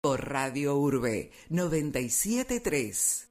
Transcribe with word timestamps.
Por 0.00 0.28
Radio 0.28 0.76
Urbe 0.76 1.32
973. 1.48 3.30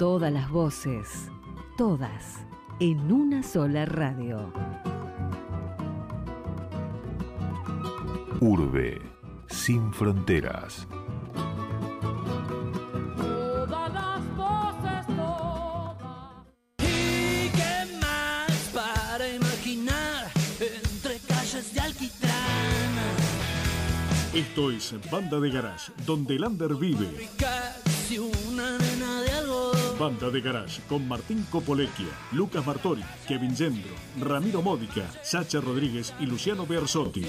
Todas 0.00 0.32
las 0.32 0.50
voces, 0.50 1.06
todas, 1.76 2.44
en 2.80 3.12
una 3.12 3.44
sola 3.44 3.84
radio. 3.84 4.52
Urbe, 8.40 9.00
sin 9.46 9.92
fronteras. 9.92 10.88
Esto 24.38 24.70
es 24.70 24.94
Banda 25.10 25.40
de 25.40 25.50
Garage, 25.50 25.90
donde 26.06 26.36
el 26.36 26.44
under 26.44 26.72
vive. 26.76 27.28
Banda 29.98 30.30
de 30.30 30.40
Garage 30.40 30.80
con 30.88 31.08
Martín 31.08 31.44
Copolecchia, 31.50 32.06
Lucas 32.30 32.64
Bartori, 32.64 33.02
Kevin 33.26 33.56
Yendro, 33.56 33.90
Ramiro 34.20 34.62
Módica, 34.62 35.10
Sacha 35.24 35.60
Rodríguez 35.60 36.14
y 36.20 36.26
Luciano 36.26 36.68
Bersotti. 36.68 37.26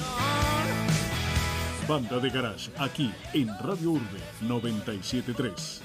Banda 1.87 2.19
de 2.19 2.29
Garage, 2.29 2.69
aquí 2.77 3.11
en 3.33 3.47
Radio 3.59 3.89
Urbe 3.89 4.19
973. 4.41 5.81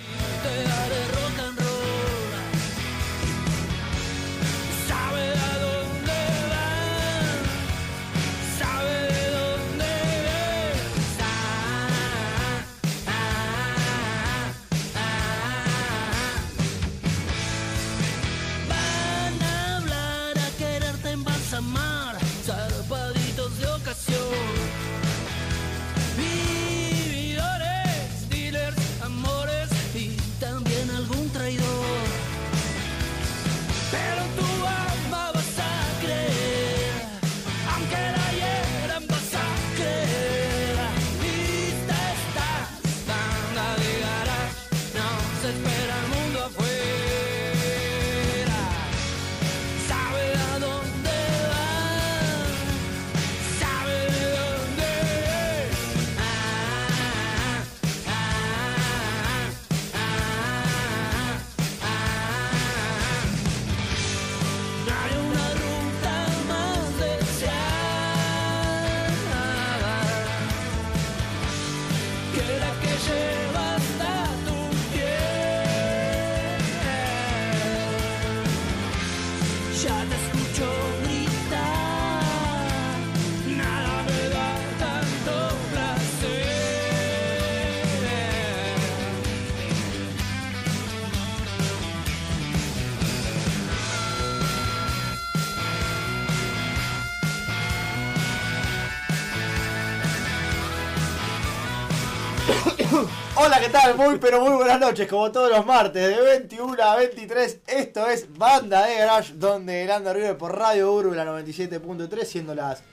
Tal? 103.75 103.97
Muy 103.97 104.19
pero 104.19 104.41
muy 104.41 104.55
buenas 104.55 104.79
noches, 104.79 105.09
como 105.09 105.33
todos 105.33 105.51
los 105.51 105.67
martes 105.67 106.17
de 106.17 106.23
21 106.23 106.81
a 106.81 106.95
23. 106.95 107.59
Esto 107.67 108.07
es 108.07 108.33
Banda 108.39 108.87
de 108.87 108.99
Garage, 108.99 109.33
donde 109.35 109.83
el 109.83 109.91
Under 109.91 110.15
vive 110.15 110.35
por 110.35 110.57
Radio 110.57 110.93
Urbe, 110.93 111.17
la 111.17 111.25
97.3, 111.25 112.25
siendo 112.25 112.55
las 112.55 112.85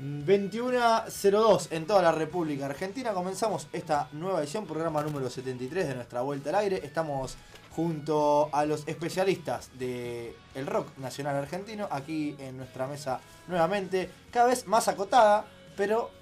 21.02 0.00 1.68
en 1.72 1.86
toda 1.86 2.00
la 2.00 2.12
República 2.12 2.64
Argentina. 2.64 3.12
Comenzamos 3.12 3.68
esta 3.74 4.08
nueva 4.12 4.40
edición, 4.40 4.66
programa 4.66 5.02
número 5.02 5.28
73 5.28 5.88
de 5.88 5.94
nuestra 5.96 6.22
vuelta 6.22 6.48
al 6.48 6.56
aire. 6.56 6.80
Estamos 6.82 7.36
junto 7.76 8.48
a 8.52 8.64
los 8.64 8.88
especialistas 8.88 9.68
del 9.78 10.34
el 10.54 10.66
rock 10.66 10.96
nacional 10.96 11.36
argentino, 11.36 11.88
aquí 11.90 12.36
en 12.38 12.56
nuestra 12.56 12.86
mesa 12.86 13.20
nuevamente, 13.48 14.08
cada 14.30 14.46
vez 14.46 14.66
más 14.66 14.88
acotada, 14.88 15.44
pero 15.76 16.21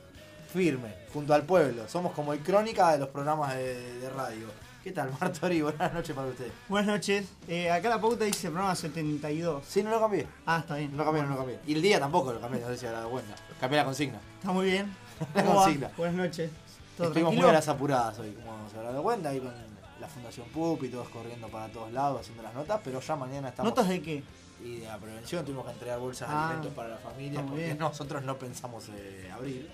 firme, 0.50 0.94
junto 1.12 1.32
al 1.34 1.42
pueblo. 1.42 1.88
Somos 1.88 2.12
como 2.12 2.32
el 2.32 2.40
crónica 2.40 2.92
de 2.92 2.98
los 2.98 3.08
programas 3.08 3.54
de, 3.54 3.98
de 4.00 4.10
radio. 4.10 4.46
¿Qué 4.82 4.92
tal, 4.92 5.10
Martori? 5.20 5.60
Buenas 5.62 5.92
noches 5.92 6.14
para 6.16 6.28
usted. 6.28 6.50
Buenas 6.68 6.88
noches. 6.88 7.26
Eh, 7.48 7.70
acá 7.70 7.88
la 7.90 8.00
pauta 8.00 8.24
dice 8.24 8.48
programa 8.48 8.74
72. 8.74 9.62
Sí, 9.66 9.82
no 9.82 9.90
lo 9.90 10.00
cambié. 10.00 10.26
Ah, 10.46 10.58
está 10.60 10.76
bien. 10.76 10.90
No 10.92 10.98
lo 10.98 11.04
cambié, 11.04 11.22
no 11.22 11.28
lo 11.30 11.36
cambié. 11.36 11.58
Y 11.66 11.74
el 11.74 11.82
día 11.82 12.00
tampoco 12.00 12.32
lo 12.32 12.40
cambié, 12.40 12.60
no 12.60 12.68
sé 12.68 12.78
si 12.78 12.86
dado 12.86 13.10
cuenta. 13.10 13.34
Cambié 13.60 13.78
la 13.78 13.84
consigna. 13.84 14.18
Está 14.38 14.52
muy 14.52 14.66
bien. 14.66 14.94
La 15.34 15.44
consigna. 15.44 15.90
Buenas 15.98 16.16
noches. 16.16 16.50
¿Todo 16.96 17.08
Estuvimos 17.08 17.30
tranquilo? 17.32 17.42
muy 17.42 17.50
a 17.50 17.52
las 17.52 17.68
apuradas 17.68 18.18
hoy, 18.18 18.32
como 18.32 18.70
se 18.70 18.76
habrá 18.78 18.90
dado 18.90 19.02
cuenta, 19.02 19.28
ahí 19.28 19.38
con 19.38 19.52
la 20.00 20.08
Fundación 20.08 20.46
PUP 20.48 20.82
y 20.84 20.88
todos 20.88 21.10
corriendo 21.10 21.48
para 21.48 21.68
todos 21.68 21.92
lados 21.92 22.22
haciendo 22.22 22.42
las 22.42 22.54
notas, 22.54 22.80
pero 22.82 23.00
ya 23.00 23.16
mañana 23.16 23.50
estamos... 23.50 23.70
¿Notas 23.70 23.88
de 23.88 24.00
qué? 24.00 24.22
Y 24.64 24.76
de 24.80 24.86
la 24.86 24.96
prevención 24.96 25.44
tuvimos 25.44 25.66
que 25.66 25.72
entregar 25.72 25.98
bolsas 25.98 26.26
de 26.28 26.34
Ah, 26.34 26.46
alimentos 26.48 26.72
para 26.74 26.88
la 26.88 26.96
familia, 26.96 27.42
porque 27.42 27.64
bien. 27.64 27.78
nosotros 27.78 28.22
no 28.22 28.36
pensamos 28.38 28.86
eh, 28.94 29.30
abrir 29.34 29.70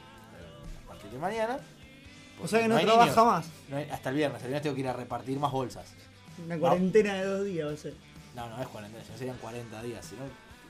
de 1.10 1.18
mañana. 1.18 1.58
O 2.42 2.46
sea 2.48 2.60
que 2.60 2.68
no 2.68 2.78
trabaja 2.80 3.10
niños. 3.10 3.26
más. 3.26 3.46
No 3.70 3.76
hay- 3.78 3.88
hasta 3.90 4.10
el 4.10 4.16
viernes, 4.16 4.42
el 4.42 4.48
viernes 4.48 4.62
tengo 4.62 4.74
que 4.74 4.80
ir 4.82 4.88
a 4.88 4.92
repartir 4.92 5.38
más 5.38 5.52
bolsas. 5.52 5.94
Una 6.44 6.58
cuarentena 6.58 7.14
de 7.14 7.24
dos 7.24 7.44
días 7.46 7.68
va 7.68 7.72
a 7.72 7.76
ser. 7.76 7.94
No, 8.34 8.48
no 8.50 8.60
es 8.60 8.68
cuarentena, 8.68 9.02
si 9.04 9.12
no 9.12 9.18
serían 9.18 9.36
40 9.38 9.82
días, 9.82 10.04
sino 10.04 10.22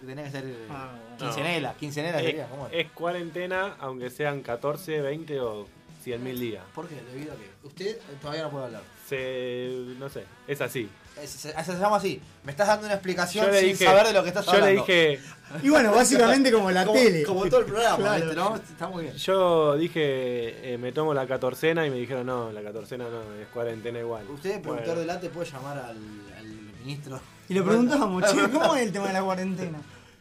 tenía 0.06 0.24
que 0.24 0.30
ser 0.30 0.44
eh, 0.46 0.66
Ah, 0.70 0.92
quincenela, 1.18 1.74
quincenela 1.74 2.18
Es, 2.20 2.24
sería, 2.26 2.46
¿cómo 2.48 2.66
es? 2.68 2.72
es 2.74 2.90
cuarentena, 2.92 3.74
aunque 3.80 4.10
sean 4.10 4.42
14, 4.42 5.00
20 5.00 5.40
o 5.40 5.66
100 6.06 6.22
mil 6.22 6.38
días. 6.38 6.62
¿Por 6.72 6.86
qué? 6.86 6.94
¿Debido 7.12 7.32
a 7.32 7.36
qué? 7.36 7.50
Usted 7.64 7.98
todavía 8.22 8.44
no 8.44 8.50
puede 8.52 8.66
hablar. 8.66 8.82
Se, 9.08 9.68
no 9.98 10.08
sé, 10.08 10.22
es 10.46 10.60
así. 10.60 10.88
Es- 11.20 11.30
se, 11.30 11.52
se 11.64 11.72
llama 11.78 11.96
así. 11.96 12.20
Me 12.44 12.52
estás 12.52 12.68
dando 12.68 12.86
una 12.86 12.94
explicación 12.94 13.46
Yo 13.46 13.50
le 13.50 13.58
sin 13.58 13.68
dije- 13.70 13.84
saber 13.86 14.06
de 14.06 14.12
lo 14.12 14.22
que 14.22 14.28
estás 14.28 14.44
yo 14.46 14.52
hablando. 14.52 14.68
le 14.68 14.76
dije, 14.76 15.20
Y 15.64 15.68
bueno, 15.68 15.90
básicamente 15.90 16.52
como 16.52 16.70
la 16.70 16.86
como, 16.86 16.96
tele. 17.00 17.24
como 17.24 17.46
todo 17.46 17.58
el 17.58 17.66
programa, 17.66 17.96
Claro. 17.96 18.20
¿viste? 18.24 18.36
¿no? 18.36 18.54
Está 18.54 18.86
muy 18.88 19.02
bien. 19.02 19.16
yo 19.16 19.76
dije, 19.76 20.74
eh, 20.74 20.78
me 20.78 20.92
tomo 20.92 21.12
la 21.12 21.26
catorcena 21.26 21.84
y 21.84 21.90
me 21.90 21.96
dijeron, 21.96 22.24
no, 22.24 22.52
la 22.52 22.62
catorcena 22.62 23.08
no, 23.08 23.20
es 23.42 23.48
cuarentena 23.48 23.98
igual. 23.98 24.30
Usted, 24.30 24.62
productor 24.62 24.86
Bueno, 24.86 25.00
de 25.00 25.06
late, 25.06 25.28
puede 25.30 25.50
llamar 25.50 25.76
al, 25.78 25.96
al 26.38 26.46
ministro. 26.84 27.18
Y 27.48 27.54
le 27.54 27.62
preguntamos, 27.62 28.22
che, 28.30 28.48
¿cómo 28.48 28.76
es 28.76 28.82
el 28.82 28.92
tema 28.92 29.08
de 29.08 29.12
la 29.14 29.22
cuarentena? 29.24 29.78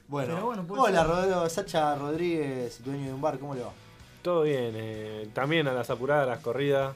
Bueno, 0.07 0.33
Pero 0.33 0.45
bueno, 0.47 0.63
puede 0.65 0.81
hola, 0.81 1.01
ser. 1.01 1.07
Rodrigo, 1.09 1.49
Sacha 1.49 1.93
Rodríguez, 1.95 2.83
dueño 2.83 3.05
de 3.05 3.13
un 3.13 3.21
bar, 3.21 3.37
¿cómo 3.37 3.53
le 3.53 3.61
va? 3.61 3.71
Todo 4.25 4.41
bien, 4.41 4.71
eh, 4.75 5.29
también 5.35 5.67
a 5.67 5.73
las 5.73 5.87
apuradas, 5.91 6.23
a 6.27 6.31
las 6.31 6.39
corridas, 6.39 6.95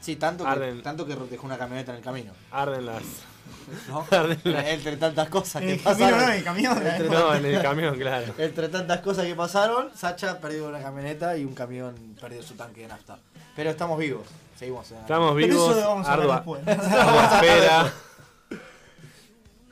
Sí, 0.00 0.16
tanto 0.16 0.44
que, 0.44 0.80
tanto 0.82 1.06
que 1.06 1.14
dejó 1.14 1.46
una 1.46 1.56
camioneta 1.56 1.92
en 1.92 1.98
el 1.98 2.02
camino. 2.02 2.32
arden 2.50 2.84
las... 2.84 3.02
¿no? 3.88 4.04
Arden 4.10 4.40
las- 4.42 4.66
Entre 4.66 4.96
tantas 4.96 5.28
cosas 5.28 5.62
que 5.62 5.76
pasaron. 5.84 6.18
no, 6.20 6.24
en 6.26 6.32
el 6.32 6.42
camión. 6.44 6.76
Entre, 6.84 7.08
No, 7.08 7.32
en 7.32 7.44
el 7.46 7.62
camión, 7.62 7.96
claro. 7.96 8.34
entre 8.38 8.68
tantas 8.68 9.00
cosas 9.02 9.24
que 9.24 9.36
pasaron, 9.36 9.90
Sacha 9.96 10.40
perdió 10.40 10.66
una 10.68 10.80
camioneta 10.80 11.36
y 11.36 11.44
un 11.44 11.54
camión 11.54 11.94
perdió 12.20 12.42
su 12.42 12.54
tanque 12.54 12.80
de 12.82 12.88
nafta. 12.88 13.18
Pero 13.54 13.70
estamos 13.70 13.96
vivos, 14.00 14.26
seguimos. 14.58 14.90
en- 14.90 14.98
Estamos 14.98 15.32
Pero 15.36 15.46
vivos, 15.46 15.70
eso 15.70 15.80
lo 15.80 15.88
vamos 15.90 16.08
a 16.08 16.12
hablar 16.12 16.30
ardua, 16.40 16.58
después. 16.64 16.92
ardua 16.92 17.34
espera. 17.36 17.92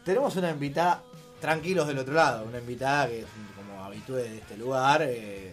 Tenemos 0.04 0.36
una 0.36 0.50
invitada, 0.50 1.02
tranquilos 1.40 1.86
del 1.88 1.98
otro 1.98 2.14
lado, 2.14 2.44
una 2.44 2.58
invitada 2.58 3.08
que 3.08 3.20
es 3.20 3.26
como 3.56 3.84
habitué 3.84 4.22
de 4.22 4.38
este 4.38 4.56
lugar 4.56 5.02
eh, 5.02 5.52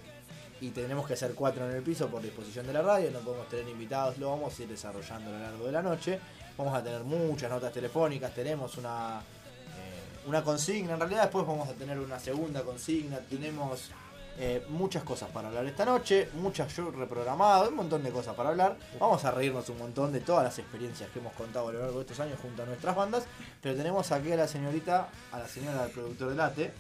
y 0.62 0.70
tenemos 0.70 1.06
que 1.06 1.14
hacer 1.14 1.34
cuatro 1.34 1.70
en 1.70 1.76
el 1.76 1.84
piso 1.84 2.08
por 2.08 2.22
disposición 2.22 2.66
de 2.68 2.74
la 2.74 2.82
radio, 2.82 3.12
no 3.12 3.20
podemos 3.20 3.50
tener 3.50 3.68
invitados, 3.68 4.18
lo 4.18 4.30
vamos 4.30 4.58
a 4.58 4.62
ir 4.62 4.70
desarrollando 4.70 5.30
a 5.30 5.34
lo 5.34 5.40
largo 5.40 5.66
de 5.66 5.72
la 5.72 5.82
noche. 5.82 6.20
Vamos 6.58 6.74
a 6.74 6.84
tener 6.84 7.04
muchas 7.04 7.50
notas 7.50 7.74
telefónicas, 7.74 8.34
tenemos 8.34 8.78
una, 8.78 9.20
eh, 9.20 10.28
una 10.28 10.44
consigna, 10.44 10.94
en 10.94 11.00
realidad 11.00 11.24
después 11.24 11.46
vamos 11.46 11.68
a 11.68 11.74
tener 11.74 12.00
una 12.00 12.20
segunda 12.20 12.64
consigna, 12.64 13.20
tenemos 13.20 13.92
Eh, 14.40 14.64
muchas 14.70 15.04
cosas 15.04 15.30
para 15.30 15.50
hablar 15.50 15.66
esta 15.66 15.84
noche, 15.84 16.30
muchas 16.36 16.74
yo 16.74 16.90
reprogramado, 16.90 17.68
un 17.68 17.76
montón 17.76 18.02
de 18.02 18.12
cosas 18.12 18.34
para 18.34 18.50
hablar. 18.50 18.78
Vamos 18.98 19.24
a 19.26 19.30
reírnos 19.30 19.68
un 19.70 19.78
montón 19.78 20.14
de 20.14 20.22
todas 20.22 20.44
las 20.46 20.58
experiencias 20.58 21.10
que 21.12 21.20
hemos 21.20 21.34
contado 21.34 21.68
a 21.68 21.74
lo 21.74 21.80
largo 21.80 21.96
de 21.96 22.02
estos 22.06 22.20
años 22.22 22.40
junto 22.42 22.64
a 22.64 22.66
nuestras 22.66 22.96
bandas. 22.96 23.26
Pero 23.62 23.76
tenemos 23.76 24.10
aquí 24.14 24.32
a 24.32 24.38
la 24.38 24.48
señorita, 24.48 25.10
a 25.34 25.38
la 25.38 25.48
señora 25.48 25.84
del 25.84 25.92
productor 25.92 26.30
del 26.30 26.40
ATE. 26.40 26.72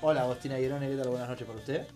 Hola 0.00 0.22
Agostina 0.22 0.56
Guirone, 0.58 0.88
¿qué 0.88 0.96
tal? 0.96 1.08
Buenas 1.08 1.28
noches 1.28 1.46
para 1.46 1.58
usted. 1.58 1.88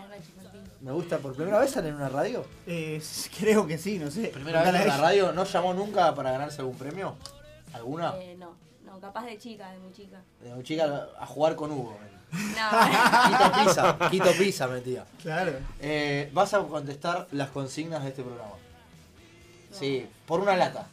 Martín. 0.00 0.62
Me 0.80 0.92
gusta, 0.92 1.18
¿por 1.18 1.34
primera 1.34 1.58
vez 1.58 1.70
sale 1.70 1.88
en 1.88 1.94
una 1.94 2.08
radio? 2.08 2.44
Eh, 2.66 3.02
creo 3.38 3.66
que 3.66 3.78
sí, 3.78 3.98
no 3.98 4.10
sé. 4.10 4.28
¿Primera 4.28 4.62
vez 4.62 4.74
en 4.74 4.82
una 4.82 4.96
radio? 4.96 5.32
¿No 5.32 5.44
llamó 5.44 5.74
nunca 5.74 6.14
para 6.14 6.32
ganarse 6.32 6.60
algún 6.60 6.76
premio? 6.76 7.16
¿Alguna? 7.72 8.14
Eh, 8.18 8.36
no, 8.38 8.54
no, 8.84 9.00
capaz 9.00 9.26
de 9.26 9.38
chica, 9.38 9.70
de 9.70 9.78
muy 9.78 9.92
chica. 9.92 10.20
De 10.42 10.54
muy 10.54 10.64
chica 10.64 11.08
a 11.18 11.26
jugar 11.26 11.56
con 11.56 11.70
Hugo. 11.72 11.96
No, 12.32 12.38
Quito 13.28 13.52
pizza, 13.52 14.10
quito 14.10 14.32
pizza, 14.32 14.66
metía. 14.66 15.04
Claro. 15.22 15.52
Eh, 15.80 16.30
vas 16.32 16.52
a 16.54 16.60
contestar 16.60 17.26
las 17.32 17.50
consignas 17.50 18.02
de 18.02 18.10
este 18.10 18.22
programa. 18.22 18.52
Sí, 19.70 20.08
por 20.26 20.40
una 20.40 20.56
lata. 20.56 20.86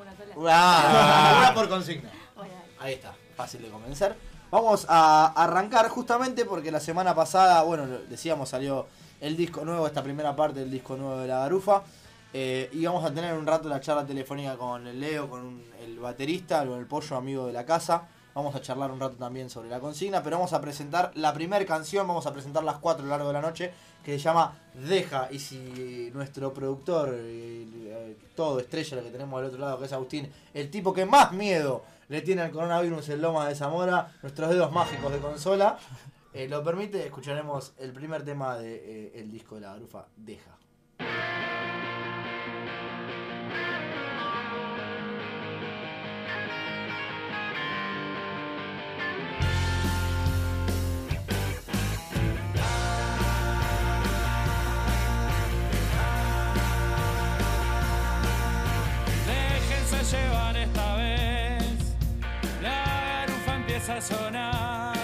una 0.00 0.16
sola. 0.16 0.34
Una, 0.36 1.38
una 1.38 1.54
por 1.54 1.68
consigna. 1.68 2.10
Bueno. 2.34 2.54
Ahí 2.78 2.94
está, 2.94 3.14
fácil 3.36 3.62
de 3.62 3.68
convencer. 3.68 4.16
Vamos 4.50 4.86
a 4.88 5.26
arrancar 5.34 5.88
justamente 5.88 6.44
porque 6.44 6.70
la 6.70 6.80
semana 6.80 7.14
pasada, 7.14 7.62
bueno, 7.62 7.86
decíamos, 8.08 8.48
salió 8.50 8.86
el 9.20 9.36
disco 9.36 9.64
nuevo, 9.64 9.86
esta 9.86 10.02
primera 10.02 10.36
parte 10.36 10.60
del 10.60 10.70
disco 10.70 10.96
nuevo 10.96 11.18
de 11.18 11.26
La 11.26 11.40
Garufa. 11.40 11.82
Eh, 12.32 12.68
y 12.72 12.84
vamos 12.84 13.04
a 13.04 13.12
tener 13.12 13.34
un 13.34 13.46
rato 13.46 13.68
la 13.68 13.80
charla 13.80 14.04
telefónica 14.06 14.56
con 14.56 14.86
el 14.86 15.00
Leo, 15.00 15.28
con 15.28 15.40
un- 15.40 15.64
el 15.80 15.98
baterista, 15.98 16.64
con 16.66 16.78
el 16.78 16.86
pollo 16.86 17.16
amigo 17.16 17.46
de 17.46 17.52
la 17.52 17.64
casa. 17.64 18.02
Vamos 18.34 18.54
a 18.54 18.60
charlar 18.60 18.90
un 18.90 19.00
rato 19.00 19.16
también 19.16 19.48
sobre 19.48 19.70
la 19.70 19.80
consigna, 19.80 20.22
pero 20.22 20.36
vamos 20.36 20.52
a 20.52 20.60
presentar 20.60 21.10
la 21.14 21.32
primera 21.32 21.64
canción, 21.64 22.06
vamos 22.06 22.26
a 22.26 22.32
presentar 22.34 22.62
las 22.62 22.76
cuatro 22.76 23.02
a 23.02 23.06
lo 23.06 23.10
largo 23.10 23.28
de 23.28 23.32
la 23.32 23.40
noche, 23.40 23.72
que 24.04 24.12
se 24.12 24.18
llama 24.18 24.54
Deja. 24.74 25.28
Y 25.30 25.38
si 25.38 26.10
nuestro 26.12 26.52
productor, 26.52 27.14
eh, 27.14 27.66
eh, 27.86 28.16
todo 28.36 28.60
estrella, 28.60 28.96
lo 28.98 29.02
que 29.02 29.10
tenemos 29.10 29.40
del 29.40 29.48
otro 29.50 29.60
lado, 29.60 29.78
que 29.78 29.86
es 29.86 29.92
Agustín, 29.92 30.30
el 30.52 30.70
tipo 30.70 30.92
que 30.92 31.06
más 31.06 31.32
miedo 31.32 31.82
le 32.08 32.22
tiene 32.22 32.42
al 32.42 32.50
coronavirus 32.50 33.08
en 33.10 33.22
Loma 33.22 33.48
de 33.48 33.54
Zamora, 33.54 34.14
nuestros 34.22 34.50
dedos 34.50 34.72
mágicos 34.72 35.12
de 35.12 35.18
consola, 35.18 35.78
eh, 36.32 36.48
lo 36.48 36.62
permite, 36.62 37.04
escucharemos 37.04 37.72
el 37.78 37.92
primer 37.92 38.24
tema 38.24 38.56
del 38.58 39.30
disco 39.30 39.54
de 39.54 39.62
la 39.62 39.72
garufa, 39.72 40.06
Deja. 40.16 40.56
Garufa 64.00 64.95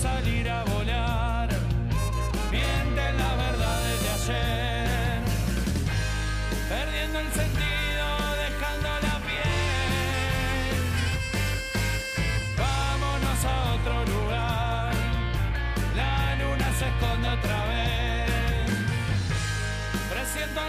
salir 0.00 0.48
a 0.48 0.64
volar, 0.64 1.48
mienten 2.50 3.18
las 3.18 3.36
verdades 3.36 4.02
de 4.02 4.08
ayer, 4.08 5.20
perdiendo 6.70 7.18
el 7.20 7.32
sentido, 7.32 8.04
dejando 8.44 8.88
la 9.06 9.16
piel. 9.28 10.78
Vámonos 12.56 13.44
a 13.44 13.74
otro 13.74 13.96
lugar, 14.14 14.94
la 15.94 16.36
luna 16.36 16.68
se 16.78 16.86
esconde 16.88 17.28
otra 17.28 17.66
vez. 17.66 18.70
Presiento 20.08 20.60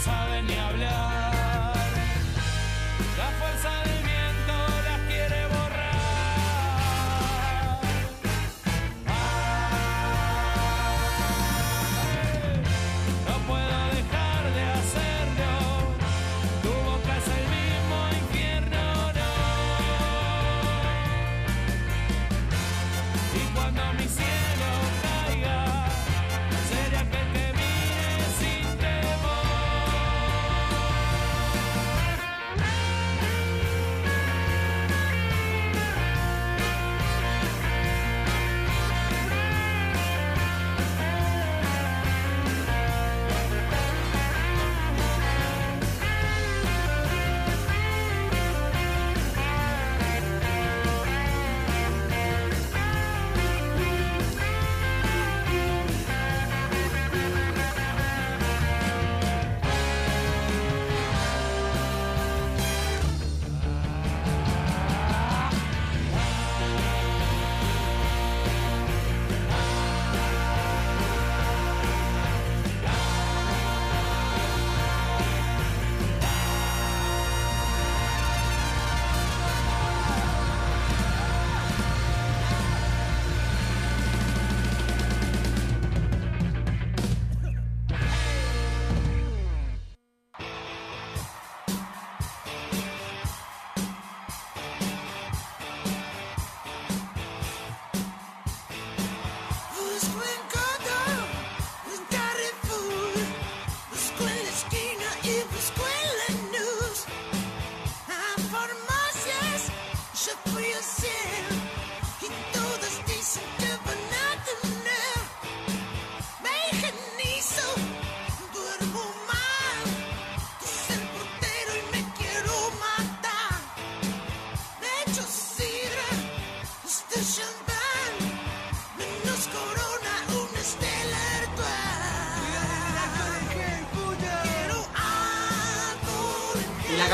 saben 0.00 0.46
ni 0.46 0.54
hablar. 0.54 1.19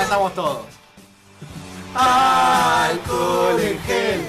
Cantamos 0.06 0.34
todos. 0.34 0.66
Alcohol 1.92 3.60
en 3.60 3.78
gel. 3.80 4.20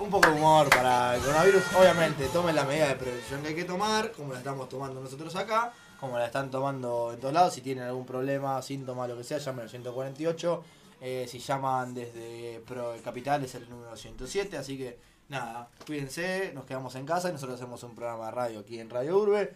Un 0.00 0.10
poco 0.10 0.28
de 0.28 0.34
humor 0.34 0.68
para 0.68 1.14
el 1.14 1.20
coronavirus. 1.20 1.62
Obviamente, 1.78 2.26
tomen 2.26 2.56
la 2.56 2.64
medida 2.64 2.88
de 2.88 2.96
prevención 2.96 3.40
que 3.40 3.48
hay 3.48 3.54
que 3.54 3.62
tomar, 3.62 4.10
como 4.10 4.32
la 4.32 4.40
estamos 4.40 4.68
tomando 4.68 5.00
nosotros 5.00 5.36
acá, 5.36 5.72
como 6.00 6.18
la 6.18 6.26
están 6.26 6.50
tomando 6.50 7.12
en 7.12 7.20
todos 7.20 7.32
lados. 7.32 7.54
Si 7.54 7.60
tienen 7.60 7.84
algún 7.84 8.04
problema, 8.04 8.60
síntoma, 8.62 9.06
lo 9.06 9.16
que 9.16 9.22
sea, 9.22 9.38
llamen 9.38 9.62
al 9.62 9.70
148. 9.70 10.64
Eh, 11.00 11.26
si 11.28 11.38
llaman 11.38 11.94
desde 11.94 12.60
Pro 12.66 12.92
Capital 13.04 13.44
es 13.44 13.54
el 13.54 13.70
número 13.70 13.96
107. 13.96 14.58
Así 14.58 14.76
que 14.76 14.98
nada, 15.28 15.68
cuídense, 15.86 16.50
nos 16.52 16.64
quedamos 16.64 16.96
en 16.96 17.06
casa 17.06 17.28
y 17.28 17.32
nosotros 17.32 17.60
hacemos 17.60 17.80
un 17.84 17.94
programa 17.94 18.24
de 18.24 18.30
radio 18.32 18.58
aquí 18.58 18.80
en 18.80 18.90
Radio 18.90 19.18
Urbe. 19.18 19.54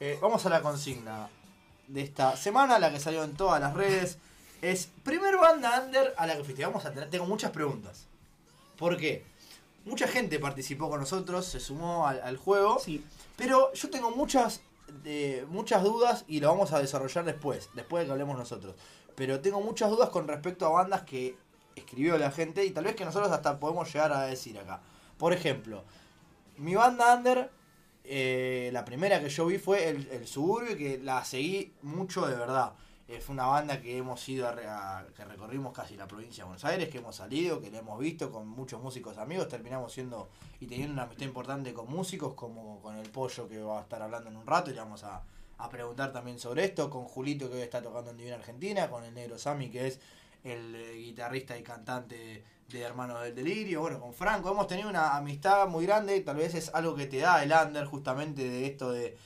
Eh, 0.00 0.18
vamos 0.22 0.46
a 0.46 0.48
la 0.48 0.62
consigna 0.62 1.28
de 1.86 2.00
esta 2.00 2.34
semana, 2.34 2.78
la 2.78 2.90
que 2.90 2.98
salió 2.98 3.24
en 3.24 3.34
todas 3.34 3.60
las 3.60 3.74
redes. 3.74 4.16
Es 4.62 4.88
primer 5.02 5.36
banda 5.36 5.82
under 5.84 6.14
a 6.16 6.26
la 6.26 6.36
que 6.36 6.44
fuiste. 6.44 6.64
Vamos 6.64 6.84
a 6.84 6.92
tener, 6.92 7.10
tengo 7.10 7.26
muchas 7.26 7.50
preguntas. 7.50 8.06
¿Por 8.78 8.96
qué? 8.96 9.24
Mucha 9.84 10.08
gente 10.08 10.38
participó 10.38 10.90
con 10.90 11.00
nosotros, 11.00 11.46
se 11.46 11.60
sumó 11.60 12.06
al, 12.06 12.20
al 12.22 12.36
juego. 12.36 12.78
Sí. 12.78 13.04
Pero 13.36 13.72
yo 13.74 13.90
tengo 13.90 14.10
muchas, 14.10 14.60
eh, 15.04 15.44
muchas 15.48 15.82
dudas 15.82 16.24
y 16.26 16.40
lo 16.40 16.48
vamos 16.48 16.72
a 16.72 16.80
desarrollar 16.80 17.24
después, 17.24 17.68
después 17.74 18.02
de 18.02 18.06
que 18.06 18.12
hablemos 18.12 18.38
nosotros. 18.38 18.74
Pero 19.14 19.40
tengo 19.40 19.60
muchas 19.60 19.90
dudas 19.90 20.08
con 20.10 20.26
respecto 20.26 20.66
a 20.66 20.70
bandas 20.70 21.02
que 21.02 21.36
escribió 21.74 22.16
la 22.18 22.30
gente 22.30 22.64
y 22.64 22.70
tal 22.70 22.84
vez 22.84 22.96
que 22.96 23.04
nosotros 23.04 23.30
hasta 23.30 23.60
podemos 23.60 23.92
llegar 23.92 24.12
a 24.12 24.22
decir 24.22 24.58
acá. 24.58 24.80
Por 25.18 25.32
ejemplo, 25.32 25.84
mi 26.56 26.74
banda 26.74 27.14
under, 27.14 27.50
eh, 28.04 28.70
la 28.72 28.84
primera 28.84 29.20
que 29.20 29.28
yo 29.28 29.46
vi 29.46 29.58
fue 29.58 29.88
el, 29.88 30.08
el 30.10 30.26
Suburbio 30.26 30.72
y 30.72 30.76
que 30.76 30.98
la 30.98 31.24
seguí 31.24 31.72
mucho 31.82 32.26
de 32.26 32.34
verdad. 32.34 32.72
Eh, 33.08 33.20
fue 33.20 33.34
una 33.34 33.46
banda 33.46 33.80
que 33.80 33.96
hemos 33.96 34.28
ido 34.28 34.48
a, 34.48 34.98
a- 34.98 35.06
que 35.14 35.24
recorrimos 35.24 35.72
casi 35.72 35.96
la 35.96 36.08
provincia 36.08 36.42
de 36.42 36.48
Buenos 36.48 36.64
Aires, 36.64 36.88
que 36.88 36.98
hemos 36.98 37.14
salido, 37.14 37.60
que 37.60 37.70
la 37.70 37.78
hemos 37.78 37.98
visto 38.00 38.32
con 38.32 38.48
muchos 38.48 38.82
músicos 38.82 39.16
amigos, 39.18 39.48
terminamos 39.48 39.92
siendo 39.92 40.28
y 40.60 40.66
teniendo 40.66 40.94
una 40.94 41.04
amistad 41.04 41.26
importante 41.26 41.72
con 41.72 41.88
músicos, 41.88 42.34
como 42.34 42.80
con 42.80 42.96
el 42.96 43.08
pollo 43.10 43.48
que 43.48 43.62
va 43.62 43.78
a 43.78 43.82
estar 43.82 44.02
hablando 44.02 44.28
en 44.30 44.36
un 44.36 44.46
rato 44.46 44.70
y 44.72 44.74
vamos 44.74 45.04
a, 45.04 45.22
a 45.58 45.68
preguntar 45.70 46.12
también 46.12 46.40
sobre 46.40 46.64
esto, 46.64 46.90
con 46.90 47.04
Julito 47.04 47.48
que 47.48 47.56
hoy 47.56 47.62
está 47.62 47.80
tocando 47.80 48.10
en 48.10 48.16
Divina 48.16 48.36
Argentina, 48.36 48.90
con 48.90 49.04
el 49.04 49.14
negro 49.14 49.38
Sammy 49.38 49.70
que 49.70 49.86
es 49.86 50.00
el 50.42 50.74
eh, 50.74 50.94
guitarrista 50.96 51.56
y 51.56 51.62
cantante 51.62 52.42
de 52.68 52.80
Hermanos 52.80 53.22
del 53.22 53.36
Delirio, 53.36 53.82
bueno, 53.82 54.00
con 54.00 54.12
Franco, 54.14 54.50
hemos 54.50 54.66
tenido 54.66 54.88
una 54.90 55.16
amistad 55.16 55.68
muy 55.68 55.86
grande, 55.86 56.20
tal 56.22 56.36
vez 56.36 56.56
es 56.56 56.74
algo 56.74 56.96
que 56.96 57.06
te 57.06 57.18
da 57.18 57.40
el 57.44 57.52
under 57.52 57.84
justamente 57.86 58.42
de 58.42 58.66
esto 58.66 58.90
de 58.90 59.16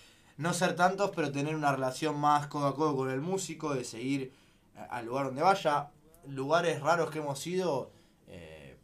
no 0.40 0.54
ser 0.54 0.74
tantos, 0.74 1.10
pero 1.14 1.30
tener 1.30 1.54
una 1.54 1.70
relación 1.70 2.18
más 2.18 2.46
codo 2.46 2.68
a 2.68 2.74
codo 2.74 2.96
con 2.96 3.10
el 3.10 3.20
músico, 3.20 3.74
de 3.74 3.84
seguir 3.84 4.32
al 4.88 5.04
lugar 5.04 5.26
donde 5.26 5.42
vaya. 5.42 5.90
Lugares 6.26 6.80
raros 6.80 7.10
que 7.10 7.18
hemos 7.18 7.46
ido, 7.46 7.90
eh, 8.26 8.78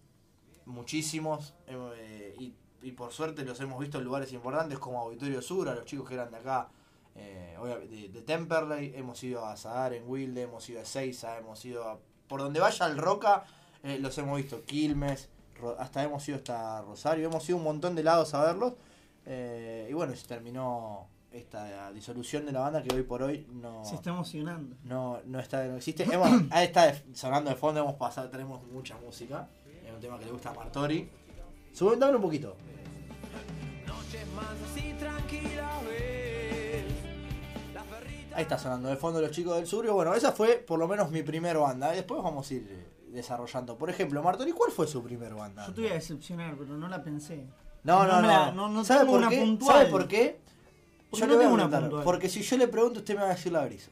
muchísimos, 0.66 1.54
eh, 1.66 2.36
y, 2.82 2.92
por 2.92 3.12
suerte 3.12 3.42
los 3.44 3.58
hemos 3.60 3.80
visto 3.80 3.98
en 3.98 4.04
lugares 4.04 4.32
importantes 4.32 4.78
como 4.78 5.00
Auditorio 5.00 5.40
Sur, 5.40 5.68
a 5.70 5.74
los 5.74 5.86
chicos 5.86 6.06
que 6.06 6.14
eran 6.14 6.30
de 6.30 6.36
acá, 6.36 6.68
eh, 7.14 7.56
de, 8.12 8.20
Temperley, 8.20 8.92
hemos 8.94 9.22
ido 9.24 9.44
a 9.46 9.56
Sadar 9.56 9.94
en 9.94 10.06
Wilde, 10.06 10.42
hemos 10.42 10.68
ido 10.68 10.80
a 10.80 10.82
Ezeiza, 10.82 11.38
hemos 11.38 11.64
ido 11.64 11.88
a... 11.88 11.98
Por 12.28 12.40
donde 12.40 12.60
vaya 12.60 12.86
el 12.86 12.98
Roca, 12.98 13.44
eh, 13.82 13.98
los 13.98 14.16
hemos 14.18 14.36
visto, 14.36 14.62
Quilmes, 14.66 15.30
hasta 15.78 16.04
hemos 16.04 16.28
ido 16.28 16.36
hasta 16.36 16.82
Rosario, 16.82 17.28
hemos 17.28 17.48
ido 17.48 17.56
un 17.56 17.64
montón 17.64 17.94
de 17.94 18.02
lados 18.02 18.34
a 18.34 18.44
verlos, 18.44 18.74
y 19.26 19.92
bueno, 19.94 20.14
se 20.14 20.26
terminó 20.28 21.08
esta 21.36 21.92
disolución 21.92 22.44
de 22.46 22.52
la 22.52 22.60
banda 22.60 22.82
que 22.82 22.94
hoy 22.94 23.02
por 23.02 23.22
hoy 23.22 23.46
no, 23.52 23.84
Se 23.84 23.94
está 23.94 24.10
emocionando. 24.10 24.76
no, 24.84 25.20
no 25.26 25.38
está, 25.40 25.64
no 25.66 25.76
existe. 25.76 26.02
Hemos, 26.12 26.28
ahí 26.50 26.64
está 26.66 26.94
sonando 27.14 27.50
de 27.50 27.56
fondo, 27.56 27.80
hemos 27.80 27.94
pasado, 27.94 28.28
tenemos 28.30 28.62
mucha 28.72 28.96
música. 28.98 29.48
Es 29.86 29.92
un 29.92 30.00
tema 30.00 30.18
que 30.18 30.24
le 30.26 30.32
gusta 30.32 30.50
a 30.50 30.54
Martori. 30.54 31.08
Sube, 31.72 31.96
dame 31.96 32.16
un 32.16 32.22
poquito. 32.22 32.56
Ahí 38.34 38.42
está 38.42 38.58
sonando 38.58 38.88
de 38.88 38.96
fondo 38.96 39.20
los 39.20 39.30
chicos 39.30 39.56
del 39.56 39.66
sur. 39.66 39.90
Bueno, 39.90 40.14
esa 40.14 40.32
fue 40.32 40.56
por 40.66 40.78
lo 40.78 40.86
menos 40.86 41.10
mi 41.10 41.22
primer 41.22 41.56
banda. 41.56 41.92
Después 41.92 42.22
vamos 42.22 42.50
a 42.50 42.54
ir 42.54 42.66
eh, 42.70 42.86
desarrollando. 43.10 43.78
Por 43.78 43.88
ejemplo, 43.88 44.22
Martori, 44.22 44.52
¿cuál 44.52 44.70
fue 44.70 44.86
su 44.86 45.02
primer 45.02 45.34
banda? 45.34 45.66
Yo 45.66 45.72
te 45.72 45.80
voy 45.82 45.90
a 45.90 45.94
decepcionar, 45.94 46.54
pero 46.58 46.76
no 46.76 46.86
la 46.88 47.02
pensé. 47.02 47.46
No, 47.84 48.04
no, 48.06 48.20
no. 48.20 48.28
la- 48.28 48.52
no, 48.52 48.68
no 48.68 48.84
¿Sabe 48.84 49.00
tengo 49.00 49.12
por 49.12 49.20
una 49.20 49.28
qué? 49.30 49.40
puntual. 49.40 49.78
¿Sabe 49.78 49.90
por 49.90 50.06
qué? 50.08 50.40
Porque 51.18 51.32
Yo 51.32 51.36
no 51.36 51.38
tengo 51.42 51.54
una 51.54 51.70
puntual. 51.80 52.04
Porque 52.04 52.28
si 52.28 52.42
yo 52.42 52.56
le 52.56 52.68
pregunto, 52.68 53.00
usted 53.00 53.14
me 53.14 53.22
va 53.22 53.30
a 53.30 53.34
decir 53.34 53.52
la 53.52 53.64
brisa. 53.64 53.90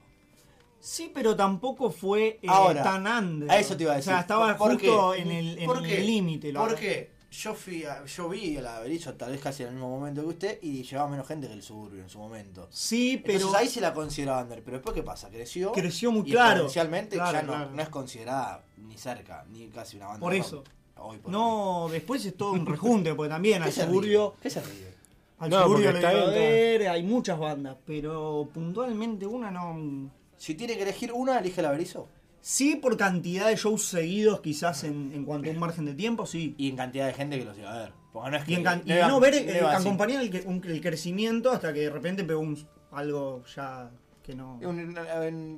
Sí, 0.80 1.10
pero 1.14 1.34
tampoco 1.34 1.90
fue 1.90 2.38
eh, 2.42 2.46
Ahora, 2.46 2.82
tan 2.82 3.06
under. 3.06 3.50
A 3.50 3.58
eso 3.58 3.76
te 3.76 3.84
iba 3.84 3.92
a 3.94 3.96
decir. 3.96 4.12
O 4.12 4.14
sea, 4.16 4.20
estaba 4.20 4.56
¿Por 4.56 4.72
justo 4.72 5.12
qué? 5.12 5.22
en 5.22 5.30
el 5.30 5.58
en 5.58 5.66
¿Por 5.66 5.78
el 5.78 5.86
qué? 5.86 6.00
límite. 6.00 6.52
lo 6.52 6.60
¿Por 6.60 6.70
hago. 6.70 6.78
qué? 6.78 7.14
Yo 7.30 7.52
fui 7.54 7.84
a- 7.84 8.04
yo 8.04 8.28
vi 8.28 8.56
el 8.58 8.66
Averizo 8.66 9.14
tal 9.14 9.32
vez 9.32 9.40
casi 9.40 9.62
en 9.62 9.70
el 9.70 9.74
mismo 9.74 9.88
momento 9.90 10.20
que 10.22 10.28
usted 10.28 10.58
y 10.62 10.84
llevaba 10.84 11.08
menos 11.10 11.26
gente 11.26 11.48
que 11.48 11.54
el 11.54 11.62
suburbio 11.62 12.02
en 12.02 12.08
su 12.08 12.18
momento. 12.18 12.68
Sí, 12.70 13.20
pero 13.24 13.38
Entonces 13.38 13.60
ahí 13.60 13.68
se 13.68 13.80
la 13.80 13.92
consideraba 13.92 14.42
under, 14.42 14.62
pero 14.62 14.76
después 14.76 14.94
qué 14.94 15.02
pasa, 15.02 15.30
creció. 15.30 15.72
creció 15.72 16.12
muy 16.12 16.28
y 16.28 16.32
claro. 16.32 16.68
Claro, 16.68 17.32
ya 17.32 17.42
no, 17.42 17.52
claro. 17.54 17.70
no 17.72 17.82
es 17.82 17.88
considerada 17.88 18.64
ni 18.76 18.96
cerca, 18.98 19.44
ni 19.50 19.66
casi 19.68 19.96
una 19.96 20.06
banda. 20.08 20.20
Por 20.20 20.32
de 20.32 20.38
eso. 20.38 20.62
Hoy 20.96 21.16
por 21.18 21.26
hoy. 21.26 21.32
No, 21.32 21.88
después 21.90 22.24
es 22.24 22.36
todo 22.36 22.52
un 22.52 22.66
rejunte, 22.66 23.14
porque 23.16 23.30
también 23.30 23.58
¿Qué 23.62 23.64
al 23.68 23.72
se 23.72 23.80
ríe? 23.82 23.88
suburbio, 23.90 24.34
¿Qué 24.40 24.50
se 24.50 24.60
ríe? 24.60 24.93
Al 25.38 25.50
No, 25.50 25.66
porque 25.66 25.82
le 25.92 25.98
está 25.98 26.12
iba 26.12 26.22
a 26.22 26.30
bien, 26.30 26.34
ver, 26.40 26.88
hay 26.88 27.02
muchas 27.02 27.38
bandas, 27.38 27.76
pero 27.84 28.48
puntualmente 28.52 29.26
una 29.26 29.50
no. 29.50 30.10
Si 30.36 30.54
tiene 30.54 30.76
que 30.76 30.82
elegir 30.82 31.12
una, 31.12 31.38
elige 31.38 31.60
el 31.60 31.66
Averizo. 31.66 32.08
Sí, 32.40 32.76
por 32.76 32.96
cantidad 32.96 33.46
de 33.48 33.56
shows 33.56 33.86
seguidos, 33.86 34.40
quizás 34.40 34.84
en, 34.84 35.12
en 35.14 35.24
cuanto 35.24 35.48
a 35.48 35.52
un 35.52 35.58
margen 35.58 35.86
de 35.86 35.94
tiempo, 35.94 36.26
sí. 36.26 36.54
Y 36.58 36.68
en 36.68 36.76
cantidad 36.76 37.06
de 37.06 37.14
gente 37.14 37.38
que 37.38 37.44
los 37.46 37.56
iba 37.56 37.72
a 37.74 37.78
ver. 37.78 37.92
Porque 38.12 38.30
no 38.30 38.36
es 38.36 38.44
que. 38.44 38.52
Y, 38.52 38.54
en 38.56 38.62
can- 38.62 38.82
y 38.84 38.92
iba- 38.92 39.08
no 39.08 39.18
ver, 39.18 39.34
no 39.34 39.50
eh, 39.50 39.60
acompañar 39.74 40.22
el, 40.22 40.30
que- 40.30 40.42
un- 40.46 40.62
el 40.66 40.80
crecimiento 40.80 41.50
hasta 41.50 41.72
que 41.72 41.80
de 41.80 41.90
repente 41.90 42.22
pegó 42.24 42.40
un, 42.40 42.58
algo 42.92 43.42
ya 43.56 43.90
que 44.24 44.34
no. 44.34 44.58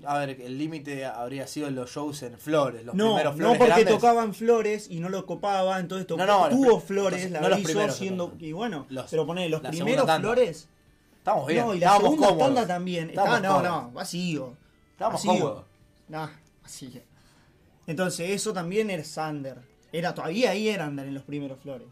A 0.06 0.18
ver, 0.18 0.40
el 0.40 0.58
límite 0.58 1.04
habría 1.06 1.46
sido 1.46 1.70
los 1.70 1.88
shows 1.90 2.22
en 2.24 2.36
Flores, 2.38 2.84
los 2.84 2.94
No, 2.96 3.14
primeros 3.14 3.32
no 3.34 3.38
Flores 3.38 3.58
porque 3.58 3.72
grandes. 3.72 3.94
tocaban 3.94 4.34
Flores 4.34 4.88
y 4.90 4.98
no 5.00 5.08
lo 5.08 5.24
copaba, 5.24 5.78
entonces 5.78 6.06
tocó, 6.06 6.26
No, 6.26 6.48
no, 6.50 6.56
tuvo 6.56 6.80
Flores, 6.80 7.30
la 7.30 7.40
no 7.40 7.56
hizo 7.58 7.88
siendo. 7.90 8.34
Y 8.40 8.50
bueno, 8.52 8.86
Los- 8.88 9.08
pero 9.10 9.24
poné 9.24 9.48
los 9.48 9.60
primeros. 9.60 10.04
Flores. 10.18 10.68
Estamos 11.18 11.46
bien. 11.46 11.64
No, 11.64 11.74
y 11.74 11.78
la 11.78 11.86
estábamos 11.86 12.10
segunda 12.10 12.28
cómodos. 12.28 12.46
tanda 12.54 12.66
también. 12.66 13.08
Estábamos 13.10 13.36
Estaba, 13.38 13.56
no, 13.58 13.62
cómodos. 13.68 13.82
no, 13.84 13.90
vacío. 13.92 14.56
Estábamos 14.92 15.24
vacío. 15.24 15.40
cómodos. 15.42 15.64
Nah, 16.08 16.28
vacío. 16.62 17.00
Entonces, 17.86 18.30
eso 18.30 18.52
también 18.52 18.90
era 18.90 19.04
Sander. 19.04 19.58
Era, 19.92 20.12
todavía 20.14 20.50
ahí 20.50 20.68
era 20.68 20.88
Under 20.88 21.06
en 21.06 21.14
los 21.14 21.22
primeros 21.22 21.58
Flores. 21.60 21.86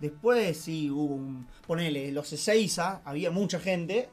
Después 0.00 0.56
sí 0.58 0.90
hubo 0.90 1.14
un. 1.14 1.46
Ponele, 1.66 2.10
los 2.12 2.32
Ezeiza, 2.32 3.02
había 3.04 3.30
mucha 3.30 3.58
gente. 3.60 4.08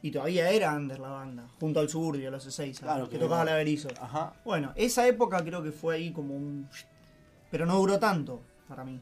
Y 0.00 0.10
todavía 0.12 0.48
era 0.50 0.72
Under 0.74 0.98
la 1.00 1.08
banda, 1.08 1.48
junto 1.58 1.80
al 1.80 1.88
suburbio, 1.88 2.30
los 2.30 2.46
Ezeiza, 2.46 2.82
Claro, 2.86 3.06
que, 3.08 3.16
que 3.16 3.18
tocaba 3.24 3.44
la 3.44 3.54
Berizo. 3.54 3.88
Ajá. 4.00 4.32
Bueno, 4.44 4.72
esa 4.76 5.06
época 5.08 5.42
creo 5.44 5.62
que 5.62 5.72
fue 5.72 5.96
ahí 5.96 6.12
como 6.12 6.34
un. 6.34 6.68
Pero 7.50 7.66
no 7.66 7.76
duró 7.78 7.98
tanto 7.98 8.40
para 8.68 8.84
mí. 8.84 9.00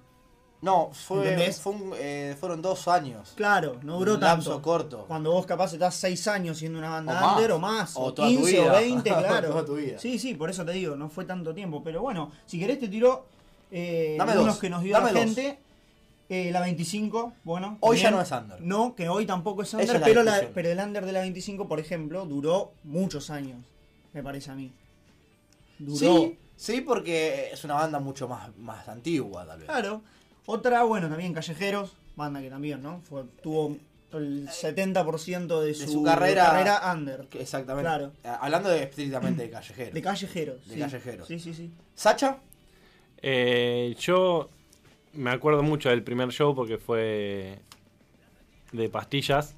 No, 0.62 0.90
fue, 0.92 1.36
un- 1.66 1.92
eh, 1.96 2.34
fueron 2.40 2.62
dos 2.62 2.88
años. 2.88 3.34
Claro, 3.36 3.76
no 3.82 3.98
duró 3.98 4.14
Un 4.14 4.20
lapso 4.20 4.50
tanto. 4.52 4.62
corto. 4.62 5.04
Cuando 5.06 5.30
vos 5.32 5.44
capaz 5.44 5.74
estás 5.74 5.94
6 5.96 6.26
años 6.28 6.56
siendo 6.58 6.78
una 6.78 6.88
banda 6.88 7.12
O 7.12 7.26
más. 7.26 7.36
under 7.36 7.52
o 7.52 7.58
más, 7.58 7.96
O 7.96 8.00
o, 8.04 8.14
toda 8.14 8.28
tu 8.28 8.34
15 8.36 8.58
o 8.60 8.62
vida. 8.62 8.72
20, 8.80 9.10
claro. 9.10 9.48
Toda 9.50 9.64
tu 9.66 9.74
vida. 9.74 9.98
Sí, 9.98 10.18
sí, 10.18 10.34
por 10.34 10.48
eso 10.48 10.64
te 10.64 10.72
digo, 10.72 10.96
no 10.96 11.10
fue 11.10 11.26
tanto 11.26 11.52
tiempo. 11.54 11.82
Pero 11.84 12.00
bueno, 12.00 12.32
si 12.46 12.58
querés 12.58 12.80
te 12.80 12.88
tiro 12.88 13.26
eh, 13.70 14.14
Dame 14.18 14.32
unos 14.32 14.46
dos, 14.46 14.58
que 14.58 14.70
nos 14.70 14.82
dio 14.82 14.94
dame 14.94 15.12
la 15.12 15.20
dos. 15.26 15.36
Eh, 16.28 16.50
la 16.50 16.60
25, 16.60 17.34
bueno. 17.44 17.78
Hoy 17.80 17.98
ya 17.98 18.10
no 18.10 18.20
es 18.20 18.30
under. 18.32 18.60
No, 18.60 18.94
que 18.96 19.08
hoy 19.08 19.26
tampoco 19.26 19.62
es 19.62 19.72
under, 19.74 19.96
es 19.96 20.02
pero, 20.02 20.22
la- 20.24 20.48
pero 20.52 20.68
el 20.70 20.78
under 20.78 21.06
de 21.06 21.12
la 21.12 21.20
25, 21.20 21.68
por 21.68 21.78
ejemplo, 21.78 22.26
duró 22.26 22.72
muchos 22.82 23.30
años, 23.30 23.58
me 24.12 24.22
parece 24.22 24.50
a 24.50 24.54
mí. 24.56 24.72
Duró. 25.78 25.96
Sí, 25.98 26.38
sí, 26.56 26.80
porque 26.80 27.50
es 27.52 27.62
una 27.64 27.74
banda 27.74 28.00
mucho 28.00 28.26
más, 28.28 28.56
más 28.58 28.88
antigua, 28.88 29.46
tal 29.46 29.58
vez. 29.58 29.66
Claro. 29.68 30.02
Otra, 30.46 30.82
bueno, 30.84 31.08
también 31.08 31.32
Callejeros, 31.32 31.92
banda 32.16 32.40
que 32.40 32.50
también, 32.50 32.82
¿no? 32.82 33.00
Fue, 33.02 33.24
tuvo 33.42 33.76
el 34.12 34.48
70% 34.48 35.60
de 35.60 35.74
su, 35.74 35.86
su 35.88 36.02
carrera- 36.02 36.46
carrera 36.46 36.92
under. 36.92 37.26
Exactamente. 37.34 37.88
Claro. 37.88 38.12
Eh, 38.24 38.28
Hablando 38.40 38.68
de, 38.68 38.84
estrictamente 38.84 39.42
de 39.44 39.50
callejeros. 39.50 39.94
De 39.94 40.02
callejeros. 40.02 40.66
De 40.66 40.74
sí. 40.74 40.80
callejeros. 40.80 41.28
Sí, 41.28 41.38
sí, 41.38 41.54
sí. 41.54 41.70
¿Sacha? 41.94 42.38
Eh, 43.22 43.94
yo 43.98 44.48
me 45.16 45.30
acuerdo 45.30 45.62
mucho 45.62 45.88
del 45.88 46.02
primer 46.02 46.30
show 46.30 46.54
porque 46.54 46.78
fue 46.78 47.58
de 48.72 48.88
pastillas, 48.88 49.56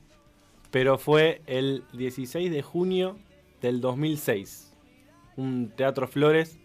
pero 0.70 0.98
fue 0.98 1.42
el 1.46 1.84
16 1.94 2.50
de 2.50 2.62
junio 2.62 3.16
del 3.60 3.80
2006. 3.80 4.72
Un 5.36 5.70
Teatro 5.76 6.06
Flores. 6.08 6.58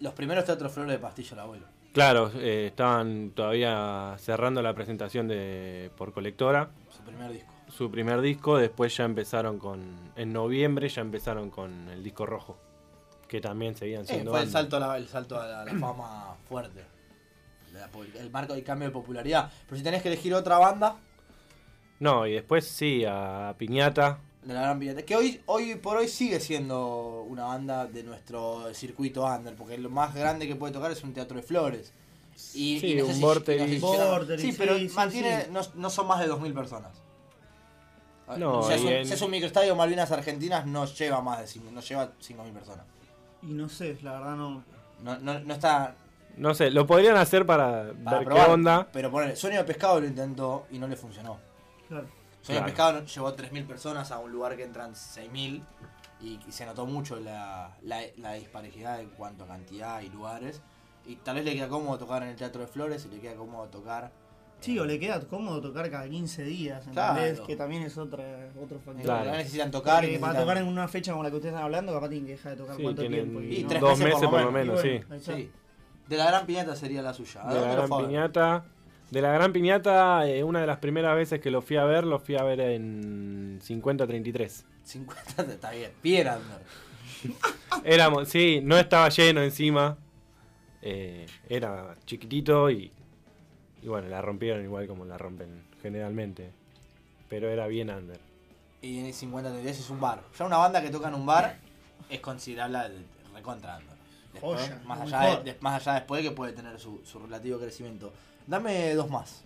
Los 0.00 0.14
primeros 0.14 0.44
teatros 0.46 0.72
flores 0.72 0.92
de 0.92 0.98
Pastillo 0.98 1.34
el 1.34 1.40
abuelo. 1.40 1.66
Claro, 1.92 2.30
eh, 2.36 2.66
estaban 2.68 3.30
todavía 3.30 4.14
cerrando 4.18 4.62
la 4.62 4.74
presentación 4.74 5.28
de 5.28 5.90
por 5.96 6.12
colectora, 6.12 6.70
Su 6.90 7.02
primer 7.02 7.30
disco. 7.32 7.52
su 7.68 7.90
primer 7.90 8.20
disco, 8.22 8.56
después 8.56 8.96
ya 8.96 9.04
empezaron 9.04 9.58
con, 9.58 9.80
en 10.16 10.32
noviembre 10.32 10.88
ya 10.88 11.02
empezaron 11.02 11.50
con 11.50 11.88
el 11.90 12.02
disco 12.02 12.24
rojo, 12.26 12.56
que 13.28 13.40
también 13.40 13.76
seguían 13.76 14.02
Eh, 14.02 14.06
siendo... 14.06 14.30
fue 14.32 14.40
el 14.42 14.50
salto, 14.50 14.78
a 14.78 14.80
la, 14.80 14.96
el 14.96 15.06
salto 15.06 15.38
a 15.38 15.46
la, 15.46 15.64
la 15.66 15.72
fama 15.78 16.34
fuerte. 16.48 16.82
El 18.18 18.30
marco 18.30 18.54
del 18.54 18.64
cambio 18.64 18.88
de 18.88 18.92
popularidad. 18.92 19.50
Pero 19.66 19.76
si 19.76 19.82
tenés 19.82 20.02
que 20.02 20.08
elegir 20.08 20.32
otra 20.34 20.58
banda, 20.58 20.96
No, 22.00 22.26
y 22.26 22.32
después 22.34 22.66
sí, 22.66 23.04
a 23.06 23.54
Piñata, 23.58 24.18
de 24.42 24.52
la 24.52 24.60
gran 24.62 24.78
Piñata, 24.78 25.02
que 25.02 25.16
hoy, 25.16 25.40
hoy 25.46 25.74
por 25.76 25.96
hoy 25.96 26.08
sigue 26.08 26.38
siendo 26.40 27.22
una 27.28 27.44
banda 27.44 27.86
de 27.86 28.02
nuestro 28.02 28.72
circuito 28.74 29.24
under, 29.24 29.54
porque 29.54 29.78
lo 29.78 29.88
más 29.90 30.14
grande 30.14 30.46
que 30.46 30.54
puede 30.56 30.72
tocar 30.72 30.90
es 30.90 31.02
un 31.02 31.14
teatro 31.14 31.36
de 31.36 31.42
flores. 31.42 31.92
Y, 32.52 32.80
Sí, 32.80 32.86
y 32.88 32.94
no 32.96 33.04
sé 33.06 33.10
un 33.10 33.14
si- 33.16 33.20
Vorterix. 33.22 33.60
no 33.82 33.92
sé 34.26 34.36
si 34.38 34.50
sí, 34.52 34.56
pero 34.58 34.76
sí, 34.76 34.88
mantiene, 34.88 35.44
sí. 35.44 35.50
No, 35.52 35.60
no 35.76 35.88
son 35.90 36.06
más 36.08 36.20
de 36.20 36.26
2.000 36.28 36.52
personas. 36.52 36.92
No, 38.38 38.62
si, 38.62 38.72
es 38.72 38.80
un, 38.80 38.88
en- 38.88 39.06
si 39.06 39.12
es 39.12 39.22
un 39.22 39.30
microestadio 39.30 39.76
Malvinas 39.76 40.10
Argentinas, 40.10 40.66
no 40.66 40.84
lleva 40.86 41.20
más 41.20 41.40
de 41.40 41.46
5, 41.46 41.70
no 41.70 41.80
lleva 41.80 42.10
5.000 42.20 42.52
personas. 42.52 42.84
Y 43.42 43.46
no 43.52 43.68
sé, 43.68 43.98
la 44.02 44.12
verdad 44.14 44.36
no. 44.36 44.64
No, 45.02 45.18
no, 45.18 45.38
no 45.40 45.54
está 45.54 45.94
no 46.36 46.54
sé, 46.54 46.70
lo 46.70 46.86
podrían 46.86 47.16
hacer 47.16 47.44
para, 47.46 47.92
para 48.04 48.18
ver 48.18 48.26
probar. 48.26 48.46
qué 48.46 48.52
onda. 48.52 48.88
Pero 48.92 49.10
ponele, 49.10 49.36
Sueño 49.36 49.58
de 49.58 49.64
Pescado 49.64 50.00
lo 50.00 50.06
intentó 50.06 50.66
y 50.70 50.78
no 50.78 50.86
le 50.88 50.96
funcionó. 50.96 51.38
Claro. 51.88 52.06
Sueño 52.42 52.60
Claro. 52.60 52.60
de 52.60 52.72
Pescado 52.72 53.04
llevó 53.04 53.36
3.000 53.36 53.66
personas 53.66 54.10
a 54.10 54.18
un 54.18 54.30
lugar 54.32 54.56
que 54.56 54.64
entran 54.64 54.92
6.000 54.94 55.62
y, 56.20 56.40
y 56.46 56.52
se 56.52 56.64
notó 56.66 56.86
mucho 56.86 57.18
la, 57.20 57.76
la, 57.82 58.00
la 58.18 58.34
disparidad 58.34 59.00
en 59.00 59.10
cuanto 59.10 59.44
a 59.44 59.46
cantidad 59.48 60.00
y 60.02 60.08
lugares. 60.10 60.62
Y 61.06 61.16
tal 61.16 61.36
vez 61.36 61.44
le 61.44 61.54
queda 61.54 61.68
cómodo 61.68 61.98
tocar 61.98 62.22
en 62.22 62.30
el 62.30 62.36
Teatro 62.36 62.62
de 62.62 62.66
Flores 62.66 63.04
y 63.06 63.14
le 63.14 63.20
queda 63.20 63.34
cómodo 63.34 63.66
tocar. 63.68 64.10
Sí, 64.60 64.78
o 64.78 64.86
le 64.86 64.98
queda 64.98 65.20
cómodo 65.20 65.60
tocar 65.60 65.90
cada 65.90 66.08
15 66.08 66.42
días, 66.44 66.86
Claro. 66.90 67.18
¿entendés? 67.18 67.46
Que 67.46 67.54
también 67.56 67.82
es 67.82 67.98
otra, 67.98 68.24
otro 68.62 68.78
factor. 68.78 69.02
Claro. 69.04 69.30
No 69.30 69.36
necesitan 69.36 69.70
tocar. 69.70 70.04
Y 70.06 70.16
para 70.16 70.40
tocar 70.40 70.56
en 70.56 70.66
una 70.66 70.88
fecha 70.88 71.12
como 71.12 71.22
la 71.22 71.28
que 71.30 71.36
ustedes 71.36 71.52
están 71.52 71.64
hablando, 71.64 71.92
capaz 71.92 72.08
tienen 72.08 72.24
que 72.26 72.32
dejar 72.32 72.52
de 72.52 72.58
tocar 72.58 72.76
Sí, 72.76 72.82
cuánto 72.82 73.02
tienen 73.02 73.20
tiempo. 73.30 73.40
Y 73.42 73.62
no- 73.62 73.68
tres 73.68 73.80
dos 73.82 73.98
meses 73.98 74.20
por 74.22 74.30
por 74.30 74.42
lo 74.42 74.52
menos, 74.52 74.78
Y 74.78 74.82
sí. 74.82 74.88
bueno, 74.98 75.06
ahí 75.14 75.18
está. 75.20 75.34
Sí. 75.36 75.50
De 76.08 76.16
la 76.16 76.26
Gran 76.26 76.46
Piñata 76.46 76.76
sería 76.76 77.02
la 77.02 77.14
suya. 77.14 77.42
¿A 77.42 77.54
De 77.54 77.60
la 77.60 77.60
dónde 77.60 77.76
lo 77.76 77.88
Gran? 77.96 78.06
Piñata. 78.08 78.64
De 79.10 79.22
la 79.22 79.32
Gran 79.32 79.52
Piñata, 79.52 80.26
eh, 80.28 80.42
una 80.42 80.60
de 80.60 80.66
las 80.66 80.78
primeras 80.78 81.14
veces 81.16 81.40
que 81.40 81.50
lo 81.50 81.62
fui 81.62 81.76
a 81.76 81.84
ver, 81.84 82.04
lo 82.04 82.18
fui 82.18 82.36
a 82.36 82.42
ver 82.42 82.60
en 82.60 83.60
50-33. 83.62 84.64
50 84.84 85.42
está 85.42 85.70
bien. 85.70 85.92
Bien, 86.02 86.28
Ander. 86.28 86.60
Éramos, 87.84 88.28
sí, 88.28 88.60
no 88.62 88.76
estaba 88.78 89.08
lleno 89.08 89.42
encima. 89.42 89.96
Eh, 90.82 91.26
era 91.48 91.94
chiquitito 92.04 92.70
y, 92.70 92.92
y 93.82 93.88
bueno, 93.88 94.08
la 94.08 94.20
rompieron 94.20 94.62
igual 94.62 94.86
como 94.86 95.04
la 95.04 95.16
rompen 95.16 95.62
generalmente. 95.80 96.50
Pero 97.28 97.48
era 97.48 97.66
bien 97.66 97.90
under. 97.90 98.20
Y 98.82 98.98
en 98.98 99.12
50 99.14 99.56
10 99.56 99.78
es 99.80 99.90
un 99.90 100.00
bar. 100.00 100.22
Ya 100.38 100.44
una 100.44 100.58
banda 100.58 100.82
que 100.82 100.90
toca 100.90 101.08
en 101.08 101.14
un 101.14 101.24
bar 101.24 101.56
es 102.10 102.20
considerable 102.20 102.78
de- 102.90 103.04
recontra 103.34 103.78
under. 103.78 103.93
Después, 104.34 104.60
Joya, 104.60 104.80
más, 104.84 105.00
allá 105.00 105.20
mejor. 105.20 105.44
de, 105.44 105.52
de- 105.54 105.58
más 105.60 105.80
allá 105.86 105.94
después 105.94 106.22
que 106.22 106.30
puede 106.32 106.52
tener 106.52 106.78
su, 106.78 107.00
su 107.04 107.18
relativo 107.18 107.58
crecimiento. 107.58 108.12
Dame 108.46 108.94
dos 108.94 109.08
más. 109.08 109.42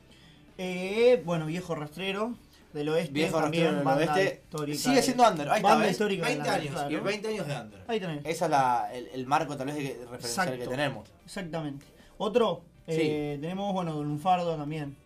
Eh, 0.56 1.22
bueno, 1.24 1.46
Viejo 1.46 1.74
Rastrero 1.74 2.34
del 2.72 2.88
Oeste. 2.88 3.12
Viejo 3.12 3.38
también, 3.40 3.64
Rastrero 3.84 3.98
del 3.98 4.08
Oeste. 4.08 4.42
histórica 4.44 4.78
Sigue 4.78 5.02
siendo 5.02 5.28
under. 5.28 5.48
Ahí 5.50 5.56
está, 5.58 5.68
banda 5.74 5.88
histórica 5.90 6.26
de 6.26 6.32
20 6.34 6.48
la- 6.48 6.54
años. 6.56 6.70
claro. 6.72 6.90
Y 6.90 6.96
20 6.96 7.28
años 7.28 7.46
de 7.46 7.60
under. 7.60 7.84
Ahí 7.86 8.00
tenés. 8.00 8.20
Ese 8.24 8.44
es 8.44 8.50
la- 8.50 8.88
el, 8.92 9.06
el 9.08 9.26
marco 9.26 9.56
tal 9.56 9.66
vez 9.66 9.76
de 9.76 10.06
referencial 10.10 10.58
que 10.58 10.66
tenemos. 10.66 11.08
Exactamente. 11.24 11.86
Otro, 12.18 12.62
eh, 12.88 13.38
tenemos, 13.40 13.72
bueno, 13.72 13.94
Don 13.94 14.06
Lunfardo 14.08 14.56
también. 14.56 14.96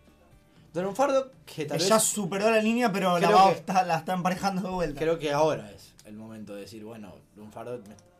Don 0.73 0.91
que 1.45 1.65
tal 1.65 1.77
ya 1.77 1.95
vez 1.95 2.03
superó 2.03 2.49
la 2.49 2.59
línea, 2.59 2.91
pero 2.91 3.19
la, 3.19 3.27
que- 3.27 3.51
está, 3.59 3.83
la 3.83 3.97
está 3.97 4.13
emparejando 4.13 4.61
de 4.63 4.69
vuelta. 4.69 4.99
creo 4.99 5.19
que 5.19 5.31
ahora 5.31 5.69
es 5.71 5.93
el 6.05 6.15
momento 6.15 6.55
de 6.55 6.61
decir, 6.61 6.83
bueno, 6.83 7.13
Lunfardo, 7.35 7.77
me- 7.87 8.12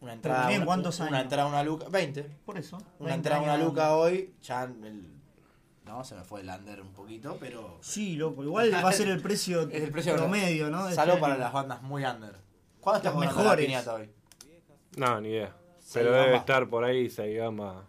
una 0.00 0.12
entrada, 0.12 0.40
también, 0.40 0.60
una, 0.60 0.66
¿cuántos 0.66 0.98
una 1.00 1.08
años? 1.08 1.20
entrada, 1.22 1.48
una 1.48 1.62
luca, 1.62 1.88
20. 1.88 2.22
Por 2.44 2.58
eso. 2.58 2.76
Una 2.98 3.10
20 3.10 3.14
entrada, 3.14 3.42
una 3.42 3.54
años. 3.54 3.66
luca 3.66 3.96
hoy, 3.96 4.34
ya 4.42 4.64
el, 4.64 5.12
no, 5.84 6.04
se 6.04 6.14
me 6.16 6.22
fue 6.24 6.40
el 6.42 6.48
under 6.48 6.80
un 6.80 6.92
poquito, 6.92 7.36
pero 7.40 7.78
Sí, 7.80 8.16
loco. 8.16 8.42
Igual 8.44 8.72
va 8.74 8.88
a 8.88 8.92
ser 8.92 9.08
el 9.08 9.20
precio, 9.22 9.62
es 9.70 9.82
el 9.82 9.90
precio 9.90 10.14
promedio, 10.16 10.68
¿no? 10.70 10.90
Salvo 10.90 11.12
este 11.14 11.20
para 11.20 11.34
año. 11.34 11.42
las 11.44 11.52
bandas 11.52 11.82
muy 11.82 12.04
under. 12.04 12.36
¿Cuándo 12.80 12.96
está 12.98 13.08
Las 13.10 13.14
jugando 13.14 13.34
la 13.34 13.42
mejores. 13.42 13.66
piñata 13.66 13.94
hoy? 13.94 14.10
No, 14.96 15.20
ni 15.20 15.28
idea. 15.30 15.54
Pero 15.92 16.10
debe 16.12 16.24
gambas. 16.24 16.40
estar 16.40 16.68
por 16.68 16.84
ahí 16.84 17.08
Saigama. 17.10 17.84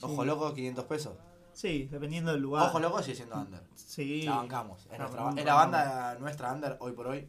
Ojo 0.00 0.24
loco, 0.24 0.52
500 0.54 0.84
pesos. 0.86 1.14
Sí, 1.52 1.88
dependiendo 1.90 2.32
del 2.32 2.40
lugar. 2.42 2.68
Ojo 2.68 2.80
loco 2.80 3.02
sigue 3.02 3.16
siendo 3.16 3.36
under. 3.36 3.62
Sí. 3.74 4.22
La 4.22 4.36
bancamos. 4.36 4.80
Es, 4.86 4.92
La 4.92 4.98
nuestra, 4.98 5.20
bancamos. 5.22 5.38
es 5.38 5.44
la 5.46 5.54
banda 5.54 6.16
nuestra 6.20 6.52
under 6.52 6.76
hoy 6.80 6.92
por 6.92 7.06
hoy. 7.08 7.28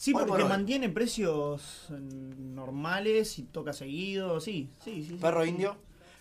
Sí, 0.00 0.12
Hoy 0.14 0.20
por 0.20 0.28
porque 0.28 0.44
hoy. 0.44 0.48
mantiene 0.48 0.88
precios 0.88 1.88
normales 1.90 3.38
y 3.38 3.42
toca 3.42 3.74
seguido. 3.74 4.40
Sí, 4.40 4.70
sí, 4.82 5.02
sí. 5.02 5.08
sí. 5.10 5.14
Perro 5.20 5.44
indio. 5.44 5.76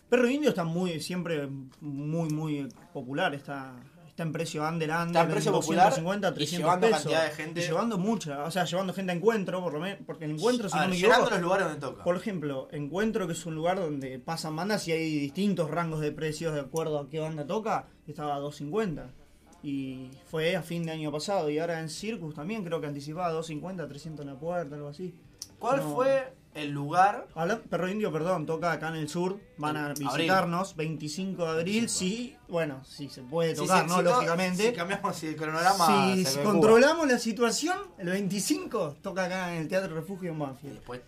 Perro 0.10 0.28
Indio 0.28 0.50
está 0.50 0.66
muy, 0.66 1.00
siempre 1.00 1.48
muy, 1.80 2.30
muy 2.30 2.68
popular. 2.92 3.34
Está, 3.36 3.76
está 4.06 4.24
en 4.24 4.34
precio 4.34 4.68
under, 4.68 4.90
under. 4.90 5.08
Está 5.08 5.22
en 5.22 5.30
precio 5.30 5.52
popular 5.54 5.92
250, 5.92 6.28
y 6.28 6.34
300 6.34 6.60
llevando 6.60 6.88
pesos. 6.88 7.04
cantidad 7.04 7.24
de 7.24 7.32
gente. 7.44 7.60
Y 7.62 7.64
llevando 7.64 7.98
mucha. 7.98 8.44
O 8.44 8.52
sea, 8.52 8.66
llevando 8.66 8.94
gente 8.94 9.14
a 9.14 9.16
encuentro, 9.16 9.62
por 9.64 9.72
lo 9.72 9.80
menos. 9.80 10.00
Porque 10.06 10.26
el 10.26 10.32
encuentro, 10.32 10.68
si 10.68 10.76
A 10.76 10.82
no 10.82 10.90
ver, 10.90 10.90
me 10.90 10.98
equivoco. 10.98 11.30
los 11.30 11.42
lugares 11.42 11.68
donde 11.68 11.80
toca. 11.80 12.04
Por 12.04 12.18
ejemplo, 12.18 12.68
Encuentro, 12.74 13.28
que 13.28 13.34
es 13.34 13.46
un 13.46 13.56
lugar 13.56 13.80
donde 13.80 14.20
pasan 14.20 14.58
bandas 14.58 14.86
y 14.90 14.92
hay 14.92 15.20
distintos 15.20 15.72
rangos 15.72 16.02
de 16.02 16.12
precios 16.12 16.54
de 16.54 16.60
acuerdo 16.60 17.00
a 17.00 17.08
qué 17.08 17.20
banda 17.20 17.48
toca, 17.48 17.88
estaba 18.06 18.36
a 18.36 18.40
250. 18.40 19.14
Y 19.62 20.10
fue 20.30 20.56
a 20.56 20.62
fin 20.62 20.86
de 20.86 20.92
año 20.94 21.12
pasado. 21.12 21.50
Y 21.50 21.60
ahora 21.60 21.80
en 21.82 21.90
Circus 21.90 22.34
también 22.36 22.64
creo 22.64 22.80
que 22.80 22.88
anticipaba 22.88 23.30
250, 23.32 23.88
300 23.88 24.26
en 24.26 24.34
la 24.34 24.40
puerta, 24.40 24.76
algo 24.76 24.88
así. 24.90 25.14
¿Cuál 25.58 25.78
No. 25.82 25.96
fue 25.96 26.34
el 26.56 26.72
lugar? 26.72 27.28
Habla- 27.36 27.60
Perro 27.70 27.90
Indio, 27.90 28.12
perdón, 28.12 28.46
toca 28.46 28.72
acá 28.72 28.88
en 28.90 28.96
el 28.96 29.10
sur. 29.10 29.40
Van 29.58 29.76
a 29.76 29.88
Abril. 29.88 30.08
visitarnos 30.08 30.76
25 30.78 31.44
de 31.44 31.50
abril. 31.52 31.76
25. 31.82 31.90
Sí, 32.00 32.38
bueno, 32.48 32.82
sí 32.86 33.10
se 33.10 33.22
puede 33.24 33.54
tocar, 33.54 33.86
¿no? 33.88 33.98
si 33.98 34.04
Lógicamente. 34.04 34.70
Si 34.70 34.74
cambiamos 34.76 35.16
si 35.18 35.28
el 35.28 35.36
cronograma. 35.36 36.14
Si, 36.16 36.24
se 36.26 36.42
controlamos 36.44 37.08
la 37.10 37.20
situación, 37.20 37.78
el 37.98 38.08
25 38.10 38.96
toca 39.02 39.26
acá 39.26 39.54
en 39.54 39.62
el 39.64 39.68
Teatro 39.68 39.94
Refugio 39.94 40.32
en 40.32 40.40
Banfield. 40.40 40.76
después. 40.76 41.02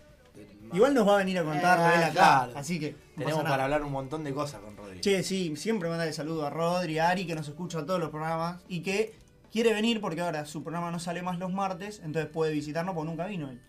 Igual 0.74 0.94
nos 0.94 1.06
va 1.06 1.14
a 1.14 1.18
venir 1.18 1.38
a 1.38 1.44
contar 1.44 1.78
Eh, 1.80 2.04
acá, 2.04 2.12
claro. 2.12 2.52
así 2.56 2.80
que 2.80 2.96
Tenemos 3.16 3.42
para 3.44 3.64
hablar 3.64 3.82
un 3.82 3.92
montón 3.92 4.24
de 4.24 4.32
cosas 4.32 4.60
con 4.62 4.71
Rodri. 4.96 5.00
Che, 5.00 5.22
sí, 5.22 5.56
siempre 5.56 5.88
mandarle 5.88 6.12
saludo 6.12 6.46
a 6.46 6.50
Rodri, 6.50 6.98
a 6.98 7.08
Ari, 7.10 7.26
que 7.26 7.34
nos 7.34 7.48
escucha 7.48 7.78
en 7.78 7.86
todos 7.86 8.00
los 8.00 8.10
programas 8.10 8.60
y 8.68 8.80
que 8.82 9.14
quiere 9.52 9.72
venir 9.74 10.00
porque 10.00 10.20
ahora 10.20 10.46
su 10.46 10.62
programa 10.62 10.90
no 10.90 10.98
sale 10.98 11.22
más 11.22 11.38
los 11.38 11.52
martes, 11.52 12.00
entonces 12.04 12.30
puede 12.30 12.52
visitarnos 12.52 12.94
porque 12.94 13.10
nunca 13.10 13.26
vino 13.26 13.48
él. 13.50 13.60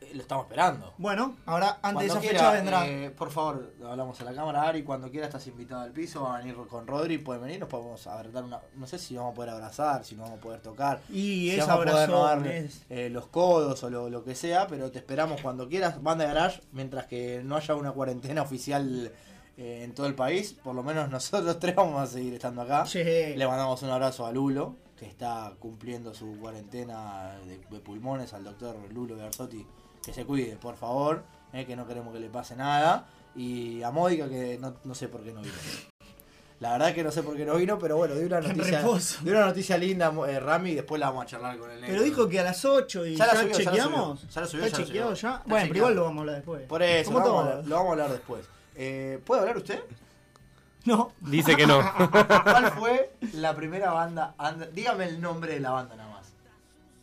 Eh, 0.00 0.10
Lo 0.14 0.22
estamos 0.22 0.46
esperando. 0.46 0.92
Bueno, 0.98 1.36
ahora 1.46 1.78
antes 1.80 2.02
de 2.06 2.10
esa 2.10 2.20
quiera, 2.20 2.38
fecha 2.38 2.52
vendrá. 2.52 2.86
eh, 2.88 3.10
por 3.10 3.30
favor, 3.30 3.72
hablamos 3.84 4.20
a 4.20 4.24
la 4.24 4.34
cámara, 4.34 4.62
Ari. 4.62 4.82
Cuando 4.82 5.08
quiera 5.10 5.26
estás 5.26 5.46
invitado 5.46 5.82
al 5.82 5.92
piso. 5.92 6.22
Va 6.24 6.34
a 6.34 6.38
venir 6.38 6.56
con 6.68 6.88
Rodri. 6.88 7.18
Puede 7.18 7.38
venir. 7.38 7.60
Nos 7.60 7.68
podemos 7.68 8.04
abrazar 8.08 8.42
una. 8.42 8.60
No 8.74 8.86
sé 8.88 8.98
si 8.98 9.14
vamos 9.16 9.30
a 9.32 9.34
poder 9.36 9.50
abrazar, 9.50 10.04
si 10.04 10.16
no 10.16 10.22
vamos 10.24 10.38
a 10.38 10.42
poder 10.42 10.60
tocar. 10.60 11.00
y 11.08 11.50
si 11.50 11.50
es 11.52 11.66
vamos 11.66 11.86
a 11.86 11.90
poder 11.92 12.10
darle, 12.10 12.58
es- 12.58 12.82
eh, 12.90 13.10
los 13.10 13.28
codos 13.28 13.80
o 13.84 13.90
lo, 13.90 14.10
lo 14.10 14.24
que 14.24 14.34
sea. 14.34 14.66
Pero 14.66 14.90
te 14.90 14.98
esperamos 14.98 15.40
cuando 15.40 15.68
quieras. 15.68 16.02
Banda 16.02 16.24
Garage. 16.26 16.60
Mientras 16.72 17.06
que 17.06 17.40
no 17.44 17.56
haya 17.56 17.74
una 17.76 17.92
cuarentena 17.92 18.42
oficial 18.42 19.12
eh, 19.56 19.82
en 19.84 19.94
todo 19.94 20.06
el 20.06 20.14
país. 20.14 20.54
Por 20.62 20.74
lo 20.74 20.82
menos 20.82 21.08
nosotros 21.10 21.58
tres 21.58 21.74
vamos 21.74 22.00
a 22.00 22.06
seguir 22.06 22.34
estando 22.34 22.62
acá. 22.62 22.84
Le 22.94 23.46
mandamos 23.46 23.82
un 23.82 23.90
abrazo 23.90 24.26
a 24.26 24.32
Lulo, 24.32 24.76
que 24.98 25.06
está 25.06 25.52
cumpliendo 25.58 26.14
su 26.14 26.38
cuarentena 26.40 27.36
de, 27.46 27.58
de 27.58 27.80
pulmones, 27.80 28.32
al 28.34 28.44
doctor 28.44 28.76
Lulo 28.92 29.16
Garzotti, 29.16 29.66
que 30.04 30.12
se 30.12 30.24
cuide, 30.24 30.56
por 30.56 30.76
favor, 30.76 31.22
eh, 31.52 31.64
que 31.66 31.76
no 31.76 31.86
queremos 31.86 32.12
que 32.12 32.20
le 32.20 32.28
pase 32.28 32.56
nada. 32.56 33.06
Y 33.34 33.82
a 33.82 33.90
Módica, 33.90 34.28
que 34.28 34.58
no, 34.60 34.74
no 34.84 34.94
sé 34.94 35.08
por 35.08 35.22
qué 35.22 35.32
no 35.32 35.40
vino. 35.40 35.54
La 36.60 36.72
verdad 36.72 36.94
que 36.94 37.02
no 37.02 37.10
sé 37.10 37.24
por 37.24 37.36
qué 37.36 37.44
no 37.44 37.56
vino, 37.56 37.76
pero 37.76 37.96
bueno, 37.96 38.14
dio 38.14 38.26
una 38.26 38.40
noticia, 38.48 38.82
dio 39.22 39.32
una 39.32 39.46
noticia 39.46 39.76
linda, 39.76 40.12
eh, 40.28 40.38
Rami, 40.38 40.70
y 40.70 40.74
después 40.76 41.00
la 41.00 41.06
vamos 41.08 41.24
a 41.24 41.26
charlar 41.26 41.58
con 41.58 41.68
él. 41.70 41.82
pero 41.84 42.02
dijo 42.04 42.28
que 42.28 42.38
a 42.38 42.44
las 42.44 42.64
8 42.64 43.06
y 43.06 43.16
Ya 43.16 43.26
ya, 43.26 43.34
la 43.34 43.40
subió, 43.40 43.52
ya 43.52 43.58
la 43.58 43.70
chequeamos. 43.72 44.20
subió. 44.20 44.32
Ya 44.34 44.40
la 44.42 44.46
subió, 44.46 44.64
¿Está 44.66 44.78
ya 44.78 44.84
chequeado 44.84 45.14
ya? 45.14 45.42
Bueno, 45.46 45.64
pero 45.66 45.76
igual 45.78 45.94
lo 45.96 46.04
vamos 46.04 46.18
a 46.18 46.20
hablar 46.20 46.36
después. 46.36 46.62
Por 46.68 46.82
eso, 46.84 47.10
Como 47.12 47.18
lo 47.18 47.24
vamos, 47.24 47.40
a 47.40 47.42
todo. 47.44 47.50
hablar, 47.56 47.68
lo 47.68 47.74
vamos 47.76 47.88
a 47.88 47.92
hablar 47.92 48.10
después. 48.12 48.44
Eh, 48.74 49.20
¿Puede 49.24 49.40
hablar 49.42 49.56
usted? 49.58 49.82
No, 50.84 51.12
Dice 51.20 51.54
que 51.56 51.66
no. 51.66 51.80
¿Cuál 52.10 52.72
fue 52.72 53.12
la 53.34 53.54
primera 53.54 53.92
banda? 53.92 54.34
under- 54.38 54.72
Dígame 54.72 55.04
el 55.04 55.20
nombre 55.20 55.54
de 55.54 55.60
la 55.60 55.70
banda 55.70 55.94
nada 55.96 56.10
más. 56.10 56.32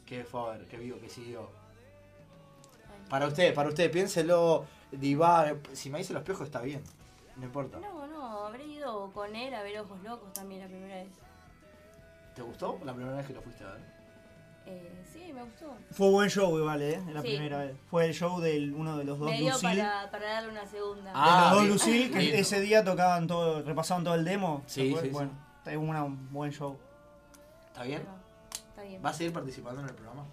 Que 0.05 0.23
fue 0.25 0.41
a 0.41 0.57
ver, 0.57 0.65
que 0.67 0.77
vio, 0.77 0.99
que 0.99 1.09
siguió. 1.09 1.49
Para 3.09 3.27
usted, 3.27 3.53
para 3.53 3.69
usted, 3.69 3.89
piénselo, 3.91 4.65
diva. 4.91 5.53
Si 5.73 5.89
me 5.89 5.99
dice 5.99 6.13
los 6.13 6.23
piojos 6.23 6.45
está 6.47 6.61
bien. 6.61 6.83
No 7.37 7.45
importa. 7.45 7.79
No, 7.79 8.05
no, 8.07 8.45
habré 8.47 8.65
ido 8.65 9.11
con 9.13 9.33
él 9.35 9.53
a 9.53 9.63
ver 9.63 9.79
Ojos 9.79 10.01
Locos 10.03 10.33
también 10.33 10.61
la 10.61 10.67
primera 10.67 10.95
vez. 10.95 11.07
¿Te 12.35 12.41
gustó 12.41 12.79
la 12.83 12.93
primera 12.93 13.15
vez 13.15 13.25
que 13.27 13.33
lo 13.33 13.41
fuiste 13.41 13.63
a 13.63 13.67
ver? 13.71 13.98
Eh, 14.65 15.03
sí, 15.13 15.31
me 15.33 15.43
gustó. 15.43 15.73
Fue 15.91 16.09
buen 16.09 16.29
show 16.29 16.57
igual, 16.57 16.81
¿eh? 16.81 17.01
La 17.11 17.21
Sí. 17.21 17.27
primera 17.29 17.59
vez. 17.59 17.75
Fue 17.89 18.05
el 18.05 18.13
show 18.13 18.39
de 18.39 18.71
uno 18.71 18.97
de 18.97 19.03
los 19.03 19.17
dos 19.19 19.29
Me 19.31 19.37
dio 19.39 19.51
Lucille. 19.53 19.81
para, 19.81 20.11
para 20.11 20.29
darle 20.33 20.49
una 20.49 20.65
segunda. 20.67 21.11
Ah, 21.15 21.25
de 21.25 21.41
los 21.41 21.51
dos 21.51 21.59
bien. 21.61 21.71
Lucille, 21.73 22.11
que 22.11 22.19
Lindo. 22.19 22.37
ese 22.37 22.61
día 22.61 22.83
tocaban 22.83 23.27
todo, 23.27 23.61
repasaban 23.63 24.03
todo 24.03 24.15
el 24.15 24.23
demo. 24.25 24.63
Sí, 24.67 24.95
sí. 25.01 25.09
Bueno, 25.09 25.31
está 25.57 25.77
una- 25.77 26.03
un 26.03 26.31
buen 26.31 26.51
show. 26.51 26.77
¿Está 27.67 27.83
bien? 27.83 28.03
No, 28.05 28.15
está 28.69 28.81
bien. 28.83 29.01
¿Vas 29.01 29.15
a 29.15 29.17
seguir 29.17 29.33
participando 29.33 29.81
en 29.81 29.87
el 29.89 29.95
programa? 29.95 30.25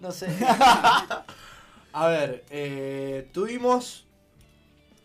No 0.00 0.10
sé. 0.12 0.28
No 0.28 0.36
sé. 0.36 0.46
a 1.92 2.06
ver, 2.08 2.44
eh, 2.50 3.28
tuvimos. 3.32 4.06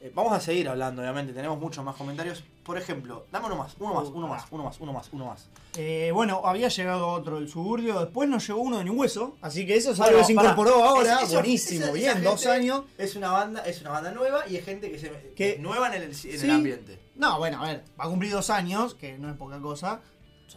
eh, 0.02 0.12
vamos 0.14 0.34
a 0.34 0.40
seguir 0.40 0.70
hablando, 0.70 1.02
obviamente. 1.02 1.34
Tenemos 1.34 1.60
muchos 1.60 1.84
más 1.84 1.96
comentarios. 1.96 2.44
Por 2.66 2.80
ejemplo, 2.80 3.28
dame 3.32 3.46
uno 3.46 3.58
más, 3.58 3.76
uno 3.80 3.94
más, 3.94 4.08
uno 4.08 4.28
más, 4.28 4.46
uno 4.50 4.64
más, 4.64 4.80
uno 4.80 4.92
más, 4.94 5.10
uno 5.14 5.26
más. 5.28 5.48
Eh, 5.78 6.10
bueno, 6.14 6.42
había 6.46 6.68
llegado 6.68 7.10
otro 7.10 7.36
del 7.36 7.48
suburbio, 7.48 8.00
después 8.00 8.28
nos 8.28 8.46
llegó 8.48 8.60
uno 8.62 8.80
de 8.80 8.86
Ni 8.86 8.90
Hueso, 8.90 9.38
así 9.42 9.68
que 9.68 9.76
eso 9.76 9.92
es 9.92 10.00
algo 10.00 10.18
que 10.18 10.24
se 10.26 10.34
incorporó 10.34 10.84
ahora, 10.84 11.18
Es- 11.18 11.24
eso- 11.30 11.34
buenísimo, 11.36 11.84
esa- 11.86 11.92
bien, 11.94 12.24
dos 12.24 12.46
años. 12.48 12.86
Es 12.98 13.16
una 13.16 13.30
banda, 13.32 13.62
es 13.68 13.82
una 13.82 13.92
banda 13.92 14.12
nueva 14.12 14.48
y 14.50 14.56
es 14.56 14.66
gente 14.66 14.90
que 14.92 14.98
se 14.98 15.34
que 15.36 15.60
nueva 15.60 15.90
en 15.96 16.02
el, 16.02 16.10
en 16.10 16.16
Sí. 16.16 16.30
el 16.32 16.50
ambiente. 16.50 17.00
No, 17.16 17.38
bueno, 17.38 17.62
a 17.64 17.68
ver, 17.68 17.84
va 18.00 18.06
a 18.06 18.10
cumplir 18.10 18.32
dos 18.32 18.50
años, 18.50 18.96
que 18.96 19.16
no 19.20 19.30
es 19.30 19.38
poca 19.38 19.60
cosa, 19.62 20.02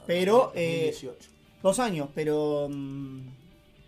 pero... 0.06 0.50
eh, 0.54 0.86
2018. 0.92 1.30
dos 1.62 1.78
años, 1.78 2.08
pero... 2.14 2.68
mm, 2.70 3.20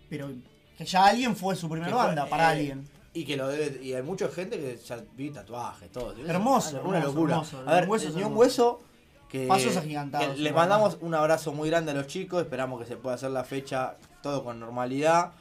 Pero 0.09 0.29
que 0.77 0.85
ya 0.85 1.05
alguien 1.07 1.35
fue 1.35 1.55
su 1.55 1.67
primera 1.69 1.91
fue, 1.95 2.05
banda, 2.05 2.25
para 2.27 2.43
eh, 2.43 2.57
alguien. 2.57 2.89
Y 3.13 3.25
que 3.25 3.35
lo 3.35 3.47
debe, 3.49 3.83
y 3.83 3.93
hay 3.93 4.01
mucha 4.03 4.29
gente 4.29 4.57
que 4.57 4.77
ya 4.77 5.03
vi 5.15 5.31
tatuajes, 5.31 5.91
todo. 5.91 6.13
Hermoso, 6.25 6.81
Una 6.83 6.99
hermoso, 6.99 7.07
locura. 7.13 7.33
hermoso. 7.35 7.59
A 7.67 7.73
ver, 7.73 7.83
El 7.83 7.89
Hueso 7.89 8.09
ni 8.15 8.23
un 8.23 8.37
hueso 8.37 8.81
que, 9.27 9.47
Pasos 9.47 9.75
agigantados, 9.77 10.35
que 10.35 10.41
les 10.41 10.53
mandamos 10.53 10.97
un 11.01 11.13
abrazo 11.13 11.51
muy 11.53 11.69
grande 11.69 11.91
a 11.91 11.93
los 11.93 12.07
chicos, 12.07 12.41
esperamos 12.43 12.79
que 12.79 12.85
se 12.87 12.95
pueda 12.97 13.15
hacer 13.15 13.31
la 13.31 13.43
fecha 13.43 13.97
todo 14.23 14.43
con 14.43 14.59
normalidad. 14.59 15.31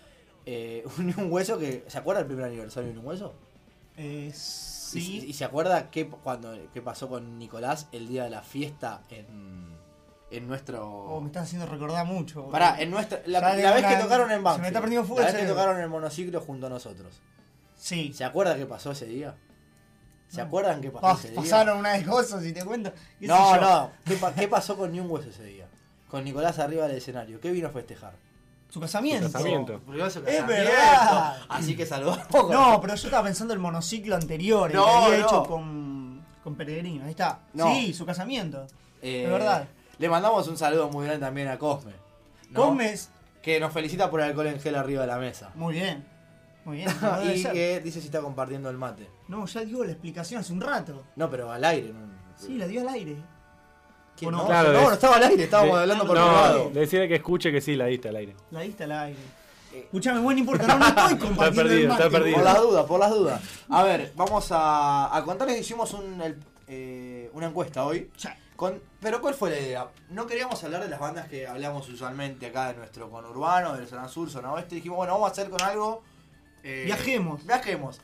Eh, 0.46 0.85
un, 0.98 1.14
un 1.16 1.33
hueso 1.33 1.59
que. 1.59 1.85
¿Se 1.87 1.98
acuerda 1.98 2.20
del 2.20 2.26
primer 2.28 2.46
aniversario 2.46 2.92
de 2.92 2.98
un 2.98 3.06
hueso? 3.06 3.35
Eh, 3.96 4.30
¿Y, 4.33 4.33
sí. 4.37 5.24
y 5.28 5.33
se 5.33 5.44
acuerda 5.44 5.90
qué, 5.90 6.09
cuando, 6.09 6.52
qué 6.74 6.83
pasó 6.83 7.09
con 7.09 7.38
Nicolás 7.38 7.87
el 7.92 8.09
día 8.09 8.24
de 8.24 8.30
la 8.30 8.42
fiesta 8.42 9.02
en, 9.11 9.76
en 10.33 10.48
nuestro. 10.48 10.88
Oh, 10.88 11.20
me 11.20 11.28
estás 11.28 11.44
haciendo 11.44 11.66
recordar 11.66 12.04
mucho. 12.06 12.48
Pará, 12.48 12.80
en 12.80 12.90
nuestra, 12.90 13.20
la, 13.26 13.40
la 13.40 13.72
vez 13.72 13.85
una- 13.85 13.88
que 13.96 14.02
tocaron 14.02 14.30
en 14.33 14.38
Se 14.38 14.42
Banfield. 14.42 14.62
me 14.62 14.66
está 14.68 14.80
prendiendo 14.80 15.06
fuego 15.06 15.22
La 15.22 15.28
el 15.28 15.35
vez 15.35 15.42
que 15.44 15.48
tocaron 15.48 15.76
en 15.76 15.83
el 15.83 15.88
monociclo 15.88 16.40
junto 16.40 16.66
a 16.66 16.70
nosotros. 16.70 17.20
Sí. 17.80 18.12
¿Se 18.12 18.24
acuerda 18.24 18.56
qué 18.56 18.66
pasó 18.66 18.92
ese 18.92 19.06
día? 19.06 19.34
¿Se 20.28 20.38
No. 20.38 20.44
acuerdan 20.44 20.80
qué 20.80 20.90
pasó 20.90 21.06
Ah, 21.06 21.16
ese 21.18 21.30
día? 21.30 21.40
pasaron 21.40 21.78
una 21.78 21.92
de 21.94 22.04
cosas 22.04 22.44
y 22.44 22.52
te 22.52 22.64
cuento. 22.64 22.92
No, 23.20 23.54
yo. 23.56 23.60
no. 23.60 23.90
¿Qué, 24.04 24.14
pa- 24.16 24.32
qué 24.34 24.46
pasó 24.48 24.76
con 24.76 24.92
Ni 24.92 25.00
un 25.00 25.10
hueso 25.10 25.30
ese 25.30 25.44
día? 25.44 25.66
Con 26.08 26.24
Nicolás 26.24 26.58
arriba 26.58 26.86
del 26.86 26.96
escenario. 26.98 27.40
¿Qué 27.40 27.50
vino 27.50 27.68
a 27.68 27.70
festejar? 27.70 28.12
Su 28.68 28.80
casamiento. 28.80 29.26
Su 29.26 29.32
casamiento. 29.32 29.80
Es 30.26 30.46
verdad. 30.46 31.38
Así 31.48 31.74
que 31.76 31.86
saludamos. 31.86 32.26
No, 32.50 32.80
pero 32.80 32.94
yo 32.94 33.06
estaba 33.08 33.24
pensando 33.24 33.54
el 33.54 33.60
monociclo 33.60 34.14
anterior, 34.14 34.70
el 34.70 34.76
No, 34.76 34.84
que 34.84 34.90
había 34.92 35.18
no. 35.18 35.26
hecho 35.26 35.42
con, 35.44 36.24
con 36.44 36.54
Peregrino. 36.54 37.04
Ahí 37.04 37.10
está. 37.10 37.40
No. 37.52 37.66
Sí, 37.74 37.92
su 37.94 38.06
casamiento. 38.06 38.66
Eh, 39.02 39.24
Es 39.24 39.30
verdad. 39.30 39.66
Le 39.98 40.08
mandamos 40.08 40.46
un 40.48 40.56
saludo 40.56 40.88
muy 40.90 41.06
grande 41.06 41.24
también 41.26 41.48
a 41.48 41.58
Cosme. 41.58 41.92
¿no? 42.50 42.62
Cosme 42.66 42.92
es- 42.92 43.10
Que 43.42 43.58
nos 43.58 43.72
felicita 43.72 44.10
por 44.10 44.20
el 44.20 44.26
alcohol 44.26 44.46
en 44.48 44.60
gel 44.60 44.76
arriba 44.76 45.00
de 45.02 45.06
la 45.08 45.18
mesa. 45.18 45.50
Muy 45.54 45.74
bien. 45.74 46.06
Muy 46.64 46.78
bien. 46.78 46.88
debe 47.22 47.36
y 47.36 47.42
que 47.44 47.80
dice 47.80 48.00
si 48.00 48.06
está 48.06 48.20
compartiendo 48.20 48.68
el 48.70 48.76
mate. 48.76 49.08
No, 49.28 49.46
ya 49.46 49.60
dio 49.64 49.82
la 49.84 49.92
explicación 49.92 50.40
hace 50.40 50.52
un 50.52 50.60
rato. 50.60 51.02
No, 51.16 51.30
pero 51.30 51.50
al 51.50 51.64
aire. 51.64 51.92
No, 51.92 52.20
Sí, 52.36 52.56
la 52.56 52.66
dio 52.66 52.80
al 52.80 52.88
aire. 52.88 53.16
¿Quién? 54.16 54.28
¿O 54.34 54.36
no? 54.36 54.38
No, 54.42 54.46
Claro, 54.46 54.72
no, 54.72 54.80
no 54.82 54.92
estaba 54.92 55.16
al 55.16 55.22
aire, 55.24 55.44
estábamos 55.44 55.76
de- 55.76 55.80
hablando 55.82 56.06
por 56.06 56.16
no, 56.16 56.24
privado. 56.26 56.70
decirle 56.70 57.08
que 57.08 57.16
escuche 57.16 57.52
que 57.52 57.60
sí, 57.60 57.76
la 57.76 57.86
diste 57.86 58.08
al 58.08 58.16
aire. 58.16 58.34
La 58.50 58.60
diste 58.60 58.84
al 58.84 58.92
aire. 58.92 59.18
Escuchame, 59.72 60.20
bueno, 60.20 60.38
no 60.38 60.40
importa, 60.40 60.66
no, 60.66 60.78
no 60.78 60.86
estoy 60.88 61.18
compartiendo 61.18 61.44
Está 61.44 61.54
perdido, 61.62 61.80
el 61.82 61.88
mate, 61.88 62.02
está 62.06 62.10
perdido. 62.18 62.34
Por 62.36 62.44
las 62.44 62.60
dudas, 62.60 62.84
por 62.86 63.00
las 63.00 63.10
dudas. 63.10 63.42
A 63.68 63.82
ver, 63.84 64.12
vamos 64.16 64.48
a, 64.52 65.16
a 65.16 65.24
contarles 65.24 65.54
que 65.56 65.60
hicimos 65.62 65.92
un, 65.94 66.20
el- 66.20 66.42
eh, 66.66 67.30
una 67.34 67.46
encuesta 67.46 67.84
hoy. 67.84 68.10
Con, 68.56 68.80
pero 69.00 69.20
¿cuál 69.20 69.34
fue 69.34 69.50
la 69.50 69.58
idea? 69.60 69.88
No 70.10 70.26
queríamos 70.26 70.62
hablar 70.64 70.82
de 70.82 70.88
las 70.88 70.98
bandas 71.00 71.28
que 71.28 71.46
hablamos 71.46 71.88
usualmente 71.88 72.46
acá 72.46 72.68
de 72.72 72.78
nuestro 72.78 73.08
conurbano, 73.10 73.74
del 73.76 73.86
zona 73.86 74.06
sur, 74.08 74.28
zona 74.30 74.52
oeste. 74.52 74.74
Dijimos, 74.74 74.96
bueno, 74.98 75.12
vamos 75.14 75.28
a 75.28 75.32
hacer 75.32 75.48
con 75.50 75.62
algo... 75.62 76.02
eh, 76.62 76.82
Viajemos. 76.86 77.46
Viajemos. 77.46 78.00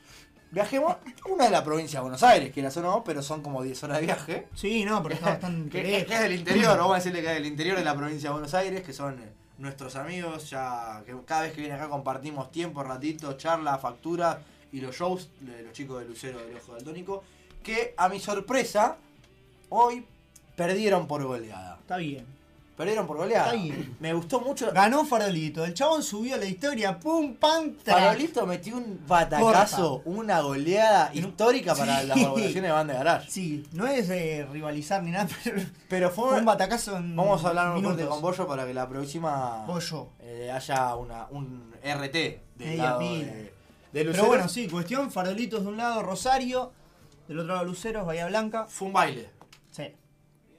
Viajemos, 0.51 0.97
una 1.29 1.45
de 1.45 1.51
la 1.51 1.65
provincia 1.65 1.99
de 1.99 2.03
Buenos 2.03 2.23
Aires, 2.23 2.53
que 2.53 2.63
la 2.63 2.71
zona 2.71 2.89
no, 2.89 3.05
pero 3.05 3.21
son 3.21 3.43
como 3.43 3.63
10 3.63 3.83
horas 3.85 3.99
de 3.99 4.07
viaje. 4.07 4.49
Sí, 4.55 4.85
no, 4.85 5.03
pero 5.03 5.17
está 5.17 5.31
bastante 5.31 5.83
que 5.83 5.99
es 5.99 6.21
del 6.21 6.33
interior, 6.33 6.79
vamos 6.79 6.93
a 6.93 6.97
decirle 6.97 7.21
que 7.21 7.29
es 7.29 7.35
del 7.35 7.47
interior 7.47 7.77
de 7.77 7.85
la 7.85 7.97
provincia 7.97 8.29
de 8.29 8.33
Buenos 8.33 8.55
Aires, 8.55 8.83
que 8.83 8.93
son 8.93 9.19
eh, 9.21 9.33
nuestros 9.59 9.97
amigos, 9.97 10.49
ya 10.49 11.03
que 11.05 11.15
cada 11.25 11.43
vez 11.43 11.53
que 11.53 11.61
vienen 11.61 11.79
acá 11.79 11.89
compartimos 11.89 12.51
tiempo, 12.53 12.83
ratito, 12.85 13.33
charla, 13.37 13.77
factura 13.79 14.41
y 14.73 14.81
los 14.81 14.97
shows 14.97 15.31
de 15.41 15.63
los 15.63 15.73
chicos 15.73 16.01
de 16.01 16.07
Lucero 16.07 16.39
del 16.39 16.57
Ojo 16.57 16.73
Daltónico, 16.75 17.25
que 17.63 17.95
a 17.97 18.09
mi 18.09 18.21
sorpresa, 18.21 18.99
hoy 19.71 20.07
perdieron 20.55 21.07
por 21.09 21.25
goleada. 21.25 21.79
Está 21.81 21.97
bien. 21.97 22.36
Perdieron 22.77 23.07
por 23.07 23.17
goleada. 23.17 23.55
Me 24.01 24.13
gustó 24.13 24.41
mucho. 24.41 24.71
Ganó 24.71 25.05
Farolito. 25.07 25.65
El 25.65 25.73
chabón 25.73 26.03
subió 26.03 26.37
la 26.37 26.45
historia. 26.45 26.99
Pum, 27.01 27.35
pam, 27.37 27.75
track. 27.83 27.99
Farolito 27.99 28.47
metió 28.47 28.77
un 28.77 29.01
batacazo, 29.09 30.03
una 30.05 30.41
goleada 30.41 31.11
histórica 31.15 31.75
para 31.75 32.03
las 32.03 32.19
poblaciones 32.19 32.63
de 32.65 32.71
banda 32.71 32.93
de 32.93 32.99
garage. 32.99 33.31
Sí, 33.31 33.67
no 33.73 33.87
es 33.87 34.09
de 34.09 34.47
rivalizar 34.53 35.03
ni 35.03 35.11
nada, 35.11 35.27
pero 35.45 35.63
Pero 35.89 36.11
fue, 36.11 36.29
fue 36.31 36.39
un 36.41 36.45
batacazo 36.45 36.99
en 36.99 37.17
Vamos 37.17 37.43
a 37.45 37.49
hablar 37.49 37.69
un 37.71 37.77
minutos. 37.77 37.97
corte 37.97 38.09
con 38.11 38.21
Bollo 38.21 38.47
para 38.47 38.67
que 38.67 38.75
la 38.75 38.87
próxima 38.89 39.65
Bollo. 39.67 40.09
eh, 40.21 40.51
haya 40.53 40.95
una, 40.97 41.29
un 41.31 41.73
RT 41.83 42.15
Media 42.59 42.83
lado 42.85 42.99
de, 43.01 43.53
de 43.93 44.05
Pero 44.05 44.27
bueno, 44.27 44.49
sí, 44.51 44.69
cuestión, 44.69 45.11
farolitos 45.11 45.63
de 45.63 45.69
un 45.69 45.79
lado, 45.79 46.03
Rosario, 46.03 46.73
del 47.27 47.39
otro 47.39 47.55
lado 47.55 47.65
Luceros, 47.65 48.05
Bahía 48.07 48.27
Blanca. 48.27 48.67
Fue 48.69 48.89
un 48.89 48.93
baile. 48.93 49.31
Sí. 49.71 49.85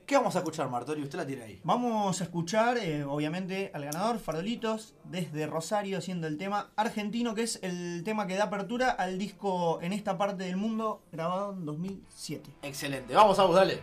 ¿Qué 0.08 0.16
vamos 0.16 0.38
a 0.38 0.40
escuchar, 0.40 0.70
Martori? 0.70 1.04
Usted 1.04 1.18
la 1.18 1.28
tiene 1.28 1.44
ahí. 1.44 1.60
Vamos 1.66 2.22
a 2.22 2.24
escuchar, 2.24 2.78
eh, 2.78 3.04
obviamente, 3.04 3.72
al 3.74 3.84
ganador, 3.84 4.20
Farolitos, 4.20 4.96
desde 5.04 5.48
Rosario, 5.48 5.98
haciendo 5.98 6.28
el 6.28 6.38
tema 6.38 6.72
argentino, 6.78 7.36
que 7.36 7.44
es 7.44 7.60
el 7.62 8.04
tema 8.06 8.26
que 8.26 8.36
da 8.36 8.46
apertura 8.46 8.90
al 8.90 9.18
disco 9.18 9.80
En 9.82 9.92
esta 9.92 10.18
parte 10.18 10.46
del 10.46 10.56
mundo, 10.56 11.02
grabado 11.12 11.52
en 11.52 11.66
2007. 11.66 12.50
Excelente. 12.62 13.14
Vamos, 13.14 13.38
Agus, 13.38 13.58
dale. 13.58 13.82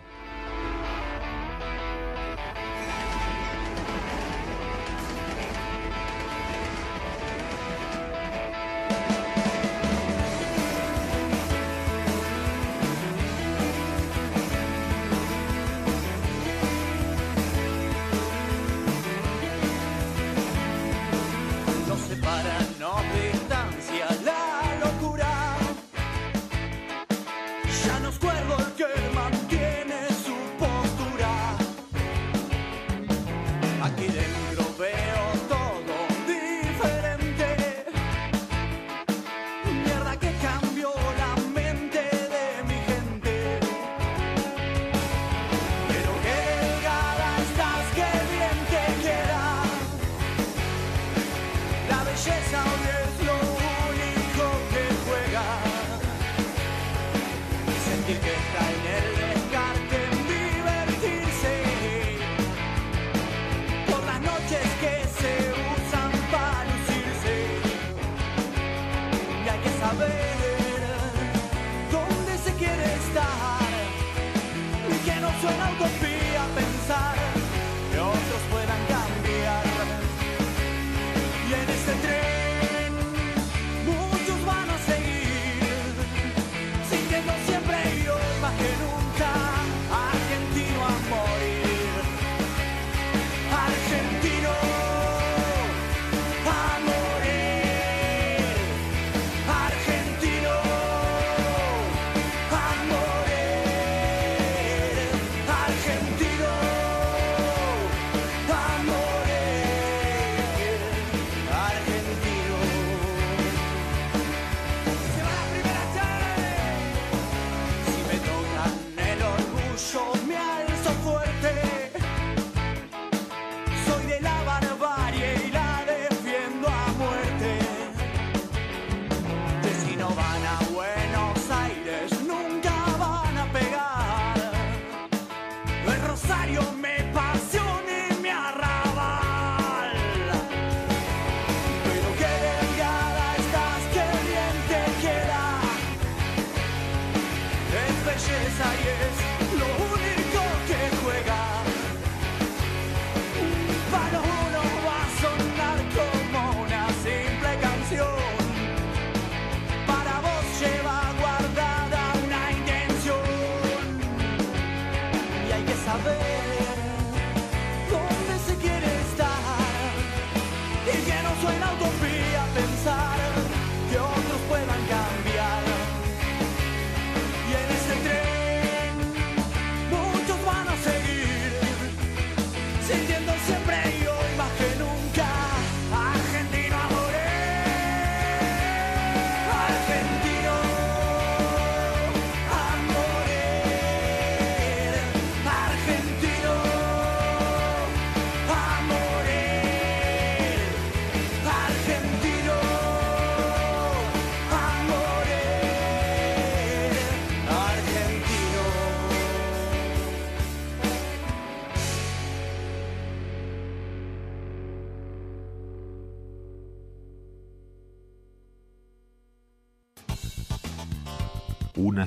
Nos 22.14 22.20
separa, 22.20 22.58
nos 22.78 24.23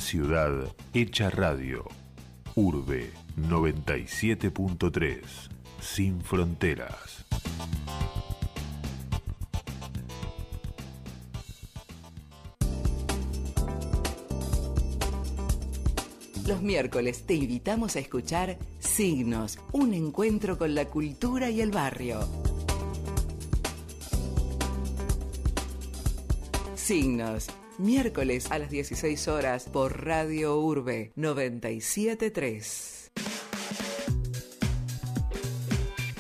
ciudad 0.08 0.74
hecha 0.94 1.30
radio. 1.30 1.84
Urbe 2.56 3.12
97.3. 3.36 5.20
Sin 5.82 6.22
fronteras. 6.22 7.26
Los 16.46 16.62
miércoles 16.62 17.26
te 17.26 17.34
invitamos 17.34 17.98
a 17.98 18.00
escuchar 18.00 18.58
Signos, 18.80 19.60
un 19.74 19.94
encuentro 19.94 20.58
con 20.58 20.74
la 20.74 20.86
cultura 20.86 21.50
y 21.50 21.60
el 21.60 21.72
barrio. 21.72 22.26
Signos, 26.88 27.48
miércoles 27.80 28.50
a 28.50 28.60
las 28.60 28.70
16 28.70 29.28
horas 29.28 29.66
por 29.66 30.06
Radio 30.06 30.58
Urbe 30.58 31.12
973. 31.18 33.12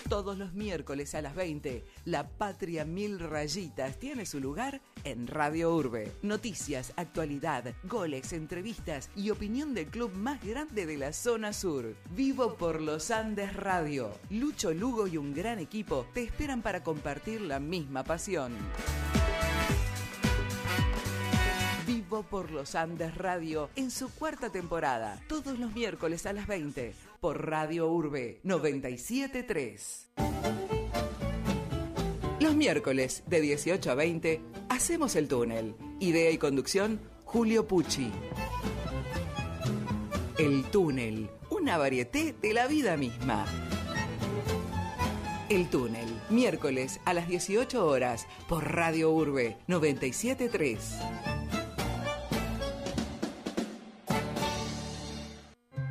Todos 0.09 0.37
los 0.37 0.51
miércoles 0.51 1.15
a 1.15 1.21
las 1.21 1.35
20, 1.35 1.85
La 2.03 2.27
Patria 2.27 2.83
Mil 2.83 3.17
Rayitas 3.17 3.97
tiene 3.97 4.25
su 4.25 4.41
lugar 4.41 4.81
en 5.05 5.27
Radio 5.27 5.73
Urbe. 5.73 6.11
Noticias, 6.21 6.91
actualidad, 6.97 7.73
goles, 7.85 8.33
entrevistas 8.33 9.09
y 9.15 9.29
opinión 9.29 9.73
del 9.73 9.85
club 9.85 10.11
más 10.15 10.43
grande 10.43 10.85
de 10.85 10.97
la 10.97 11.13
zona 11.13 11.53
sur. 11.53 11.95
Vivo 12.09 12.55
por 12.55 12.81
los 12.81 13.09
Andes 13.09 13.55
Radio. 13.55 14.11
Lucho 14.29 14.73
Lugo 14.73 15.07
y 15.07 15.15
un 15.15 15.33
gran 15.33 15.59
equipo 15.59 16.05
te 16.13 16.23
esperan 16.23 16.61
para 16.61 16.83
compartir 16.83 17.39
la 17.39 17.61
misma 17.61 18.03
pasión. 18.03 18.51
Por 22.23 22.51
los 22.51 22.73
Andes 22.73 23.15
Radio 23.15 23.69
en 23.75 23.91
su 23.91 24.09
cuarta 24.09 24.49
temporada, 24.49 25.21
todos 25.27 25.59
los 25.59 25.73
miércoles 25.75 26.25
a 26.25 26.33
las 26.33 26.47
20, 26.47 26.95
por 27.19 27.45
Radio 27.45 27.89
Urbe 27.89 28.39
973. 28.43 30.09
Los 32.39 32.55
miércoles 32.55 33.23
de 33.27 33.41
18 33.41 33.91
a 33.91 33.95
20 33.95 34.41
hacemos 34.69 35.15
el 35.15 35.27
túnel. 35.27 35.75
Idea 35.99 36.31
y 36.31 36.39
conducción 36.39 36.99
Julio 37.23 37.67
Pucci. 37.67 38.11
El 40.39 40.63
túnel, 40.65 41.29
una 41.51 41.77
varieté 41.77 42.33
de 42.41 42.53
la 42.53 42.65
vida 42.67 42.97
misma. 42.97 43.45
El 45.49 45.69
túnel, 45.69 46.07
miércoles 46.29 46.99
a 47.05 47.13
las 47.13 47.27
18 47.27 47.85
horas 47.85 48.27
por 48.49 48.73
Radio 48.73 49.11
Urbe 49.11 49.57
973. 49.67 51.36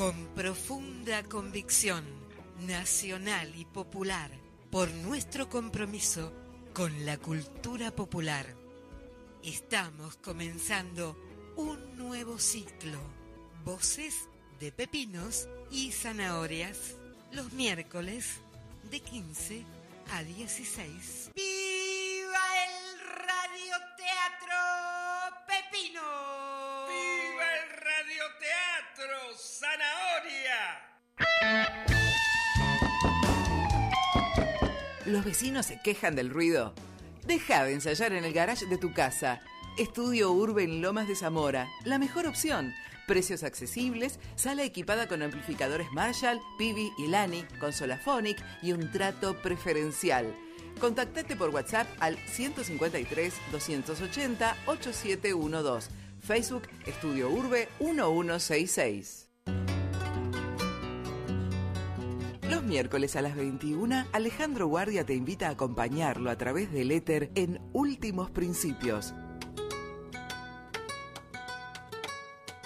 Con 0.00 0.28
profunda 0.28 1.22
convicción 1.24 2.02
nacional 2.66 3.52
y 3.54 3.66
popular 3.66 4.30
por 4.70 4.90
nuestro 4.90 5.50
compromiso 5.50 6.32
con 6.72 7.04
la 7.04 7.18
cultura 7.18 7.90
popular. 7.90 8.46
Estamos 9.44 10.16
comenzando 10.16 11.18
un 11.56 11.98
nuevo 11.98 12.38
ciclo. 12.38 12.98
Voces 13.62 14.14
de 14.58 14.72
pepinos 14.72 15.50
y 15.70 15.92
zanahorias. 15.92 16.96
Los 17.32 17.52
miércoles 17.52 18.40
de 18.90 19.00
15 19.00 19.66
a 20.12 20.22
16. 20.22 21.30
¿Los 35.10 35.24
vecinos 35.24 35.66
se 35.66 35.80
quejan 35.80 36.14
del 36.14 36.30
ruido? 36.30 36.72
Deja 37.26 37.64
de 37.64 37.72
ensayar 37.72 38.12
en 38.12 38.24
el 38.24 38.32
garage 38.32 38.66
de 38.66 38.78
tu 38.78 38.92
casa. 38.92 39.40
Estudio 39.76 40.30
Urbe 40.30 40.62
en 40.62 40.82
Lomas 40.82 41.08
de 41.08 41.16
Zamora. 41.16 41.68
La 41.84 41.98
mejor 41.98 42.28
opción. 42.28 42.72
Precios 43.08 43.42
accesibles, 43.42 44.20
sala 44.36 44.62
equipada 44.62 45.08
con 45.08 45.22
amplificadores 45.22 45.90
Marshall, 45.90 46.40
Pivi 46.58 46.92
y 46.96 47.08
Lani, 47.08 47.44
consola 47.58 47.98
Phonic 47.98 48.40
y 48.62 48.70
un 48.70 48.92
trato 48.92 49.36
preferencial. 49.42 50.32
Contactate 50.80 51.34
por 51.34 51.50
WhatsApp 51.50 51.88
al 51.98 52.16
153 52.28 53.34
280 53.50 54.56
8712. 54.66 55.90
Facebook 56.20 56.68
Estudio 56.86 57.30
Urbe 57.30 57.68
1166. 57.80 59.29
Miércoles 62.70 63.16
a 63.16 63.22
las 63.22 63.34
21, 63.34 64.06
Alejandro 64.12 64.68
Guardia 64.68 65.04
te 65.04 65.12
invita 65.12 65.48
a 65.48 65.50
acompañarlo 65.50 66.30
a 66.30 66.36
través 66.36 66.70
del 66.70 66.92
éter 66.92 67.32
en 67.34 67.60
Últimos 67.72 68.30
Principios. 68.30 69.12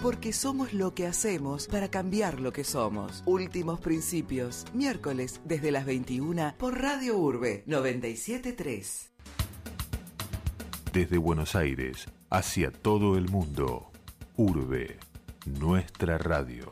Porque 0.02 0.34
somos 0.34 0.74
lo 0.74 0.94
que 0.94 1.06
hacemos 1.06 1.68
para 1.68 1.88
cambiar 1.88 2.38
lo 2.38 2.52
que 2.52 2.64
somos. 2.64 3.22
Últimos 3.24 3.80
Principios, 3.80 4.66
miércoles 4.74 5.40
desde 5.46 5.70
las 5.70 5.86
21 5.86 6.56
por 6.58 6.78
Radio 6.78 7.16
Urbe 7.16 7.64
973. 7.66 9.10
Desde 10.92 11.16
Buenos 11.16 11.56
Aires 11.56 12.08
hacia 12.28 12.70
todo 12.70 13.16
el 13.16 13.30
mundo. 13.30 13.90
Urbe, 14.36 14.98
nuestra 15.46 16.18
radio. 16.18 16.70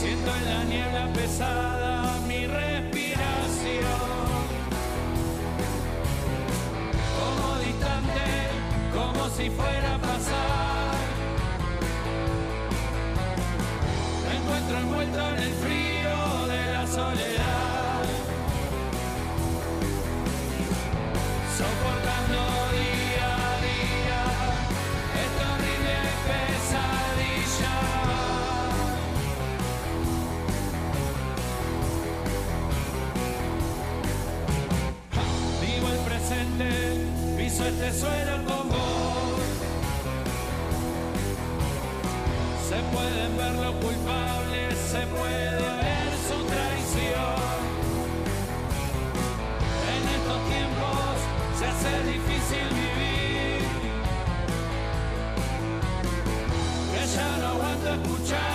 Siento 0.00 0.30
en 0.36 0.44
la 0.44 0.64
niebla 0.64 1.12
pesada 1.12 2.18
mi 2.26 2.46
respiración. 2.46 4.00
Como 7.18 7.58
distante, 7.58 8.28
como 8.94 9.28
si 9.30 9.50
fuera 9.50 9.94
a 9.94 9.98
pasar. 9.98 10.94
Me 14.26 14.36
encuentro 14.36 14.78
envuelto 14.78 15.18
en 15.18 15.42
el 15.42 15.54
frío 15.54 16.46
de 16.46 16.72
la 16.72 16.86
soledad. 16.86 17.29
Suelo 37.92 38.36
con 38.44 38.68
vos. 38.68 39.40
Se 42.68 42.76
pueden 42.94 43.36
ver 43.36 43.54
los 43.54 43.74
culpables, 43.76 44.78
se 44.78 45.06
puede 45.06 45.54
ver 45.82 46.10
su 46.28 46.38
traición. 46.52 47.40
En 49.94 50.02
estos 50.16 50.40
tiempos 50.52 51.12
se 51.58 51.64
hace 51.66 51.92
difícil 52.04 52.68
vivir. 52.80 53.62
Que 56.92 57.02
ya 57.14 57.28
no 57.38 57.46
aguanto 57.48 57.88
escucharte 57.94 58.49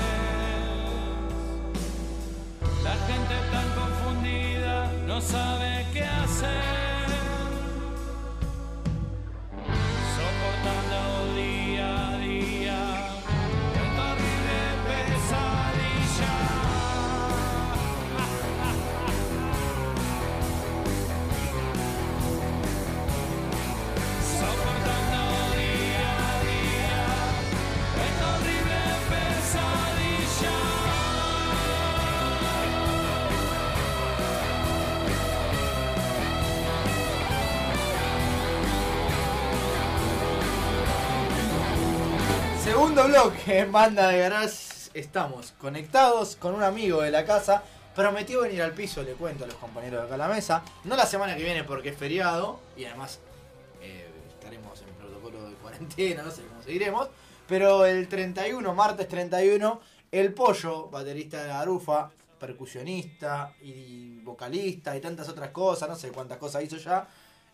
La 2.82 2.94
gente 3.06 3.34
tan 3.52 3.68
confundida 3.80 4.90
no 5.06 5.20
sabe 5.20 5.86
qué 5.92 6.04
En 43.46 43.70
Banda 43.70 44.08
de 44.08 44.18
Garage. 44.18 44.90
Estamos 44.92 45.52
conectados 45.58 46.34
con 46.34 46.52
un 46.52 46.64
amigo 46.64 47.00
de 47.00 47.12
la 47.12 47.24
casa. 47.24 47.62
Prometió 47.94 48.40
venir 48.40 48.60
al 48.60 48.72
piso, 48.72 49.04
le 49.04 49.12
cuento 49.12 49.44
a 49.44 49.46
los 49.46 49.54
compañeros 49.54 50.00
de 50.00 50.06
acá 50.06 50.16
a 50.16 50.18
la 50.18 50.26
mesa. 50.26 50.64
No 50.82 50.96
la 50.96 51.06
semana 51.06 51.36
que 51.36 51.44
viene 51.44 51.62
porque 51.62 51.90
es 51.90 51.96
feriado 51.96 52.58
y 52.76 52.84
además 52.86 53.20
eh, 53.80 54.10
estaremos 54.28 54.82
en 54.82 54.92
protocolo 54.94 55.48
de 55.48 55.54
cuarentena, 55.54 56.24
no 56.24 56.32
sé 56.32 56.42
cómo 56.42 56.60
seguiremos. 56.64 57.08
Pero 57.46 57.86
el 57.86 58.08
31, 58.08 58.74
martes 58.74 59.06
31, 59.06 59.80
el 60.10 60.34
pollo, 60.34 60.88
baterista 60.88 61.40
de 61.40 61.48
la 61.48 61.58
Garufa, 61.58 62.10
percusionista 62.40 63.54
y 63.62 64.18
vocalista 64.24 64.96
y 64.96 65.00
tantas 65.00 65.28
otras 65.28 65.50
cosas, 65.50 65.88
no 65.88 65.94
sé 65.94 66.08
cuántas 66.08 66.38
cosas 66.38 66.64
hizo 66.64 66.78
ya. 66.78 67.06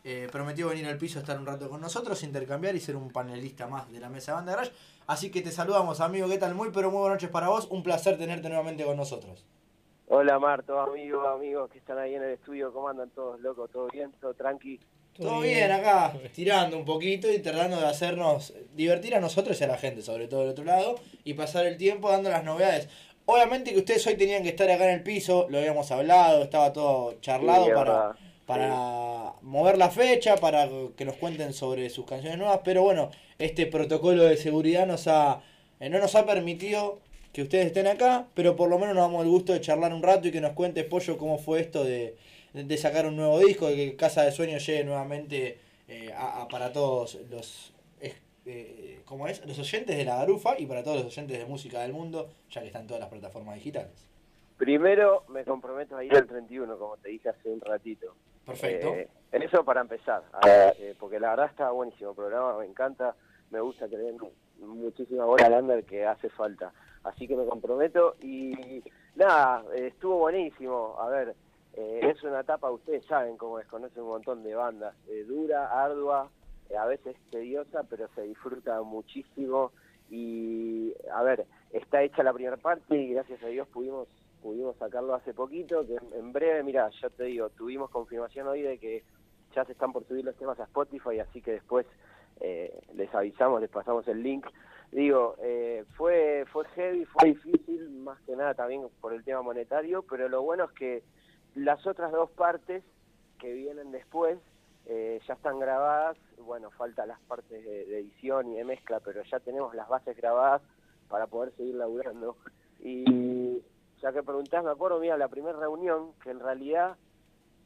Eh, 0.04 0.28
prometió 0.30 0.68
venir 0.68 0.86
al 0.86 0.98
piso 0.98 1.18
a 1.18 1.22
estar 1.22 1.38
un 1.38 1.46
rato 1.46 1.68
con 1.68 1.80
nosotros, 1.80 2.22
intercambiar 2.22 2.74
y 2.74 2.80
ser 2.80 2.96
un 2.96 3.10
panelista 3.10 3.66
más 3.66 3.90
de 3.90 4.00
la 4.00 4.08
mesa 4.08 4.32
de 4.32 4.36
Banda 4.36 4.52
Garage. 4.52 4.72
Así 5.06 5.30
que 5.30 5.42
te 5.42 5.50
saludamos, 5.50 6.00
amigo. 6.00 6.28
¿Qué 6.28 6.38
tal? 6.38 6.54
Muy, 6.54 6.70
pero 6.72 6.90
muy 6.90 7.00
buenas 7.00 7.16
noches 7.16 7.30
para 7.30 7.48
vos. 7.48 7.68
Un 7.70 7.82
placer 7.82 8.16
tenerte 8.16 8.48
nuevamente 8.48 8.84
con 8.84 8.96
nosotros. 8.96 9.44
Hola 10.12 10.40
Marto, 10.40 10.80
amigos, 10.80 11.24
amigos 11.24 11.70
que 11.70 11.78
están 11.78 11.96
ahí 11.98 12.16
en 12.16 12.24
el 12.24 12.30
estudio, 12.32 12.72
¿cómo 12.72 12.88
andan 12.88 13.10
todos 13.10 13.38
locos? 13.40 13.70
¿Todo 13.70 13.86
bien? 13.92 14.10
¿Todo 14.20 14.34
tranqui? 14.34 14.80
Todo 15.16 15.40
bien 15.40 15.70
acá, 15.70 16.14
tirando 16.34 16.76
un 16.76 16.84
poquito 16.84 17.30
y 17.30 17.38
tratando 17.38 17.78
de 17.78 17.86
hacernos 17.86 18.52
divertir 18.74 19.14
a 19.14 19.20
nosotros 19.20 19.60
y 19.60 19.64
a 19.64 19.68
la 19.68 19.78
gente, 19.78 20.02
sobre 20.02 20.26
todo 20.26 20.40
del 20.40 20.50
otro 20.50 20.64
lado, 20.64 20.96
y 21.22 21.34
pasar 21.34 21.64
el 21.66 21.76
tiempo 21.76 22.10
dando 22.10 22.28
las 22.28 22.42
novedades. 22.42 22.88
Obviamente 23.24 23.72
que 23.72 23.78
ustedes 23.78 24.04
hoy 24.08 24.16
tenían 24.16 24.42
que 24.42 24.48
estar 24.48 24.68
acá 24.68 24.86
en 24.86 24.96
el 24.96 25.02
piso, 25.04 25.46
lo 25.48 25.58
habíamos 25.58 25.88
hablado, 25.92 26.42
estaba 26.42 26.72
todo 26.72 27.20
charlado 27.20 27.66
Sí, 27.66 27.70
para, 27.70 27.92
verdad. 27.92 28.16
Para 28.54 29.34
mover 29.42 29.78
la 29.78 29.90
fecha, 29.90 30.36
para 30.36 30.68
que 30.96 31.04
nos 31.04 31.14
cuenten 31.16 31.52
sobre 31.52 31.88
sus 31.90 32.04
canciones 32.04 32.38
nuevas, 32.38 32.60
pero 32.64 32.82
bueno, 32.82 33.10
este 33.38 33.66
protocolo 33.66 34.24
de 34.24 34.36
seguridad 34.36 34.86
nos 34.86 35.06
ha, 35.06 35.40
eh, 35.78 35.88
no 35.88 35.98
nos 35.98 36.14
ha 36.14 36.26
permitido 36.26 36.98
que 37.32 37.42
ustedes 37.42 37.66
estén 37.66 37.86
acá, 37.86 38.26
pero 38.34 38.56
por 38.56 38.68
lo 38.68 38.78
menos 38.78 38.94
nos 38.96 39.04
damos 39.04 39.22
el 39.24 39.30
gusto 39.30 39.52
de 39.52 39.60
charlar 39.60 39.94
un 39.94 40.02
rato 40.02 40.26
y 40.28 40.32
que 40.32 40.40
nos 40.40 40.52
cuente 40.52 40.82
Pollo 40.84 41.16
cómo 41.16 41.38
fue 41.38 41.60
esto 41.60 41.84
de, 41.84 42.16
de 42.52 42.76
sacar 42.76 43.06
un 43.06 43.16
nuevo 43.16 43.38
disco, 43.38 43.68
de 43.68 43.76
que 43.76 43.96
Casa 43.96 44.22
de 44.24 44.32
Sueños 44.32 44.66
llegue 44.66 44.82
nuevamente 44.84 45.58
eh, 45.88 46.12
a, 46.12 46.42
a- 46.42 46.48
para 46.48 46.72
todos 46.72 47.18
los 47.30 47.72
es- 48.00 48.16
eh, 48.46 49.00
¿cómo 49.04 49.28
es? 49.28 49.46
los 49.46 49.58
oyentes 49.60 49.96
de 49.96 50.04
la 50.04 50.16
Garufa 50.16 50.58
y 50.58 50.66
para 50.66 50.82
todos 50.82 50.96
los 51.04 51.06
oyentes 51.06 51.38
de 51.38 51.44
música 51.46 51.80
del 51.82 51.92
mundo, 51.92 52.28
ya 52.50 52.60
que 52.62 52.66
están 52.66 52.86
todas 52.88 53.00
las 53.00 53.08
plataformas 53.10 53.54
digitales. 53.54 54.08
Primero 54.56 55.24
me 55.28 55.44
comprometo 55.44 55.96
a 55.96 56.04
ir 56.04 56.14
al 56.14 56.26
31, 56.26 56.76
como 56.78 56.96
te 56.98 57.08
dije 57.10 57.28
hace 57.30 57.48
un 57.48 57.60
ratito. 57.60 58.14
Perfecto. 58.44 58.88
Eh, 58.94 59.08
en 59.32 59.42
eso 59.42 59.64
para 59.64 59.80
empezar, 59.80 60.24
ver, 60.44 60.74
eh, 60.78 60.96
porque 60.98 61.20
la 61.20 61.30
verdad 61.30 61.46
está 61.46 61.70
buenísimo 61.70 62.10
el 62.10 62.16
programa, 62.16 62.58
me 62.58 62.66
encanta, 62.66 63.14
me 63.50 63.60
gusta 63.60 63.88
que 63.88 63.96
le 63.96 64.04
den 64.04 64.18
muchísima 64.58 65.24
bola 65.24 65.46
al 65.46 65.62
under 65.62 65.84
que 65.84 66.04
hace 66.04 66.28
falta. 66.30 66.72
Así 67.04 67.26
que 67.26 67.36
me 67.36 67.46
comprometo 67.46 68.16
y 68.20 68.82
nada, 69.14 69.64
eh, 69.74 69.88
estuvo 69.88 70.18
buenísimo. 70.18 70.96
A 70.98 71.08
ver, 71.08 71.34
eh, 71.74 72.00
es 72.02 72.22
una 72.24 72.40
etapa, 72.40 72.70
ustedes 72.70 73.04
saben 73.06 73.36
cómo 73.36 73.58
es, 73.58 73.66
conocen 73.66 74.02
un 74.02 74.08
montón 74.08 74.42
de 74.42 74.54
bandas, 74.54 74.94
eh, 75.08 75.24
dura, 75.26 75.84
ardua, 75.84 76.28
eh, 76.68 76.76
a 76.76 76.84
veces 76.86 77.16
tediosa, 77.30 77.84
pero 77.84 78.08
se 78.14 78.22
disfruta 78.22 78.82
muchísimo. 78.82 79.72
Y 80.10 80.92
a 81.12 81.22
ver, 81.22 81.46
está 81.72 82.02
hecha 82.02 82.22
la 82.22 82.32
primera 82.32 82.56
parte 82.56 82.96
y 82.96 83.14
gracias 83.14 83.42
a 83.42 83.46
Dios 83.46 83.68
pudimos 83.68 84.08
pudimos 84.42 84.76
sacarlo 84.76 85.14
hace 85.14 85.34
poquito, 85.34 85.86
que 85.86 85.96
en- 86.16 86.32
breve, 86.32 86.62
mira, 86.62 86.88
ya 87.00 87.10
te 87.10 87.24
digo, 87.24 87.50
tuvimos 87.50 87.90
confirmación 87.90 88.48
hoy 88.48 88.62
de 88.62 88.78
que 88.78 89.02
ya 89.54 89.64
se 89.64 89.72
están 89.72 89.92
por 89.92 90.04
subir 90.06 90.24
los 90.24 90.36
temas 90.36 90.58
a 90.60 90.64
Spotify, 90.64 91.18
así 91.20 91.42
que 91.42 91.52
después 91.52 91.86
eh, 92.40 92.80
les 92.94 93.12
avisamos, 93.14 93.60
les 93.60 93.70
pasamos 93.70 94.06
el 94.08 94.22
link. 94.22 94.46
Digo, 94.92 95.36
eh, 95.40 95.84
fue 95.96 96.44
fue 96.50 96.64
heavy, 96.74 97.04
fue 97.04 97.28
difícil, 97.28 97.90
más 97.90 98.20
que 98.22 98.34
nada 98.34 98.54
también 98.54 98.82
por 99.00 99.12
el 99.12 99.22
tema 99.24 99.42
monetario, 99.42 100.02
pero 100.08 100.28
lo 100.28 100.42
bueno 100.42 100.64
es 100.64 100.72
que 100.72 101.02
las 101.54 101.86
otras 101.86 102.10
dos 102.12 102.30
partes 102.30 102.82
que 103.38 103.52
vienen 103.52 103.92
después 103.92 104.38
eh, 104.86 105.20
ya 105.28 105.34
están 105.34 105.58
grabadas, 105.60 106.16
bueno, 106.38 106.70
falta 106.70 107.06
las 107.06 107.20
partes 107.20 107.62
de, 107.64 107.84
de 107.86 107.98
edición 108.00 108.48
y 108.52 108.56
de 108.56 108.64
mezcla, 108.64 109.00
pero 109.00 109.22
ya 109.22 109.38
tenemos 109.40 109.74
las 109.74 109.88
bases 109.88 110.16
grabadas 110.16 110.62
para 111.08 111.26
poder 111.26 111.52
seguir 111.56 111.74
laburando. 111.74 112.36
Y 112.82 113.04
ya 114.02 114.12
que 114.12 114.22
preguntás, 114.22 114.64
me 114.64 114.70
acuerdo, 114.70 114.98
mira, 115.00 115.16
la 115.16 115.28
primera 115.28 115.58
reunión, 115.58 116.12
que 116.22 116.30
en 116.30 116.40
realidad 116.40 116.96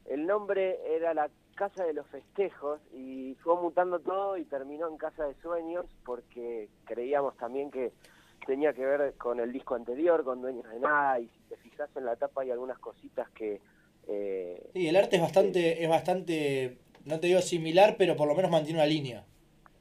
el 0.05 0.25
nombre 0.27 0.77
era 0.95 1.13
la 1.13 1.29
Casa 1.55 1.85
de 1.85 1.93
los 1.93 2.05
Festejos 2.07 2.81
y 2.93 3.35
fue 3.41 3.55
mutando 3.61 3.99
todo 3.99 4.35
y 4.35 4.43
terminó 4.43 4.89
en 4.89 4.97
Casa 4.97 5.25
de 5.25 5.35
Sueños 5.35 5.85
porque 6.05 6.67
creíamos 6.83 7.37
también 7.37 7.71
que 7.71 7.93
tenía 8.45 8.73
que 8.73 8.85
ver 8.85 9.13
con 9.15 9.39
el 9.39 9.51
disco 9.53 9.73
anterior, 9.75 10.23
con 10.25 10.41
Dueños 10.41 10.69
de 10.69 10.79
Nada, 10.79 11.19
y 11.19 11.27
si 11.29 11.39
te 11.49 11.55
fijas 11.57 11.89
en 11.95 12.05
la 12.05 12.15
tapa 12.17 12.41
hay 12.41 12.51
algunas 12.51 12.77
cositas 12.79 13.29
que... 13.31 13.61
eh, 14.07 14.69
Sí, 14.73 14.87
el 14.87 14.95
arte 14.97 15.15
es 15.15 15.21
bastante, 15.21 15.81
es 15.81 15.89
bastante, 15.89 16.77
no 17.05 17.19
te 17.19 17.27
digo 17.27 17.39
similar, 17.41 17.95
pero 17.97 18.15
por 18.17 18.27
lo 18.27 18.35
menos 18.35 18.51
mantiene 18.51 18.79
una 18.79 18.85
línea. 18.85 19.25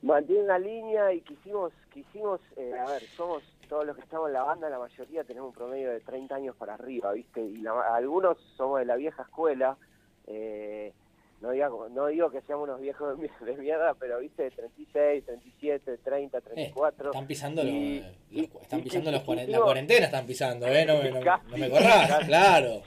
mantiene 0.03 0.45
una 0.45 0.59
línea 0.59 1.13
y 1.13 1.21
quisimos, 1.23 1.73
quisimos 1.93 2.41
eh, 2.57 2.73
a 2.79 2.87
ver, 2.89 3.03
somos 3.17 3.43
todos 3.69 3.87
los 3.87 3.97
que 3.97 4.03
estamos 4.03 4.29
en 4.29 4.35
la 4.35 4.43
banda, 4.43 4.69
la 4.69 4.79
mayoría 4.79 5.25
tenemos 5.25 5.49
un 5.49 5.55
promedio 5.55 5.91
de 5.91 6.01
30 6.01 6.35
años 6.35 6.57
para 6.57 6.75
arriba, 6.75 7.13
¿viste? 7.13 7.41
Y 7.41 7.57
la- 7.59 7.95
algunos 7.95 8.39
somos 8.57 8.79
de 8.81 8.85
la 8.87 8.97
vieja 8.97 9.23
escuela, 9.23 9.77
eh, 10.27 10.93
no, 11.41 11.51
digo, 11.51 11.89
no 11.91 12.07
digo 12.07 12.31
que 12.31 12.41
seamos 12.43 12.65
unos 12.69 12.81
viejos 12.81 13.19
de, 13.19 13.23
mi- 13.29 13.47
de 13.47 13.57
mierda, 13.59 13.95
pero, 13.95 14.19
¿viste? 14.21 14.51
36, 14.51 15.25
37, 15.27 15.99
30, 15.99 16.41
34. 16.41 17.11
Están 17.11 17.27
pisando, 17.27 17.63
Y- 17.63 18.01
los, 18.31 18.53
los- 18.53 18.63
están 18.63 18.81
y- 18.81 18.83
pisando 18.83 19.11
y- 19.11 19.13
los 19.13 19.23
cuaren- 19.25 19.49
la 19.49 19.61
cuarentena, 19.61 20.07
están 20.07 20.27
pisando, 20.27 20.67
¿eh? 20.67 20.87
No, 20.87 21.03
me- 21.03 21.11
no, 21.11 21.21
Casi, 21.21 21.51
no 21.51 21.57
me 21.59 21.71
corras, 21.71 22.09
casi. 22.09 22.27
claro. 22.27 22.83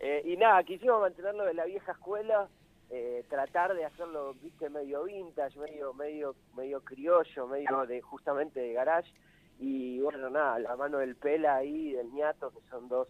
Eh, 0.00 0.22
y 0.24 0.36
nada, 0.36 0.62
quisimos 0.64 1.00
mantenerlo 1.00 1.44
de 1.44 1.54
la 1.54 1.64
vieja 1.66 1.92
escuela, 1.92 2.48
eh, 2.90 3.22
tratar 3.28 3.74
de 3.74 3.84
hacerlo, 3.84 4.34
viste, 4.42 4.68
medio 4.70 5.04
vintage, 5.04 5.58
medio, 5.58 5.92
medio, 5.94 6.34
medio 6.56 6.80
criollo, 6.82 7.46
medio 7.46 7.86
de 7.86 8.00
justamente 8.00 8.58
de 8.60 8.72
garage. 8.72 9.12
Y 9.60 10.00
bueno, 10.00 10.30
nada, 10.30 10.58
la 10.58 10.74
mano 10.74 10.98
del 10.98 11.16
Pela 11.16 11.56
ahí, 11.56 11.92
del 11.92 12.10
ñato, 12.12 12.50
que 12.50 12.60
son 12.70 12.88
dos, 12.88 13.08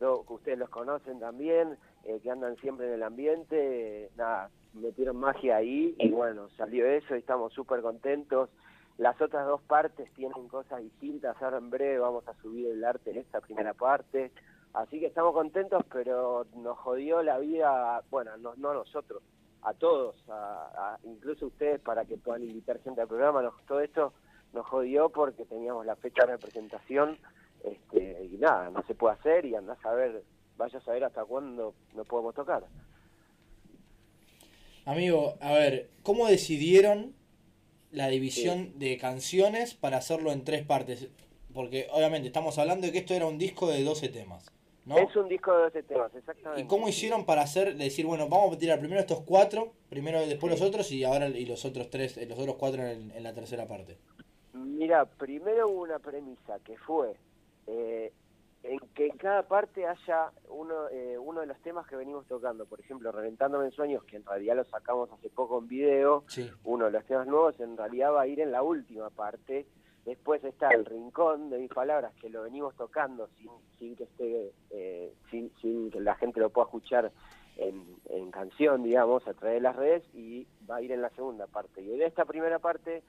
dos 0.00 0.26
que 0.26 0.32
ustedes 0.32 0.58
los 0.58 0.68
conocen 0.70 1.20
también, 1.20 1.78
eh, 2.04 2.18
que 2.20 2.30
andan 2.30 2.56
siempre 2.56 2.88
en 2.88 2.94
el 2.94 3.02
ambiente, 3.04 4.10
nada, 4.16 4.50
metieron 4.74 5.16
magia 5.16 5.56
ahí 5.56 5.94
y 5.98 6.10
bueno, 6.10 6.48
salió 6.56 6.84
eso 6.86 7.14
y 7.14 7.20
estamos 7.20 7.52
súper 7.52 7.80
contentos. 7.80 8.50
Las 8.98 9.20
otras 9.20 9.46
dos 9.46 9.62
partes 9.62 10.12
tienen 10.14 10.48
cosas 10.48 10.82
distintas, 10.82 11.40
ahora 11.40 11.58
en 11.58 11.70
breve 11.70 11.98
vamos 12.00 12.26
a 12.26 12.34
subir 12.42 12.66
el 12.66 12.84
arte 12.84 13.12
en 13.12 13.18
esta 13.18 13.40
primera 13.40 13.72
parte. 13.72 14.32
Así 14.74 14.98
que 14.98 15.06
estamos 15.06 15.32
contentos, 15.32 15.84
pero 15.92 16.44
nos 16.56 16.76
jodió 16.78 17.22
la 17.22 17.38
vida, 17.38 18.02
bueno, 18.10 18.36
no, 18.38 18.54
no 18.56 18.70
a 18.70 18.74
nosotros, 18.74 19.22
a 19.62 19.72
todos, 19.74 20.16
a, 20.28 20.94
a- 20.94 20.98
incluso 21.04 21.46
ustedes 21.46 21.80
para 21.80 22.04
que 22.04 22.16
puedan 22.16 22.42
invitar 22.42 22.80
gente 22.80 23.00
al 23.00 23.08
programa, 23.08 23.40
nos, 23.42 23.54
todo 23.66 23.80
esto 23.80 24.12
nos 24.52 24.66
jodió 24.66 25.08
porque 25.10 25.44
teníamos 25.44 25.86
la 25.86 25.96
fecha 25.96 26.26
de 26.26 26.38
presentación 26.38 27.18
este, 27.64 28.24
y 28.24 28.36
nada, 28.38 28.70
no 28.70 28.82
se 28.86 28.94
puede 28.94 29.14
hacer 29.14 29.44
y 29.44 29.54
andás 29.54 29.84
a 29.84 29.92
ver, 29.92 30.22
vaya 30.56 30.78
a 30.78 30.82
saber 30.82 31.04
hasta 31.04 31.24
cuándo 31.24 31.74
no 31.94 32.04
podemos 32.04 32.34
tocar. 32.34 32.64
Amigo, 34.84 35.34
a 35.40 35.52
ver, 35.52 35.90
¿cómo 36.02 36.26
decidieron 36.26 37.14
la 37.90 38.08
división 38.08 38.78
de 38.78 38.96
canciones 38.96 39.74
para 39.74 39.98
hacerlo 39.98 40.32
en 40.32 40.44
tres 40.44 40.64
partes? 40.64 41.10
Porque 41.52 41.88
obviamente 41.92 42.28
estamos 42.28 42.58
hablando 42.58 42.86
de 42.86 42.92
que 42.92 42.98
esto 42.98 43.14
era 43.14 43.26
un 43.26 43.38
disco 43.38 43.68
de 43.68 43.82
12 43.82 44.08
temas, 44.08 44.50
¿no? 44.86 44.96
Es 44.96 45.14
un 45.16 45.28
disco 45.28 45.54
de 45.54 45.64
12 45.64 45.82
temas, 45.82 46.14
exactamente. 46.14 46.62
¿Y 46.62 46.66
cómo 46.66 46.88
hicieron 46.88 47.26
para 47.26 47.42
hacer, 47.42 47.76
decir, 47.76 48.06
bueno, 48.06 48.28
vamos 48.28 48.56
a 48.56 48.58
tirar 48.58 48.78
primero 48.78 49.00
estos 49.00 49.20
cuatro, 49.20 49.72
primero 49.90 50.26
después 50.26 50.50
los 50.50 50.62
otros 50.62 50.90
y 50.92 51.04
ahora 51.04 51.28
y 51.28 51.44
los 51.44 51.64
otros 51.64 51.90
tres, 51.90 52.16
los 52.26 52.38
otros 52.38 52.56
cuatro 52.56 52.86
en, 52.86 53.10
en 53.10 53.22
la 53.22 53.34
tercera 53.34 53.66
parte? 53.66 53.98
Mira, 54.52 55.04
primero 55.04 55.68
hubo 55.68 55.82
una 55.82 55.98
premisa 55.98 56.58
que 56.60 56.76
fue 56.78 57.14
eh, 57.66 58.12
en 58.62 58.78
que 58.94 59.06
en 59.06 59.16
cada 59.16 59.42
parte 59.44 59.86
haya 59.86 60.32
uno, 60.48 60.88
eh, 60.90 61.16
uno 61.18 61.40
de 61.40 61.46
los 61.46 61.58
temas 61.60 61.86
que 61.86 61.96
venimos 61.96 62.26
tocando. 62.26 62.66
Por 62.66 62.80
ejemplo, 62.80 63.12
Reventándome 63.12 63.66
en 63.66 63.72
Sueños, 63.72 64.04
que 64.04 64.16
en 64.16 64.24
realidad 64.24 64.56
lo 64.56 64.64
sacamos 64.64 65.10
hace 65.12 65.30
poco 65.30 65.58
en 65.58 65.68
video. 65.68 66.24
Sí. 66.28 66.50
Uno 66.64 66.86
de 66.86 66.92
los 66.92 67.04
temas 67.04 67.26
nuevos 67.26 67.58
en 67.60 67.76
realidad 67.76 68.12
va 68.12 68.22
a 68.22 68.26
ir 68.26 68.40
en 68.40 68.50
la 68.50 68.62
última 68.62 69.10
parte. 69.10 69.66
Después 70.04 70.42
está 70.42 70.70
El 70.70 70.86
Rincón 70.86 71.50
de 71.50 71.58
mis 71.58 71.70
palabras, 71.70 72.14
que 72.14 72.30
lo 72.30 72.42
venimos 72.42 72.74
tocando 72.76 73.28
sin, 73.38 73.50
sin 73.78 73.94
que 73.94 74.04
esté, 74.04 74.52
eh, 74.70 75.12
sin, 75.30 75.52
sin 75.60 75.90
que 75.90 76.00
la 76.00 76.14
gente 76.14 76.40
lo 76.40 76.48
pueda 76.48 76.64
escuchar 76.64 77.12
en, 77.58 77.84
en 78.06 78.30
canción, 78.30 78.82
digamos, 78.82 79.26
a 79.28 79.34
través 79.34 79.56
de 79.56 79.60
las 79.60 79.76
redes, 79.76 80.02
y 80.14 80.46
va 80.68 80.76
a 80.76 80.82
ir 80.82 80.92
en 80.92 81.02
la 81.02 81.10
segunda 81.10 81.46
parte. 81.46 81.82
Y 81.82 81.92
en 81.92 82.02
esta 82.02 82.24
primera 82.24 82.58
parte 82.58 83.02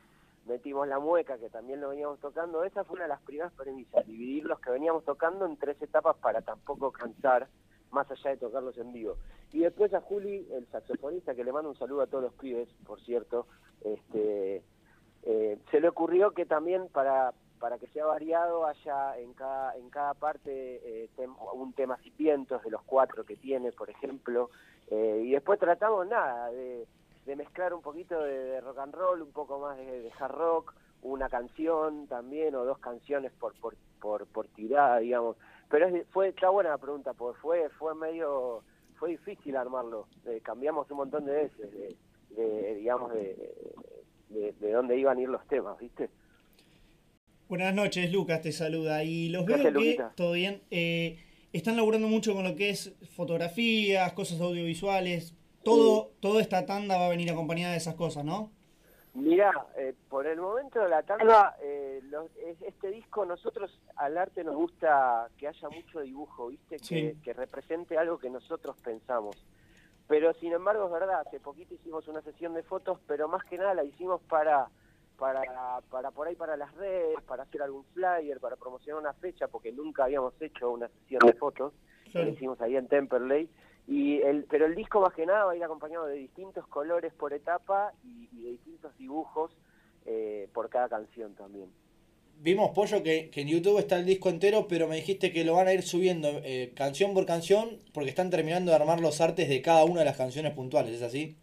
metimos 0.46 0.88
la 0.88 1.00
mueca, 1.00 1.38
que 1.38 1.50
también 1.50 1.82
lo 1.82 1.90
veníamos 1.90 2.20
tocando. 2.20 2.64
Esa 2.64 2.84
fue 2.84 2.96
una 2.96 3.04
de 3.04 3.10
las 3.10 3.22
primeras 3.22 3.54
premisas, 3.54 4.06
dividir 4.08 4.46
los 4.46 4.60
que 4.60 4.72
veníamos 4.72 5.04
tocando 5.06 5.46
en 5.46 5.58
tres 5.58 5.82
etapas 5.82 6.16
para 6.18 6.42
tampoco 6.42 6.92
cansar, 6.92 7.48
más 7.92 8.10
allá 8.12 8.32
de 8.32 8.38
tocarlos 8.38 8.78
en 8.78 8.92
vivo. 8.94 9.16
Y 9.52 9.60
después 9.60 9.94
a 9.94 10.02
Juli, 10.02 10.48
el 10.52 10.68
saxofonista, 10.68 11.34
que 11.36 11.44
le 11.44 11.52
mando 11.52 11.70
un 11.70 11.78
saludo 11.78 12.02
a 12.02 12.08
todos 12.08 12.24
los 12.26 12.34
pibes, 12.34 12.70
por 12.86 13.00
cierto, 13.02 13.48
este, 13.84 14.64
eh, 15.24 15.58
se 15.72 15.80
le 15.82 15.90
ocurrió 15.90 16.32
que 16.32 16.46
también 16.46 16.88
para 16.90 17.34
para 17.60 17.78
que 17.78 17.88
sea 17.88 18.06
variado 18.06 18.66
haya 18.66 19.18
en 19.20 19.34
cada 19.34 19.76
en 19.76 19.90
cada 19.90 20.14
parte 20.14 20.50
eh, 21.04 21.10
tem- 21.18 21.36
un 21.54 21.74
tema 21.74 21.98
cipientos 21.98 22.64
de 22.64 22.70
los 22.70 22.82
cuatro 22.84 23.26
que 23.26 23.36
tiene 23.36 23.74
por 23.74 23.90
ejemplo 23.90 24.50
eh, 24.88 25.24
y 25.26 25.32
después 25.32 25.60
tratamos 25.60 26.08
nada 26.08 26.50
de, 26.52 26.88
de 27.30 27.36
mezclar 27.36 27.74
un 27.74 27.82
poquito 27.82 28.20
de, 28.24 28.34
de 28.52 28.62
rock 28.62 28.80
and 28.80 28.94
roll 28.96 29.22
un 29.22 29.32
poco 29.32 29.60
más 29.60 29.78
de, 29.78 30.02
de 30.02 30.12
hard 30.20 30.32
rock 30.36 30.74
una 31.04 31.30
canción 31.30 32.08
también 32.08 32.56
o 32.56 32.66
dos 32.66 32.80
canciones 32.80 33.32
por 33.40 33.54
por 33.62 33.76
por, 34.02 34.26
por 34.28 34.48
tirada 34.48 34.98
digamos 35.00 35.38
pero 35.70 35.88
es- 35.88 36.08
fue 36.10 36.30
está 36.30 36.50
buena 36.50 36.72
la 36.72 36.78
pregunta 36.80 37.14
porque 37.14 37.40
fue 37.40 37.70
fue 37.78 37.94
medio 37.96 38.64
fue 38.98 39.12
difícil 39.12 39.56
armarlo 39.56 40.08
Eh, 40.26 40.42
cambiamos 40.44 40.90
un 40.92 40.98
montón 40.98 41.26
de 41.26 41.34
veces 41.44 41.72
de, 41.72 41.96
de, 42.36 42.76
digamos 42.76 43.14
de, 43.14 43.28
de 44.30 44.54
de 44.60 44.72
dónde 44.72 44.98
iban 44.98 45.18
a 45.18 45.22
ir 45.22 45.30
los 45.30 45.46
temas 45.48 45.78
viste 45.80 46.10
Buenas 47.48 47.74
noches, 47.74 48.12
Lucas 48.12 48.42
te 48.42 48.52
saluda. 48.52 49.04
Y 49.04 49.30
los 49.30 49.44
¿Qué 49.46 49.54
veo 49.54 49.64
que, 49.64 49.72
Luquita? 49.72 50.12
todo 50.16 50.34
bien, 50.34 50.62
eh, 50.70 51.18
están 51.52 51.78
laburando 51.78 52.08
mucho 52.08 52.34
con 52.36 52.44
lo 52.44 52.56
que 52.56 52.70
es 52.70 52.94
fotografías, 53.16 54.14
cosas 54.14 54.40
audiovisuales. 54.40 55.34
Todo, 55.64 56.12
toda 56.20 56.42
esta 56.42 56.66
tanda 56.66 56.98
va 56.98 57.08
a 57.08 57.10
venir 57.10 57.30
acompañada 57.32 57.72
de 57.74 57.78
esas 57.78 57.96
cosas, 57.96 58.24
¿no? 58.26 58.52
Mira, 59.14 59.52
eh, 59.76 59.94
por 60.08 60.28
el 60.28 60.40
momento 60.40 60.80
de 60.80 60.88
la 60.90 61.02
tanda, 61.04 61.58
eh, 61.62 62.02
este 62.62 62.92
disco, 62.92 63.26
nosotros 63.26 63.80
al 63.96 64.18
arte 64.18 64.44
nos 64.44 64.56
gusta 64.56 65.30
que 65.38 65.48
haya 65.48 65.70
mucho 65.70 66.00
dibujo, 66.02 66.48
¿viste? 66.48 66.78
Que, 66.78 66.84
Sí. 66.86 67.18
que 67.24 67.34
represente 67.34 67.98
algo 67.98 68.20
que 68.20 68.30
nosotros 68.30 68.78
pensamos. 68.84 69.36
Pero 70.08 70.34
sin 70.36 70.54
embargo, 70.54 70.86
es 70.86 70.92
verdad, 70.92 71.22
hace 71.26 71.40
poquito 71.40 71.74
hicimos 71.74 72.08
una 72.08 72.22
sesión 72.22 72.54
de 72.54 72.64
fotos, 72.64 73.00
pero 73.08 73.28
más 73.28 73.44
que 73.46 73.58
nada 73.58 73.74
la 73.74 73.84
hicimos 73.84 74.22
para, 74.22 74.70
para, 75.18 75.42
para 75.90 76.12
por 76.12 76.28
ahí 76.28 76.36
para 76.36 76.56
las 76.56 76.74
redes, 76.76 77.22
para 77.28 77.44
hacer 77.44 77.62
algún 77.62 77.84
flyer, 77.94 78.40
para 78.40 78.56
promocionar 78.56 79.02
una 79.02 79.14
fecha, 79.14 79.48
porque 79.48 79.72
nunca 79.72 80.06
habíamos 80.06 80.40
hecho 80.42 80.70
una 80.72 80.88
sesión 80.88 81.20
de 81.26 81.34
fotos. 81.34 81.74
Claro. 82.12 82.28
Lo 82.28 82.34
hicimos 82.34 82.62
ahí 82.62 82.76
en 82.76 82.88
Temperley. 82.88 83.50
Y 83.90 84.22
el, 84.22 84.44
pero 84.44 84.68
el 84.68 84.76
disco 84.76 85.02
más 85.02 85.16
que 85.16 85.26
nada 85.26 85.46
va 85.46 85.54
a 85.54 85.56
ir 85.56 85.64
acompañado 85.64 86.06
de 86.06 86.14
distintos 86.14 86.68
colores 86.68 87.12
por 87.12 87.34
etapa 87.34 87.92
y, 88.04 88.30
y 88.32 88.44
de 88.44 88.52
distintos 88.52 88.96
dibujos 89.00 89.52
eh, 90.06 90.48
por 90.54 90.70
cada 90.70 90.88
canción 90.88 91.34
también. 91.34 91.72
Vimos, 92.42 92.70
Pollo, 92.70 93.02
que, 93.02 93.32
que 93.32 93.42
en 93.42 93.48
YouTube 93.48 93.80
está 93.80 93.98
el 93.98 94.06
disco 94.06 94.30
entero, 94.30 94.68
pero 94.70 94.88
me 94.88 94.96
dijiste 94.96 95.34
que 95.34 95.44
lo 95.44 95.56
van 95.56 95.68
a 95.68 95.74
ir 95.74 95.82
subiendo 95.82 96.30
eh, 96.44 96.72
canción 96.76 97.16
por 97.16 97.26
canción 97.26 97.80
porque 97.92 98.12
están 98.12 98.30
terminando 98.30 98.70
de 98.70 98.78
armar 98.78 99.02
los 99.02 99.20
artes 99.22 99.50
de 99.50 99.62
cada 99.62 99.84
una 99.86 100.02
de 100.02 100.06
las 100.06 100.18
canciones 100.18 100.54
puntuales, 100.54 100.94
¿es 100.94 101.02
así? 101.02 101.36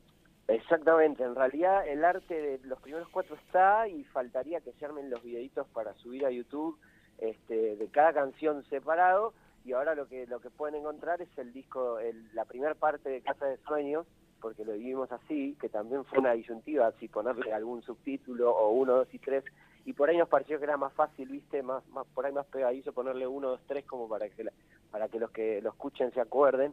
Exactamente, 0.46 1.24
en 1.24 1.34
realidad 1.34 1.86
el 1.88 2.04
arte 2.04 2.40
de 2.40 2.60
los 2.62 2.80
primeros 2.80 3.08
cuatro 3.08 3.34
está 3.34 3.88
y 3.88 4.04
faltaría 4.04 4.60
que 4.60 4.72
se 4.72 4.84
armen 4.84 5.10
los 5.10 5.22
videitos 5.22 5.66
para 5.74 5.92
subir 5.94 6.24
a 6.24 6.30
YouTube 6.30 6.78
este, 7.18 7.74
de 7.74 7.88
cada 7.88 8.12
canción 8.12 8.64
separado 8.70 9.34
y 9.66 9.72
ahora 9.72 9.94
lo 9.94 10.06
que 10.06 10.26
lo 10.26 10.40
que 10.40 10.48
pueden 10.50 10.76
encontrar 10.80 11.20
es 11.20 11.28
el 11.36 11.52
disco, 11.52 11.98
el- 11.98 12.32
la 12.34 12.44
primera 12.44 12.74
parte 12.74 13.08
de 13.10 13.20
Casa 13.20 13.46
de 13.46 13.56
Sueños, 13.58 14.06
porque 14.40 14.64
lo 14.64 14.72
vivimos 14.74 15.10
así, 15.10 15.56
que 15.60 15.68
también 15.68 16.04
fue 16.04 16.18
una 16.20 16.32
disyuntiva, 16.32 16.92
si 17.00 17.08
ponerle 17.08 17.52
algún 17.52 17.82
subtítulo 17.82 18.52
o 18.52 18.70
uno, 18.70 18.92
dos 18.96 19.12
y 19.12 19.18
tres, 19.18 19.44
y 19.84 19.92
por 19.92 20.08
ahí 20.08 20.16
nos 20.16 20.28
pareció 20.28 20.58
que 20.58 20.64
era 20.64 20.76
más 20.76 20.92
fácil, 20.92 21.28
viste, 21.28 21.62
más, 21.62 21.86
más 21.88 22.06
por 22.08 22.26
ahí 22.26 22.32
más 22.32 22.46
pegadizo 22.46 22.92
ponerle 22.92 23.26
uno, 23.26 23.48
dos, 23.50 23.60
tres 23.66 23.84
como 23.86 24.08
para 24.08 24.28
que 24.28 24.44
la- 24.44 24.52
para 24.90 25.08
que 25.08 25.18
los 25.18 25.30
que 25.32 25.60
lo 25.60 25.70
escuchen 25.70 26.12
se 26.12 26.20
acuerden, 26.20 26.72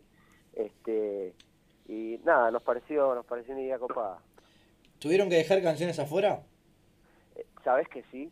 este 0.53 1.33
y 1.87 2.19
nada, 2.23 2.49
nos 2.51 2.61
pareció, 2.63 3.13
nos 3.15 3.25
pareció 3.25 3.53
una 3.53 3.63
idea 3.63 3.79
copada. 3.79 4.19
¿Tuvieron 4.99 5.29
que 5.29 5.35
dejar 5.35 5.61
canciones 5.61 5.99
afuera? 5.99 6.43
¿Sabes 7.63 7.87
que 7.89 8.03
sí? 8.11 8.29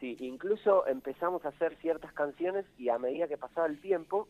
Sí, 0.00 0.16
incluso 0.20 0.86
empezamos 0.86 1.44
a 1.44 1.48
hacer 1.48 1.74
ciertas 1.76 2.12
canciones 2.12 2.64
y 2.78 2.88
a 2.88 2.98
medida 2.98 3.26
que 3.26 3.36
pasaba 3.36 3.66
el 3.66 3.80
tiempo 3.80 4.28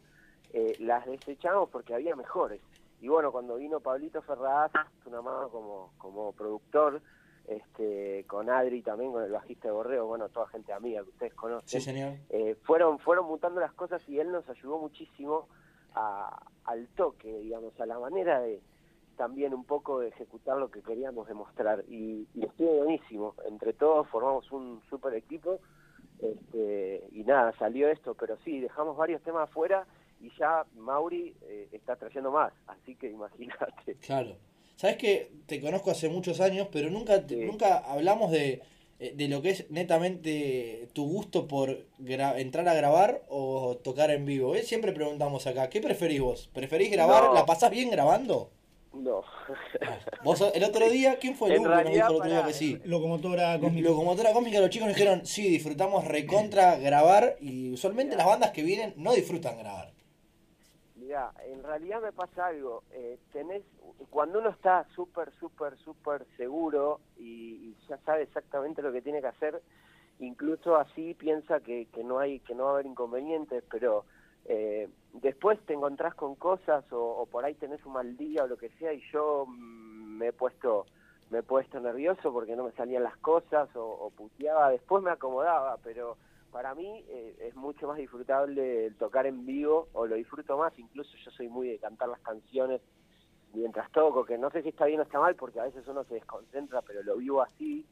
eh, 0.53 0.77
las 0.81 1.05
desechamos 1.07 1.69
porque 1.69 1.95
había 1.95 2.17
mejores. 2.17 2.61
Y 3.01 3.09
bueno, 3.09 3.31
cuando 3.31 3.57
vino 3.57 3.81
Pablito 3.81 4.23
Ferraz, 4.23 4.73
una 5.05 5.21
mano 5.23 5.49
como, 5.51 5.93
como 5.99 6.33
productor, 6.33 7.01
este, 7.47 8.25
con 8.27 8.51
Adri 8.51 8.83
también, 8.83 9.13
con 9.13 9.23
el 9.23 9.31
bajista 9.31 9.69
de 9.69 9.73
Borreo, 9.75 10.07
bueno, 10.07 10.29
toda 10.31 10.49
gente 10.49 10.73
amiga 10.73 11.03
que 11.03 11.11
ustedes 11.11 11.35
conocen. 11.35 11.69
Sí, 11.69 11.81
señor. 11.81 12.15
Eh, 12.31 12.57
fueron, 12.65 12.99
fueron 12.99 13.27
mutando 13.27 13.61
las 13.61 13.73
cosas 13.73 14.07
y 14.09 14.19
él 14.19 14.33
nos 14.33 14.49
ayudó 14.49 14.79
muchísimo 14.79 15.49
a- 15.95 16.43
al 16.65 16.87
toque, 16.89 17.29
digamos, 17.41 17.79
a 17.81 17.87
la 17.87 17.99
manera 17.99 18.41
de 18.41 18.61
también 19.19 19.53
un 19.53 19.65
poco 19.65 19.99
de 20.01 20.09
ejecutar 20.09 20.57
lo 20.57 20.71
que 20.71 20.81
queríamos 20.81 21.29
demostrar. 21.29 21.85
Y, 21.89 22.27
y 22.35 22.45
estuvo 22.47 22.73
buenísimo. 22.85 23.35
Entre 23.47 23.75
todos 23.75 24.09
formamos 24.09 24.51
un 24.53 24.81
super 24.89 25.13
equipo 25.15 25.59
este, 26.21 27.05
y 27.13 27.23
nada, 27.25 27.53
salió 27.59 27.89
esto, 27.89 28.15
pero 28.15 28.39
sí, 28.45 28.61
dejamos 28.61 28.97
varios 28.97 29.23
temas 29.23 29.49
afuera 29.51 29.87
y 30.21 30.31
ya 30.39 30.65
Mauri 30.77 31.35
eh, 31.43 31.69
está 31.73 31.97
trayendo 31.97 32.31
más, 32.33 32.53
así 32.67 32.95
que 32.97 33.11
imagínate. 33.11 33.95
Claro. 34.01 34.37
Sabes 34.77 34.97
que 34.97 35.31
te 35.47 35.61
conozco 35.61 35.91
hace 35.91 36.09
muchos 36.09 36.41
años, 36.41 36.69
pero 36.73 36.89
nunca, 36.91 37.27
te- 37.27 37.37
nunca 37.45 37.79
hablamos 37.79 38.31
de, 38.31 38.63
eh, 39.01 39.13
de 39.17 39.29
lo 39.29 39.43
que 39.43 39.51
es 39.51 39.71
netamente 39.71 40.89
tu 40.93 41.05
gusto 41.09 41.47
por 41.49 41.85
gra- 41.99 42.39
entrar 42.39 42.69
a 42.69 42.75
grabar 42.75 43.23
o 43.29 43.77
tocar 43.83 44.11
en 44.11 44.25
vivo. 44.25 44.55
¿eh? 44.55 44.63
Siempre 44.63 44.93
preguntamos 44.93 45.47
acá, 45.49 45.69
¿qué 45.69 45.81
preferís 45.81 46.21
vos? 46.21 46.49
¿Preferís 46.55 46.91
grabar? 46.93 47.25
No. 47.25 47.35
¿La 47.35 47.45
pasás 47.47 47.71
bien 47.71 47.91
grabando? 47.91 48.51
No. 48.99 49.23
Vos 50.25 50.41
el 50.55 50.65
otro 50.65 50.89
día, 50.91 51.19
¿quién 51.19 51.35
fue 51.35 51.49
el 51.49 51.57
En 51.57 51.61
único 51.63 51.77
que 51.77 51.85
nos 51.85 51.93
dijo 51.93 52.09
el 52.09 52.17
otro 52.17 52.29
día 52.29 52.45
que 52.45 52.53
sí? 52.53 52.81
Locomotora 52.85 53.59
cósmica. 53.59 53.89
Locomotora 53.89 54.33
cósmica, 54.33 54.61
los 54.61 54.71
chicos 54.71 54.89
nos 54.89 54.97
dijeron, 54.97 55.25
sí, 55.25 55.49
disfrutamos 55.49 56.05
recontra 56.05 56.77
grabar 56.77 57.37
y 57.41 57.73
usualmente 57.73 58.17
las 58.17 58.27
bandas 58.27 58.51
que 58.51 58.63
vienen 58.63 58.95
no 58.97 59.13
disfrutan 59.13 59.59
grabar. 59.59 59.93
Mira, 60.97 61.33
en 61.47 61.63
realidad 61.63 62.03
me 62.03 62.13
pasa 62.13 62.47
algo. 62.47 62.83
Eh, 62.91 63.19
tenés, 63.33 63.63
cuando 64.11 64.41
uno 64.41 64.51
está 64.51 64.87
súper, 64.95 65.33
súper, 65.39 65.77
súper 65.79 66.27
seguro 66.37 67.01
y, 67.17 67.69
y 67.69 67.77
ya 67.89 67.99
sabe 67.99 68.23
exactamente 68.23 68.83
lo 68.83 68.93
que 68.93 69.01
tiene 69.01 69.21
que 69.21 69.29
hacer, 69.29 69.63
incluso 70.19 70.77
así 70.77 71.15
piensa 71.15 71.61
que, 71.61 71.87
que 71.87 72.03
no 72.03 72.19
hay, 72.19 72.41
que 72.41 72.55
no 72.55 72.65
va 72.65 72.71
a 72.71 72.73
haber 72.75 72.87
inconvenientes, 72.87 73.63
pero 73.71 74.05
eh, 74.49 74.89
después 75.13 75.61
te 75.67 75.75
encontrás 75.75 76.15
con 76.15 76.35
cosas 76.35 76.91
o, 76.93 76.99
o 76.99 77.27
por 77.27 77.45
ahí 77.45 77.55
tenés 77.55 77.85
un 77.85 77.93
mal 77.93 78.17
día 78.17 78.45
o 78.45 78.47
lo 78.47 78.57
que 78.57 78.71
sea 78.71 78.93
y 78.93 79.03
yo 79.13 79.45
mm, 79.47 80.19
me 80.19 80.29
he 80.29 80.33
puesto 80.33 80.87
me 81.31 81.41
he 81.41 81.43
puesto 81.43 81.79
nervioso 81.79 82.33
porque 82.33 82.57
no 82.57 82.65
me 82.65 82.73
salían 82.73 83.03
las 83.03 83.17
cosas 83.19 83.69
o, 83.77 83.85
o 83.85 84.11
puteaba, 84.11 84.71
después 84.71 85.03
me 85.03 85.11
acomodaba, 85.11 85.77
pero 85.85 86.17
para 86.51 86.75
mí 86.75 87.05
eh, 87.09 87.37
es 87.41 87.55
mucho 87.55 87.87
más 87.87 87.99
disfrutable 87.99 88.87
el 88.87 88.97
tocar 88.97 89.27
en 89.27 89.45
vivo, 89.45 89.89
o 89.93 90.07
lo 90.07 90.15
disfruto 90.17 90.57
más, 90.57 90.77
incluso 90.79 91.15
yo 91.23 91.31
soy 91.31 91.49
muy 91.49 91.69
de 91.69 91.79
cantar 91.79 92.09
las 92.09 92.21
canciones 92.21 92.81
mientras 93.53 93.91
toco, 93.93 94.25
que 94.25 94.39
no 94.39 94.51
sé 94.51 94.63
si 94.63 94.71
está 94.71 94.87
bien 94.87 95.01
o 95.01 95.03
está 95.03 95.21
mal, 95.21 95.35
porque 95.37 95.61
a 95.61 95.65
veces 95.65 95.87
uno 95.87 96.05
se 96.05 96.15
desconcentra, 96.15 96.83
pero 96.83 97.03
lo 97.03 97.17
vivo 97.17 97.43
así, 97.43 97.85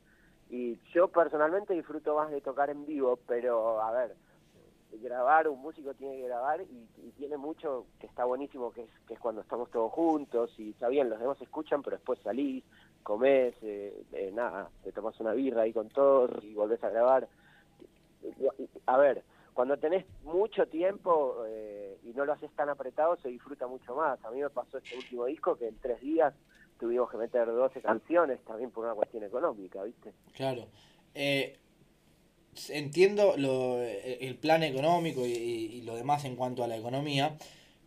y 0.49 0.79
yo 0.95 1.09
personalmente 1.09 1.75
disfruto 1.75 2.17
más 2.17 2.31
de 2.31 2.41
tocar 2.41 2.71
en 2.71 2.87
vivo, 2.87 3.19
pero 3.27 3.83
a 3.83 3.91
ver, 3.91 4.17
grabar, 4.93 5.49
un 5.49 5.61
músico 5.61 5.95
tiene 5.95 6.17
que 6.17 6.27
grabar 6.27 6.61
y, 6.61 6.89
y 7.07 7.11
tiene 7.17 7.37
mucho 7.37 7.87
que 8.01 8.07
está 8.07 8.25
buenísimo, 8.25 8.73
que 8.73 8.83
es, 8.83 8.91
que 9.07 9.15
es 9.15 9.21
cuando 9.21 9.41
estamos 9.41 9.71
todos 9.71 9.93
juntos 9.93 10.53
y 10.59 10.71
está 10.71 10.89
bien, 10.89 11.11
los 11.11 11.21
demás 11.21 11.41
escuchan, 11.41 11.83
pero 11.83 11.97
después 11.97 12.19
salís, 12.21 12.65
comés, 13.03 13.55
eh, 13.63 14.03
eh, 14.13 14.31
nada, 14.35 14.69
te 14.83 14.93
tomas 14.93 15.19
una 15.21 15.33
birra 15.33 15.63
ahí 15.63 15.73
con 15.73 15.89
todos 15.89 16.31
y 16.43 16.55
volvés 16.55 16.83
a 16.83 16.91
grabar. 16.91 17.29
A 18.87 18.97
ver, 18.97 19.23
cuando 19.55 19.77
tenés 19.77 20.05
mucho 20.25 20.67
tiempo 20.67 21.45
eh, 21.47 21.99
y 22.05 22.09
no 22.11 22.25
lo 22.25 22.33
haces 22.33 22.51
tan 22.53 22.69
apretado, 22.69 23.17
se 23.17 23.29
disfruta 23.29 23.67
mucho 23.67 23.95
más. 23.95 24.23
A 24.25 24.31
mí 24.31 24.43
me 24.43 24.51
pasó 24.51 24.79
este 24.79 24.97
último 24.97 25.27
disco 25.27 25.57
que 25.57 25.69
en 25.69 25.79
tres 25.79 26.01
días 26.01 26.35
tuvimos 26.79 27.11
que 27.11 27.17
meter 27.17 27.47
12 27.47 27.81
canciones, 27.81 28.41
también 28.45 28.71
por 28.71 28.85
una 28.85 28.95
cuestión 28.95 29.25
económica, 29.25 29.83
¿viste? 29.83 30.13
Claro. 30.35 30.67
Eh, 31.15 31.59
entiendo 32.71 33.35
lo, 33.37 33.81
el 33.83 34.37
plan 34.37 34.63
económico 34.63 35.27
y, 35.27 35.33
y 35.33 35.83
lo 35.83 35.95
demás 35.95 36.25
en 36.25 36.37
cuanto 36.37 36.65
a 36.65 36.69
la 36.69 36.77
economía, 36.77 37.37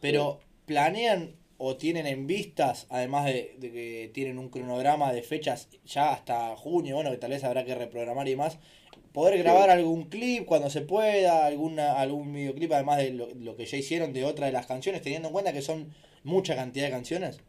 pero 0.01 0.39
¿planean 0.65 1.35
o 1.57 1.75
tienen 1.75 2.07
en 2.07 2.25
vistas, 2.25 2.87
además 2.89 3.25
de, 3.25 3.55
de 3.57 3.71
que 3.71 4.11
tienen 4.13 4.39
un 4.39 4.49
cronograma 4.49 5.11
de 5.11 5.21
fechas 5.23 5.67
ya 5.85 6.13
hasta 6.13 6.55
junio, 6.55 6.95
bueno, 6.95 7.11
que 7.11 7.17
tal 7.17 7.31
vez 7.31 7.43
habrá 7.43 7.65
que 7.65 7.75
reprogramar 7.75 8.27
y 8.27 8.31
demás, 8.31 8.59
poder 9.13 9.37
grabar 9.39 9.69
algún 9.69 10.03
clip 10.03 10.45
cuando 10.45 10.69
se 10.69 10.81
pueda, 10.81 11.45
alguna 11.45 11.99
algún 11.99 12.31
videoclip, 12.31 12.71
además 12.71 12.99
de 12.99 13.11
lo, 13.11 13.27
lo 13.35 13.55
que 13.57 13.65
ya 13.65 13.77
hicieron 13.77 14.13
de 14.13 14.23
otra 14.23 14.45
de 14.45 14.53
las 14.53 14.67
canciones, 14.67 15.01
teniendo 15.01 15.27
en 15.27 15.33
cuenta 15.33 15.51
que 15.51 15.61
son 15.61 15.93
mucha 16.23 16.55
cantidad 16.55 16.85
de 16.85 16.91
canciones? 16.91 17.41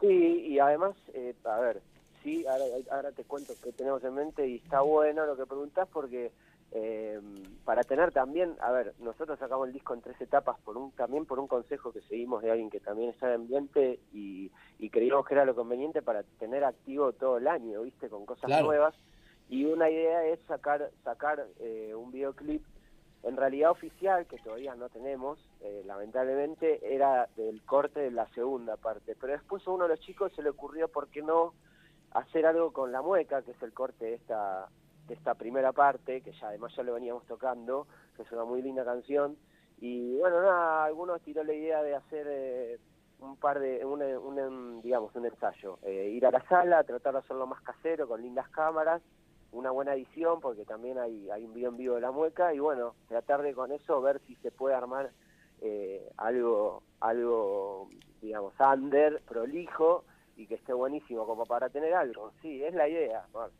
Sí, 0.00 0.46
y 0.48 0.58
además, 0.58 0.94
eh, 1.14 1.34
a 1.44 1.60
ver, 1.60 1.82
sí, 2.24 2.44
ahora, 2.46 2.64
ahora 2.90 3.12
te 3.12 3.24
cuento 3.24 3.52
qué 3.62 3.72
tenemos 3.72 4.02
en 4.04 4.14
mente 4.14 4.48
y 4.48 4.56
está 4.56 4.80
bueno 4.80 5.26
lo 5.26 5.36
que 5.36 5.46
preguntás 5.46 5.88
porque 5.92 6.30
eh, 6.74 7.20
para 7.64 7.82
tener 7.82 8.12
también, 8.12 8.56
a 8.60 8.72
ver, 8.72 8.94
nosotros 8.98 9.38
sacamos 9.38 9.66
el 9.68 9.74
disco 9.74 9.92
en 9.94 10.00
tres 10.00 10.18
etapas 10.20 10.58
por 10.60 10.76
un 10.78 10.90
también 10.92 11.26
por 11.26 11.38
un 11.38 11.46
consejo 11.46 11.92
que 11.92 12.00
seguimos 12.02 12.42
de 12.42 12.50
alguien 12.50 12.70
que 12.70 12.80
también 12.80 13.10
está 13.10 13.28
en 13.28 13.42
ambiente 13.42 14.00
y, 14.12 14.50
y 14.78 14.88
creíamos 14.90 15.26
que 15.26 15.34
era 15.34 15.44
lo 15.44 15.54
conveniente 15.54 16.00
para 16.00 16.22
tener 16.38 16.64
activo 16.64 17.12
todo 17.12 17.36
el 17.36 17.46
año, 17.46 17.82
¿viste? 17.82 18.08
Con 18.08 18.24
cosas 18.24 18.46
Claro. 18.46 18.66
nuevas. 18.66 18.94
Y 19.50 19.66
una 19.66 19.90
idea 19.90 20.24
es 20.24 20.40
sacar 20.48 20.90
sacar 21.04 21.46
eh, 21.60 21.94
un 21.94 22.10
videoclip 22.10 22.62
en 23.22 23.36
realidad 23.36 23.70
oficial, 23.70 24.26
que 24.26 24.38
todavía 24.38 24.74
no 24.74 24.88
tenemos, 24.88 25.38
eh, 25.60 25.82
lamentablemente, 25.84 26.94
era 26.94 27.28
del 27.36 27.62
corte 27.64 28.00
de 28.00 28.10
la 28.10 28.26
segunda 28.30 28.76
parte. 28.76 29.14
Pero 29.20 29.34
después 29.34 29.64
a 29.66 29.70
uno 29.70 29.84
de 29.84 29.90
los 29.90 30.00
chicos 30.00 30.32
se 30.34 30.42
le 30.42 30.48
ocurrió, 30.48 30.88
¿por 30.88 31.08
qué 31.08 31.22
no 31.22 31.54
hacer 32.12 32.46
algo 32.46 32.72
con 32.72 32.90
La 32.90 33.00
Mueca, 33.02 33.42
que 33.42 33.52
es 33.52 33.62
el 33.62 33.72
corte 33.72 34.06
de 34.06 34.14
esta, 34.14 34.68
de 35.06 35.14
esta 35.14 35.34
primera 35.34 35.72
parte, 35.72 36.20
que 36.20 36.32
ya 36.32 36.48
además 36.48 36.74
ya 36.76 36.82
lo 36.82 36.94
veníamos 36.94 37.26
tocando, 37.26 37.86
que 38.16 38.22
es 38.22 38.32
una 38.32 38.44
muy 38.44 38.62
linda 38.62 38.84
canción. 38.84 39.36
Y 39.80 40.16
bueno, 40.18 40.40
nada, 40.40 40.84
algunos 40.84 41.20
tiró 41.22 41.42
la 41.42 41.54
idea 41.54 41.82
de 41.82 41.96
hacer 41.96 42.26
eh, 42.28 42.78
un 43.18 43.36
par 43.36 43.58
de, 43.58 43.84
un, 43.84 44.02
un, 44.02 44.80
digamos, 44.82 45.14
un 45.16 45.26
ensayo. 45.26 45.78
Eh, 45.82 46.10
ir 46.10 46.24
a 46.26 46.30
la 46.30 46.46
sala, 46.46 46.84
tratar 46.84 47.14
de 47.14 47.18
hacerlo 47.20 47.46
más 47.46 47.60
casero, 47.62 48.06
con 48.06 48.22
lindas 48.22 48.48
cámaras, 48.50 49.02
una 49.50 49.70
buena 49.70 49.94
edición, 49.94 50.40
porque 50.40 50.64
también 50.64 50.98
hay, 50.98 51.28
hay 51.30 51.44
un 51.44 51.52
video 51.52 51.70
en 51.70 51.76
vivo 51.76 51.94
de 51.96 52.00
la 52.00 52.12
mueca, 52.12 52.54
y 52.54 52.58
bueno, 52.58 52.94
tratar 53.08 53.42
de 53.42 53.54
con 53.54 53.72
eso 53.72 54.00
ver 54.00 54.20
si 54.26 54.36
se 54.36 54.50
puede 54.50 54.74
armar 54.74 55.10
eh, 55.60 56.10
algo, 56.16 56.82
algo, 57.00 57.88
digamos, 58.20 58.54
under, 58.60 59.20
prolijo, 59.22 60.04
y 60.36 60.46
que 60.46 60.54
esté 60.54 60.72
buenísimo 60.72 61.26
como 61.26 61.44
para 61.44 61.68
tener 61.68 61.92
algo. 61.92 62.32
Sí, 62.40 62.64
es 62.64 62.74
la 62.74 62.88
idea. 62.88 63.26
Bueno. 63.32 63.52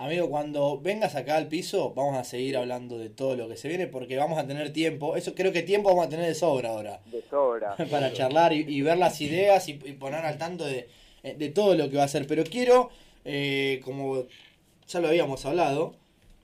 Amigo, 0.00 0.30
cuando 0.30 0.78
vengas 0.80 1.16
acá 1.16 1.36
al 1.36 1.48
piso, 1.48 1.92
vamos 1.92 2.16
a 2.16 2.22
seguir 2.22 2.56
hablando 2.56 2.98
de 2.98 3.10
todo 3.10 3.34
lo 3.34 3.48
que 3.48 3.56
se 3.56 3.66
viene 3.66 3.88
porque 3.88 4.16
vamos 4.16 4.38
a 4.38 4.46
tener 4.46 4.72
tiempo. 4.72 5.16
Eso 5.16 5.34
creo 5.34 5.52
que 5.52 5.62
tiempo 5.62 5.88
vamos 5.88 6.06
a 6.06 6.08
tener 6.08 6.24
de 6.26 6.36
sobra 6.36 6.70
ahora. 6.70 7.00
De 7.06 7.20
sobra. 7.28 7.74
Para 7.90 8.12
charlar 8.12 8.52
y, 8.52 8.60
y 8.60 8.80
ver 8.82 8.96
las 8.96 9.20
ideas 9.20 9.68
y, 9.68 9.72
y 9.72 9.92
poner 9.94 10.24
al 10.24 10.38
tanto 10.38 10.64
de, 10.64 10.88
eh, 11.24 11.34
de 11.36 11.48
todo 11.48 11.74
lo 11.74 11.90
que 11.90 11.96
va 11.96 12.02
a 12.02 12.06
hacer. 12.06 12.28
Pero 12.28 12.44
quiero, 12.44 12.90
eh, 13.24 13.80
como 13.84 14.22
ya 14.86 15.00
lo 15.00 15.08
habíamos 15.08 15.44
hablado, 15.44 15.96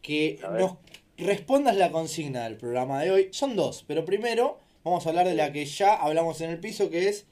que 0.03 0.41
nos 0.59 0.73
respondas 1.17 1.77
la 1.77 1.93
consigna 1.93 2.43
del 2.43 2.57
programa 2.57 3.05
de 3.05 3.13
hoy. 3.13 3.29
Son 3.31 3.55
dos, 3.55 3.85
pero 3.87 4.05
primero 4.05 4.59
vamos 4.83 5.07
a 5.07 5.11
hablar 5.11 5.29
de 5.29 5.35
la 5.37 5.53
que 5.53 5.65
ya 5.65 5.95
hablamos 5.95 6.41
en 6.41 6.51
el 6.51 6.59
piso, 6.59 6.91
que 6.91 7.09
es 7.09 7.25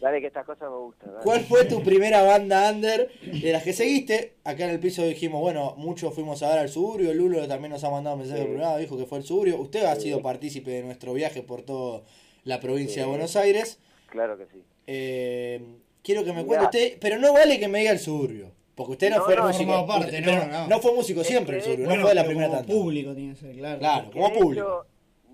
Dale 0.00 0.20
que 0.20 0.28
estas 0.28 0.46
cosas 0.46 0.70
me 0.70 0.76
gustan. 0.76 1.10
dale. 1.10 1.24
¿Cuál 1.24 1.40
fue 1.40 1.64
tu 1.64 1.82
primera 1.82 2.22
banda 2.22 2.70
under 2.70 3.10
de 3.20 3.52
las 3.52 3.64
que 3.64 3.72
seguiste? 3.72 4.34
Acá 4.44 4.64
en 4.64 4.70
el 4.70 4.78
piso 4.80 5.02
dijimos, 5.02 5.40
bueno, 5.40 5.74
muchos 5.76 6.14
fuimos 6.14 6.42
a 6.44 6.50
ver 6.50 6.58
al 6.60 6.68
Suburbio, 6.68 7.12
Lulo 7.14 7.46
también 7.48 7.72
nos 7.72 7.82
ha 7.82 7.90
mandado 7.90 8.14
un 8.14 8.20
mensaje 8.22 8.42
Sí. 8.42 8.46
programa, 8.48 8.76
dijo 8.76 8.96
que 8.96 9.06
fue 9.06 9.18
el 9.18 9.24
Suburbio. 9.24 9.58
Usted 9.58 9.84
ha 9.84 9.96
Sí. 9.96 10.02
sido 10.02 10.22
partícipe 10.22 10.70
de 10.70 10.82
nuestro 10.84 11.12
viaje 11.14 11.42
por 11.42 11.62
toda 11.62 12.02
la 12.44 12.60
provincia 12.60 12.94
Sí. 12.94 13.00
de 13.00 13.06
Buenos 13.06 13.34
Aires. 13.34 13.80
Claro 14.10 14.38
que 14.38 14.46
sí. 14.46 14.62
Eh, 14.86 15.60
quiero 16.02 16.22
que 16.24 16.32
me 16.32 16.44
Mirá. 16.44 16.46
cuente 16.46 16.64
usted, 16.64 16.98
pero 17.00 17.18
no 17.18 17.32
vale 17.32 17.58
que 17.58 17.66
me 17.68 17.80
diga 17.80 17.90
el 17.90 17.98
Suburbio. 17.98 18.52
Porque 18.76 18.92
usted 18.92 19.10
no, 19.10 19.16
No, 19.18 19.24
fue 19.24 19.34
no, 19.36 19.46
músico. 19.48 19.72
formó 19.72 19.86
parte, 19.88 20.04
usted- 20.06 20.24
no, 20.24 20.46
no. 20.46 20.66
no 20.68 20.78
fue 20.80 20.94
músico 20.94 21.24
siempre 21.24 21.56
el 21.56 21.60
que- 21.62 21.64
Suburbio, 21.64 21.86
Bueno, 21.86 22.00
no 22.02 22.06
fue 22.06 22.14
la 22.14 22.24
primera 22.24 22.46
como 22.46 22.58
tanda. 22.60 22.72
público 22.72 23.14
tiene 23.14 23.34
que 23.34 23.40
ser, 23.40 23.56
claro. 23.56 24.10
Como 24.12 24.32
público. 24.32 24.64
hecho, 24.64 24.86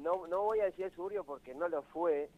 no, 0.03 0.27
no 0.27 0.43
voy 0.45 0.61
a 0.61 0.65
decir 0.65 0.87
el 0.87 0.93
suburbio 0.93 1.25
porque 1.25 1.55
no 1.55 1.69
lo 1.69 1.83
fue. 1.93 2.31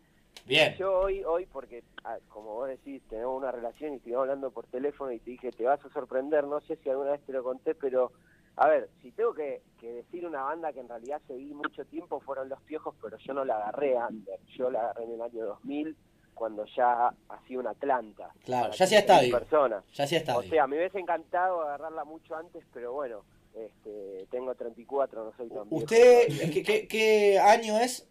Bien. 0.46 0.74
Yo 0.78 0.98
hoy, 1.00 1.24
hoy 1.24 1.46
porque 1.46 1.82
ah, 2.04 2.18
como 2.28 2.54
vos 2.54 2.68
decís, 2.68 3.02
tenemos 3.10 3.36
una 3.36 3.50
relación 3.50 3.92
y 3.92 3.96
estuvimos 3.96 4.22
hablando 4.22 4.50
por 4.50 4.66
teléfono 4.66 5.10
y 5.12 5.18
te 5.18 5.32
dije, 5.32 5.50
te 5.50 5.64
vas 5.64 5.84
a 5.84 5.90
sorprender, 5.90 6.44
no 6.44 6.60
sé 6.60 6.76
si 6.76 6.88
alguna 6.88 7.12
vez 7.12 7.20
te 7.26 7.32
lo 7.32 7.42
conté, 7.42 7.74
pero 7.74 8.12
a 8.56 8.68
ver, 8.68 8.88
si 9.02 9.10
tengo 9.12 9.34
que, 9.34 9.60
que 9.80 9.92
decir 9.92 10.24
una 10.26 10.42
banda 10.44 10.72
que 10.72 10.80
en 10.80 10.88
realidad 10.88 11.20
seguí 11.26 11.52
mucho 11.52 11.84
tiempo 11.86 12.20
fueron 12.20 12.48
Los 12.48 12.60
Piojos, 12.62 12.94
pero 13.02 13.18
yo 13.18 13.34
no 13.34 13.44
la 13.44 13.56
agarré 13.56 13.96
under, 13.96 14.38
yo 14.56 14.70
la 14.70 14.80
agarré 14.80 15.04
en 15.04 15.12
el 15.14 15.22
año 15.22 15.44
2000 15.46 15.96
cuando 16.32 16.64
ya 16.76 17.12
hacía 17.28 17.58
una 17.58 17.70
Atlanta. 17.70 18.30
Claro, 18.44 18.72
ya 18.72 18.84
hacía 18.84 18.98
15.000 19.00 19.00
estadio. 19.00 19.38
personas. 19.38 19.84
Ya 19.94 20.04
hacía 20.04 20.18
O 20.18 20.20
estadio. 20.20 20.50
sea, 20.50 20.66
me 20.66 20.76
hubiese 20.76 20.98
encantado 20.98 21.62
agarrarla 21.62 22.04
mucho 22.04 22.36
antes, 22.36 22.62
pero 22.72 22.92
bueno, 22.92 23.22
este, 23.54 24.26
tengo 24.30 24.54
34, 24.54 25.24
no 25.24 25.32
soy 25.36 25.48
tan 25.48 25.68
viejo 25.68 25.76
¿Usted 25.84 26.26
todavía. 26.28 26.50
¿qué, 26.52 26.62
qué, 26.62 26.86
qué 26.88 27.38
año 27.38 27.78
es? 27.78 28.08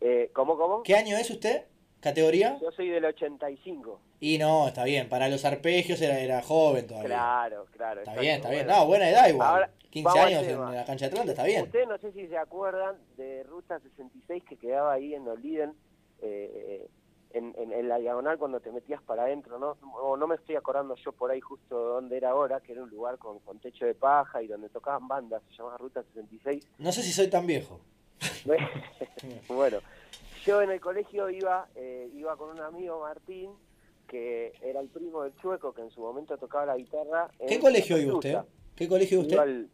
Eh, 0.00 0.30
¿Cómo, 0.32 0.56
cómo? 0.56 0.82
¿Qué 0.82 0.94
año 0.94 1.16
es 1.16 1.30
usted? 1.30 1.64
¿Categoría? 2.00 2.58
Yo 2.62 2.70
soy 2.72 2.88
del 2.88 3.04
85. 3.04 4.00
Y 4.20 4.38
no, 4.38 4.68
está 4.68 4.84
bien. 4.84 5.08
Para 5.08 5.28
los 5.28 5.44
arpegios 5.44 6.00
era, 6.00 6.18
era 6.18 6.40
joven 6.42 6.86
todavía. 6.86 7.08
Claro, 7.08 7.66
claro. 7.72 8.00
Está 8.00 8.18
bien, 8.18 8.36
está 8.36 8.50
bien. 8.50 8.66
No, 8.66 8.86
buena 8.86 9.08
edad 9.10 9.28
igual. 9.28 9.48
ahora, 9.48 9.70
15 9.90 10.04
vamos 10.04 10.20
al 10.22 10.28
años 10.28 10.44
en 10.44 10.74
la 10.76 10.84
cancha 10.84 11.04
de 11.06 11.10
Atlanta, 11.10 11.32
está 11.32 11.44
bien. 11.44 11.64
Ustedes 11.64 11.88
no 11.88 11.98
sé 11.98 12.12
si 12.12 12.26
se 12.28 12.38
acuerdan 12.38 12.96
de 13.16 13.42
Ruta 13.42 13.78
66 13.80 14.44
que 14.48 14.56
quedaba 14.56 14.92
ahí 14.92 15.14
en 15.14 15.28
Oliden, 15.28 15.74
eh, 16.22 16.88
en, 17.32 17.54
en, 17.58 17.72
en 17.72 17.88
la 17.88 17.98
diagonal 17.98 18.38
cuando 18.38 18.60
te 18.60 18.72
metías 18.72 19.02
para 19.02 19.24
adentro, 19.24 19.58
¿no? 19.58 19.76
O 20.00 20.16
no 20.16 20.26
me 20.26 20.36
estoy 20.36 20.56
acordando 20.56 20.94
yo 20.96 21.12
por 21.12 21.30
ahí 21.30 21.40
justo 21.40 21.76
donde 21.76 22.16
era 22.16 22.30
ahora, 22.30 22.60
que 22.60 22.72
era 22.72 22.82
un 22.82 22.90
lugar 22.90 23.18
con, 23.18 23.40
con 23.40 23.58
techo 23.58 23.84
de 23.84 23.94
paja 23.94 24.42
y 24.42 24.46
donde 24.46 24.68
tocaban 24.68 25.06
bandas, 25.06 25.42
se 25.50 25.56
llamaba 25.56 25.76
Ruta 25.76 26.02
66. 26.02 26.66
No 26.78 26.92
sé 26.92 27.02
si 27.02 27.12
soy 27.12 27.28
tan 27.28 27.46
viejo. 27.46 27.80
bueno, 29.48 29.78
yo 30.44 30.62
en 30.62 30.70
el 30.70 30.80
colegio 30.80 31.30
iba, 31.30 31.68
eh, 31.74 32.08
iba 32.14 32.36
con 32.36 32.50
un 32.50 32.60
amigo 32.60 33.00
Martín, 33.00 33.50
que 34.08 34.52
era 34.62 34.80
el 34.80 34.88
primo 34.88 35.22
del 35.22 35.34
Chueco, 35.36 35.72
que 35.72 35.82
en 35.82 35.90
su 35.90 36.00
momento 36.00 36.36
tocaba 36.36 36.66
la 36.66 36.76
guitarra. 36.76 37.28
en 37.38 37.48
¿Qué 37.48 37.58
colegio 37.60 37.98
iba 37.98 38.14
usted? 38.14 38.38
¿Qué 38.74 38.88
colegio 38.88 39.16
iba 39.16 39.22
usted? 39.22 39.34
Iba 39.34 39.42
al, 39.44 39.68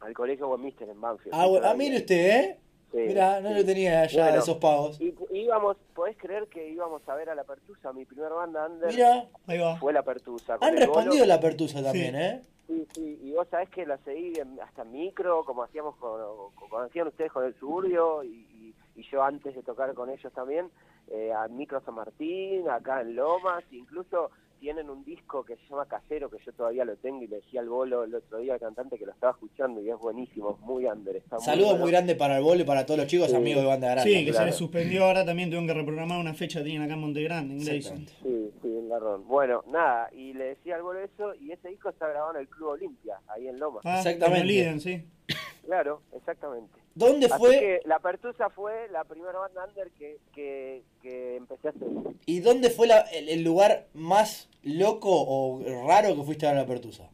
al 0.00 0.14
colegio 0.14 0.48
Westminster 0.48 0.88
en 0.88 1.00
Banfield. 1.00 1.34
Ah, 1.34 1.46
ah, 1.64 1.74
mire 1.74 1.98
usted, 1.98 2.16
¿eh? 2.30 2.58
Sí, 2.90 2.96
Mira, 3.06 3.40
no 3.40 3.50
sí. 3.50 3.54
lo 3.54 3.64
tenía 3.66 4.06
ya 4.06 4.24
Bueno, 4.24 4.38
esos 4.38 4.56
pagos. 4.56 4.98
Y 4.98 5.14
íbamos, 5.30 5.76
podés 5.94 6.16
creer 6.16 6.46
que 6.48 6.70
íbamos 6.70 7.06
a 7.06 7.14
ver 7.16 7.28
a 7.28 7.34
la 7.34 7.44
Pertusa, 7.44 7.92
mi 7.92 8.06
primer 8.06 8.30
banda 8.32 8.66
under 8.66 8.88
Mira, 8.90 9.28
ahí 9.46 9.58
va. 9.58 9.76
fue 9.76 9.92
la 9.92 10.02
Pertusa. 10.02 10.56
Han 10.60 10.74
respondido 10.76 11.26
la 11.26 11.38
pertusa 11.38 11.82
también, 11.82 12.16
¿eh? 12.16 12.42
Sí, 12.68 12.86
sí, 12.94 13.18
y 13.22 13.32
vos 13.32 13.48
sabés 13.48 13.70
que 13.70 13.86
la 13.86 13.96
seguí 14.04 14.38
hasta 14.62 14.84
micro, 14.84 15.42
como 15.44 15.62
hacíamos 15.62 15.96
con, 15.96 16.20
como 16.54 16.78
hacían 16.80 17.08
ustedes 17.08 17.32
con 17.32 17.44
el 17.46 17.54
Suburbio, 17.54 18.22
y, 18.22 18.28
y- 18.28 18.74
y 18.94 19.02
yo 19.10 19.22
antes 19.22 19.54
de 19.54 19.62
tocar 19.62 19.94
con 19.94 20.10
ellos 20.10 20.30
también, 20.34 20.70
eh, 21.08 21.32
a 21.32 21.48
Micro 21.48 21.80
San 21.80 21.94
Martín, 21.94 22.68
acá 22.68 23.00
en 23.00 23.16
Lomas, 23.16 23.64
incluso 23.70 24.30
tienen 24.60 24.90
un 24.90 25.04
disco 25.04 25.44
que 25.44 25.56
se 25.56 25.62
llama 25.68 25.86
Casero, 25.86 26.28
que 26.30 26.38
yo 26.44 26.52
todavía 26.52 26.84
lo 26.84 26.96
tengo, 26.96 27.22
y 27.22 27.26
le 27.26 27.36
decía 27.36 27.60
al 27.60 27.68
bolo 27.68 28.04
el 28.04 28.14
otro 28.14 28.38
día 28.38 28.54
al 28.54 28.60
cantante 28.60 28.98
que 28.98 29.06
lo 29.06 29.12
estaba 29.12 29.32
escuchando, 29.32 29.80
y 29.82 29.90
es 29.90 29.98
buenísimo, 29.98 30.52
es 30.58 30.60
muy 30.66 30.84
under. 30.86 31.16
Está 31.16 31.38
Saludos 31.38 31.70
bueno. 31.70 31.84
muy 31.84 31.92
grande 31.92 32.14
para 32.14 32.38
el 32.38 32.42
bolo 32.44 32.60
y 32.62 32.64
para 32.64 32.84
todos 32.84 32.98
los 32.98 33.06
chicos 33.06 33.30
Sí. 33.30 33.36
amigos 33.36 33.62
de 33.62 33.68
Banda 33.68 33.90
Grande. 33.90 34.10
Sí, 34.12 34.24
que 34.24 34.32
se 34.32 34.44
les 34.44 34.54
suspendió 34.54 35.04
ahora 35.04 35.24
también, 35.24 35.48
tuvieron 35.48 35.66
que 35.66 35.74
reprogramar 35.74 36.18
una 36.20 36.34
fecha 36.34 36.62
tenían 36.62 36.82
acá 36.82 36.94
en 36.94 37.00
Monte 37.00 37.22
Grande, 37.22 37.54
en 37.54 37.64
Grayson. 37.64 38.06
Sí, 38.22 38.50
sí, 38.62 38.68
en 38.68 38.88
Garrón. 38.88 39.26
Bueno, 39.28 39.62
nada, 39.68 40.08
y 40.12 40.32
le 40.34 40.44
decía 40.50 40.76
al 40.76 40.82
bolo 40.82 41.00
eso, 41.00 41.34
y 41.34 41.52
ese 41.52 41.68
disco 41.68 41.88
está 41.90 42.08
grabado 42.08 42.34
en 42.34 42.40
el 42.40 42.48
Club 42.48 42.68
Olimpia, 42.70 43.20
ahí 43.28 43.46
en 43.48 43.58
Lomas. 43.58 43.82
Ah, 43.84 43.98
Exactamente. 43.98 44.38
en 44.40 44.44
Oliden, 44.44 44.80
sí. 44.80 45.04
Claro, 45.64 46.00
exactamente. 46.16 46.72
¿Dónde 46.98 47.26
Así 47.26 47.38
fue 47.38 47.50
que 47.60 47.80
la 47.84 48.00
Pertusa 48.00 48.50
fue 48.50 48.88
la 48.90 49.04
primera 49.04 49.38
banda 49.38 49.64
under 49.68 49.88
que, 49.92 50.18
que, 50.34 50.82
que 51.00 51.36
empecé 51.36 51.68
a 51.68 51.70
hacer. 51.70 51.86
y 52.26 52.40
dónde 52.40 52.70
fue 52.70 52.88
la- 52.88 53.02
el, 53.12 53.28
el 53.28 53.44
lugar 53.44 53.86
más 53.94 54.48
loco 54.64 55.08
o 55.12 55.62
raro 55.86 56.16
que 56.16 56.22
fuiste 56.24 56.46
a 56.48 56.54
la 56.54 56.66
pertusa? 56.66 57.08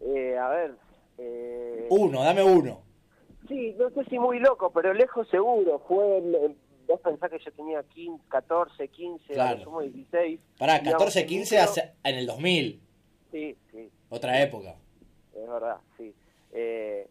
Eh, 0.00 0.36
a 0.38 0.48
ver. 0.48 0.74
Eh, 1.18 1.86
Uno, 1.90 2.22
dame 2.24 2.42
uno. 2.42 2.80
Sí, 3.48 3.74
no 3.78 3.90
sé 3.90 4.04
si 4.08 4.18
muy 4.18 4.38
loco, 4.40 4.70
pero 4.72 4.94
lejos 4.94 5.28
seguro. 5.28 5.80
Fue. 5.86 6.18
en- 6.18 6.56
vos 6.86 7.00
pensás 7.00 7.30
que 7.30 7.38
yo 7.38 7.52
tenía 7.52 7.82
15, 7.82 8.24
14, 8.28 8.88
15, 8.88 9.32
a 9.32 9.34
Claro. 9.34 9.64
sumo 9.64 9.82
16. 9.82 10.40
Pará, 10.58 10.76
Íbamos 10.76 10.92
14, 10.92 11.20
en 11.20 11.26
15 11.26 11.56
micro. 11.56 11.70
hace- 11.70 11.92
en 12.04 12.14
el 12.14 12.26
2000. 12.26 12.80
Sí, 13.30 13.54
sí, 13.70 13.90
Otra 14.08 14.40
época. 14.40 14.76
es 15.34 15.46
verdad, 15.48 15.76
sí. 15.98 16.14
Eh, 16.52 17.06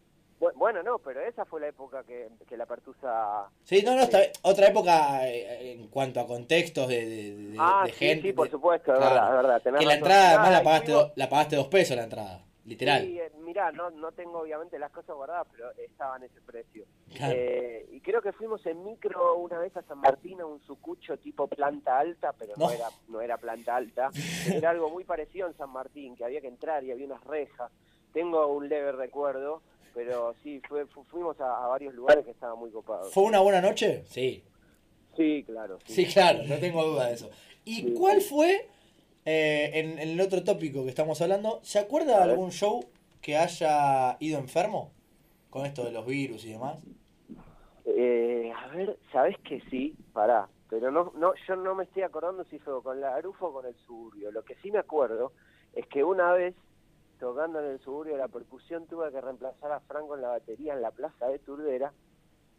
bueno, 0.55 0.83
no, 0.83 0.99
pero 0.99 1.21
esa 1.21 1.45
fue 1.45 1.59
la 1.61 1.67
época 1.69 2.03
que, 2.03 2.29
que 2.47 2.57
la 2.57 2.65
Pertusa. 2.65 3.49
Sí, 3.63 3.81
no, 3.83 3.95
no, 3.95 4.01
está 4.01 4.19
bien. 4.19 4.31
Otra 4.43 4.67
época 4.67 5.27
eh, 5.27 5.71
en 5.73 5.87
cuanto 5.87 6.19
a 6.19 6.27
contextos 6.27 6.87
de, 6.87 7.05
de- 7.05 7.35
de- 7.35 7.57
ah, 7.59 7.83
de 7.85 7.91
sí, 7.91 7.97
gente. 7.97 8.27
sí, 8.27 8.33
por 8.33 8.49
supuesto, 8.49 8.93
es 8.93 8.99
claro. 8.99 9.13
verdad, 9.15 9.29
es 9.29 9.35
verdad. 9.43 9.61
tenés 9.63 9.79
Que 9.79 9.85
la 9.85 9.91
razón. 9.93 10.03
entrada 10.03 10.29
además 10.29 10.51
la 10.51 10.63
pagaste, 10.63 10.91
do- 10.91 11.11
la 11.15 11.29
pagaste 11.29 11.55
dos 11.55 11.67
pesos 11.67 11.97
la 11.97 12.03
entrada. 12.03 12.43
Literal. 12.65 13.01
Sí, 13.01 13.17
eh, 13.17 13.31
mirá, 13.39 13.71
no, 13.71 13.89
no 13.91 14.11
tengo 14.11 14.39
obviamente 14.41 14.77
las 14.77 14.91
cosas 14.91 15.15
guardadas, 15.15 15.47
pero 15.53 15.71
estaban 15.77 16.21
ese 16.23 16.41
precio. 16.41 16.83
Claro. 17.15 17.33
Eh, 17.33 17.87
y 17.93 18.01
creo 18.01 18.21
que 18.21 18.33
fuimos 18.33 18.63
en 18.65 18.83
micro 18.83 19.37
una 19.37 19.57
vez 19.57 19.75
a 19.77 19.81
San 19.83 19.99
Martín 19.99 20.41
a 20.41 20.45
un 20.45 20.59
sucucho 20.63 21.15
tipo 21.17 21.47
planta 21.47 21.97
alta, 21.97 22.33
pero 22.37 22.53
no, 22.57 22.65
No. 22.67 22.71
era 22.73 22.87
no 23.07 23.21
era 23.21 23.37
planta 23.37 23.75
alta. 23.77 24.09
Era 24.67 24.71
algo 24.71 24.89
muy 24.89 25.05
parecido 25.05 25.47
en 25.47 25.55
San 25.55 25.69
Martín, 25.69 26.15
que 26.17 26.25
había 26.25 26.41
que 26.41 26.47
entrar 26.49 26.83
y 26.83 26.91
había 26.91 27.05
unas 27.05 27.23
rejas. 27.23 27.71
Tengo 28.11 28.47
un 28.47 28.67
leve 28.67 28.91
recuerdo, 28.91 29.61
pero 29.97 30.35
sí, 30.43 30.61
fue, 30.69 30.85
fu- 30.85 31.03
fuimos 31.05 31.39
a, 31.41 31.65
a 31.65 31.67
varios 31.67 31.93
lugares 31.95 32.23
que 32.23 32.31
estaban 32.31 32.59
muy 32.59 32.69
copados. 32.69 33.11
¿Fue 33.11 33.23
una 33.23 33.39
buena 33.39 33.61
noche? 33.61 34.03
Sí. 34.05 34.43
Sí, 35.15 35.43
claro. 35.43 35.79
Sí, 35.87 36.05
claro, 36.05 36.43
no 36.43 36.57
tengo 36.59 36.83
duda 36.85 37.07
de 37.07 37.15
eso. 37.15 37.31
¿Y 37.65 37.91
cuál 37.93 38.21
fue, 38.21 38.67
eh, 39.25 39.71
en, 39.73 39.97
en 39.97 40.09
el 40.09 40.21
otro 40.21 40.43
tópico 40.43 40.83
que 40.83 40.89
estamos 40.89 41.19
hablando, 41.21 41.59
¿se 41.63 41.79
acuerda 41.79 42.17
de 42.19 42.31
algún 42.31 42.51
show 42.51 42.85
que 43.21 43.35
haya 43.35 44.15
ido 44.19 44.37
enfermo? 44.37 44.91
Con 45.49 45.65
esto 45.65 45.83
de 45.83 45.91
los 45.91 46.05
virus 46.05 46.45
y 46.45 46.51
demás. 46.51 46.77
Eh, 47.85 48.51
a 48.55 48.67
ver, 48.75 48.97
¿sabés 49.11 49.35
que 49.39 49.61
sí? 49.71 49.95
Pará, 50.13 50.47
pero 50.69 50.91
no, 50.91 51.11
no, 51.15 51.33
yo 51.47 51.55
no 51.55 51.73
me 51.73 51.85
estoy 51.85 52.03
acordando 52.03 52.43
si 52.45 52.59
fue 52.59 52.81
con 52.83 52.99
la 53.01 53.15
Arufo 53.15 53.47
o 53.47 53.53
con 53.53 53.65
el 53.65 53.75
Suburbio. 53.87 54.31
Lo 54.31 54.43
que 54.43 54.55
sí 54.55 54.69
me 54.71 54.79
acuerdo 54.79 55.31
es 55.73 55.87
que 55.87 56.03
una 56.03 56.33
vez, 56.33 56.53
tocando 57.19 57.59
en 57.59 57.65
el 57.71 57.79
Suburbio 57.79 58.13
de 58.13 58.19
la 58.19 58.27
percusión, 58.27 58.85
tuve 58.87 59.11
que 59.11 59.21
reemplazar 59.21 59.71
a 59.71 59.79
Franco 59.81 60.15
en 60.15 60.21
la 60.21 60.29
batería 60.29 60.73
en 60.73 60.81
la 60.81 60.91
plaza 60.91 61.27
de 61.27 61.39
Turdera 61.39 61.91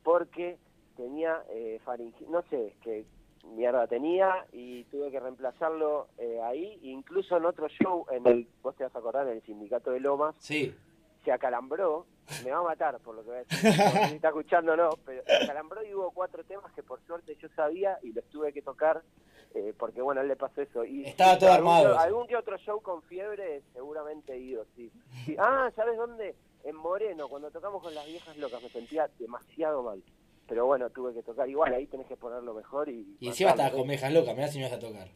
porque 0.02 0.59
tenía 0.96 1.42
eh, 1.50 1.80
no 2.28 2.42
sé 2.50 2.74
qué 2.82 3.04
mierda 3.44 3.86
tenía 3.86 4.46
y 4.52 4.84
tuve 4.84 5.11
que 5.11 5.20
reemplazarlo 5.20 6.09
eh, 6.18 6.40
ahí, 6.42 6.78
incluso 6.82 7.36
en 7.36 7.44
otro 7.46 7.68
show, 7.68 8.04
en 8.11 8.26
el, 8.26 8.48
vos 8.62 8.74
te 8.76 8.84
vas 8.84 8.94
a 8.94 8.98
acordar, 8.98 9.26
en 9.28 9.34
el 9.34 9.42
Sindicato 9.42 9.90
de 9.90 10.00
Lomas, 10.00 10.34
Sí. 10.38 10.74
se 11.24 11.32
acalambró, 11.32 12.06
me 12.44 12.50
va 12.50 12.59
a 12.59 12.62
matar 12.62 12.98
por 13.00 13.14
lo 13.14 13.22
que 13.22 13.28
voy 13.28 13.36
a 13.38 13.44
decir, 13.44 13.70
no 13.70 14.09
si 14.09 14.14
está 14.16 14.28
escuchando 14.28 14.72
o 14.72 14.76
no, 14.76 14.90
pero 15.06 15.22
se 15.24 15.44
acalambró 15.44 15.84
y 15.84 15.94
hubo 15.94 16.11
cuatro 16.11 16.42
temas 16.44 16.72
que 16.72 16.82
por 16.82 17.00
suerte 17.06 17.36
yo 17.36 17.48
sabía 17.50 17.98
y 18.02 18.12
los 18.12 18.24
tuve 18.26 18.52
que 18.52 18.61
tocar, 18.61 19.02
eh, 19.55 19.74
porque 19.78 20.03
bueno, 20.03 20.20
a 20.20 20.22
él 20.22 20.28
le 20.28 20.36
pasó 20.36 20.61
eso. 20.61 20.84
Y 20.84 21.05
Estaba 21.05 21.34
sí, 21.34 21.40
todo 21.40 21.53
algún 21.53 21.72
armado. 21.72 21.99
Algún 21.99 22.26
que 22.26 22.36
otro 22.36 22.57
show 22.59 22.80
con 22.80 23.03
fiebre 23.03 23.62
seguramente 23.72 24.34
he 24.34 24.38
ido, 24.38 24.66
sí. 24.76 24.90
Sí. 25.24 25.36
Ah, 25.38 25.70
¿sabes 25.74 25.96
dónde? 25.96 26.34
En 26.64 26.76
Moreno, 26.76 27.28
cuando 27.28 27.51
tocamos 27.51 27.82
con 27.82 27.94
las 27.94 28.07
viejas 28.07 28.36
locas, 28.36 28.62
me 28.62 28.68
sentía 28.68 29.09
demasiado 29.18 29.82
mal. 29.82 30.03
Pero 30.46 30.66
bueno, 30.66 30.90
tuve 30.90 31.14
que 31.14 31.22
tocar 31.22 31.49
igual, 31.49 31.74
ahí 31.74 31.86
tenés 31.86 32.07
que 32.07 32.16
ponerlo 32.16 32.55
mejor 32.55 32.88
y... 32.88 33.16
Y 33.20 33.28
encima 33.28 33.51
estabas 33.51 33.72
con 33.72 33.86
mejas 33.86 34.12
locas, 34.12 34.34
mirá 34.34 34.49
si 34.49 34.59
me 34.59 34.64
vas 34.64 34.72
a 34.72 34.78
tocar. 34.78 35.09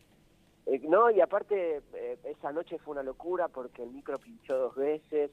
Eh, 0.66 0.80
no, 0.84 1.10
y 1.10 1.20
aparte, 1.20 1.82
eh, 1.94 2.18
esa 2.24 2.52
noche 2.52 2.78
fue 2.78 2.92
una 2.92 3.02
locura 3.02 3.48
porque 3.48 3.82
el 3.82 3.90
micro 3.90 4.18
pinchó 4.18 4.56
dos 4.56 4.74
veces, 4.76 5.30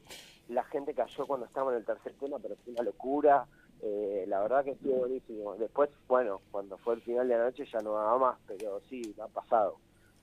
la 0.47 0.64
gente 0.64 0.93
cayó 0.93 1.28
cuando 1.28 1.45
estaba 1.45 1.72
en 1.72 1.78
el 1.80 1.86
tercer 1.86 2.14
tema, 2.14 2.39
pero 2.39 2.56
fue 2.64 2.74
una 2.74 2.84
locura. 2.84 3.45
Eh, 3.82 4.26
la 4.28 4.42
verdad 4.42 4.64
que 4.64 4.72
estuvo 4.72 4.98
buenísimo. 4.98 5.56
Después, 5.56 5.90
bueno, 6.08 6.42
cuando 6.52 6.78
fue 6.80 6.96
el 6.96 7.02
final 7.02 7.28
de 7.28 7.38
la 7.38 7.46
noche 7.46 7.66
ya 7.72 7.80
no 7.80 7.94
daba 7.94 8.18
más, 8.18 8.38
pero 8.48 8.82
sí, 8.90 9.16
ha 9.22 9.28
pasado. 9.28 9.78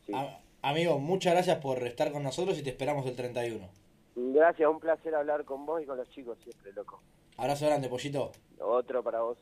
Sí. 0.07 0.13
A- 0.15 0.41
amigo, 0.63 0.99
muchas 0.99 1.33
gracias 1.35 1.59
por 1.59 1.83
estar 1.87 2.13
con 2.13 2.23
nosotros 2.23 2.59
y 2.59 2.63
te 2.63 2.71
esperamos 2.71 3.07
el 3.07 3.17
31. 3.17 3.67
Gracias, 4.15 4.69
un 4.69 4.81
placer 4.81 5.15
hablar 5.15 5.45
con 5.45 5.65
vos 5.67 5.83
y 5.83 5.87
con 5.87 5.97
los 5.97 6.09
chicos 6.11 6.39
siempre, 6.43 6.73
loco. 6.73 7.01
Abrazo 7.39 7.67
grande, 7.67 7.89
pollito. 7.89 8.33
Otro 8.61 9.03
para 9.03 9.21
vos. 9.21 9.39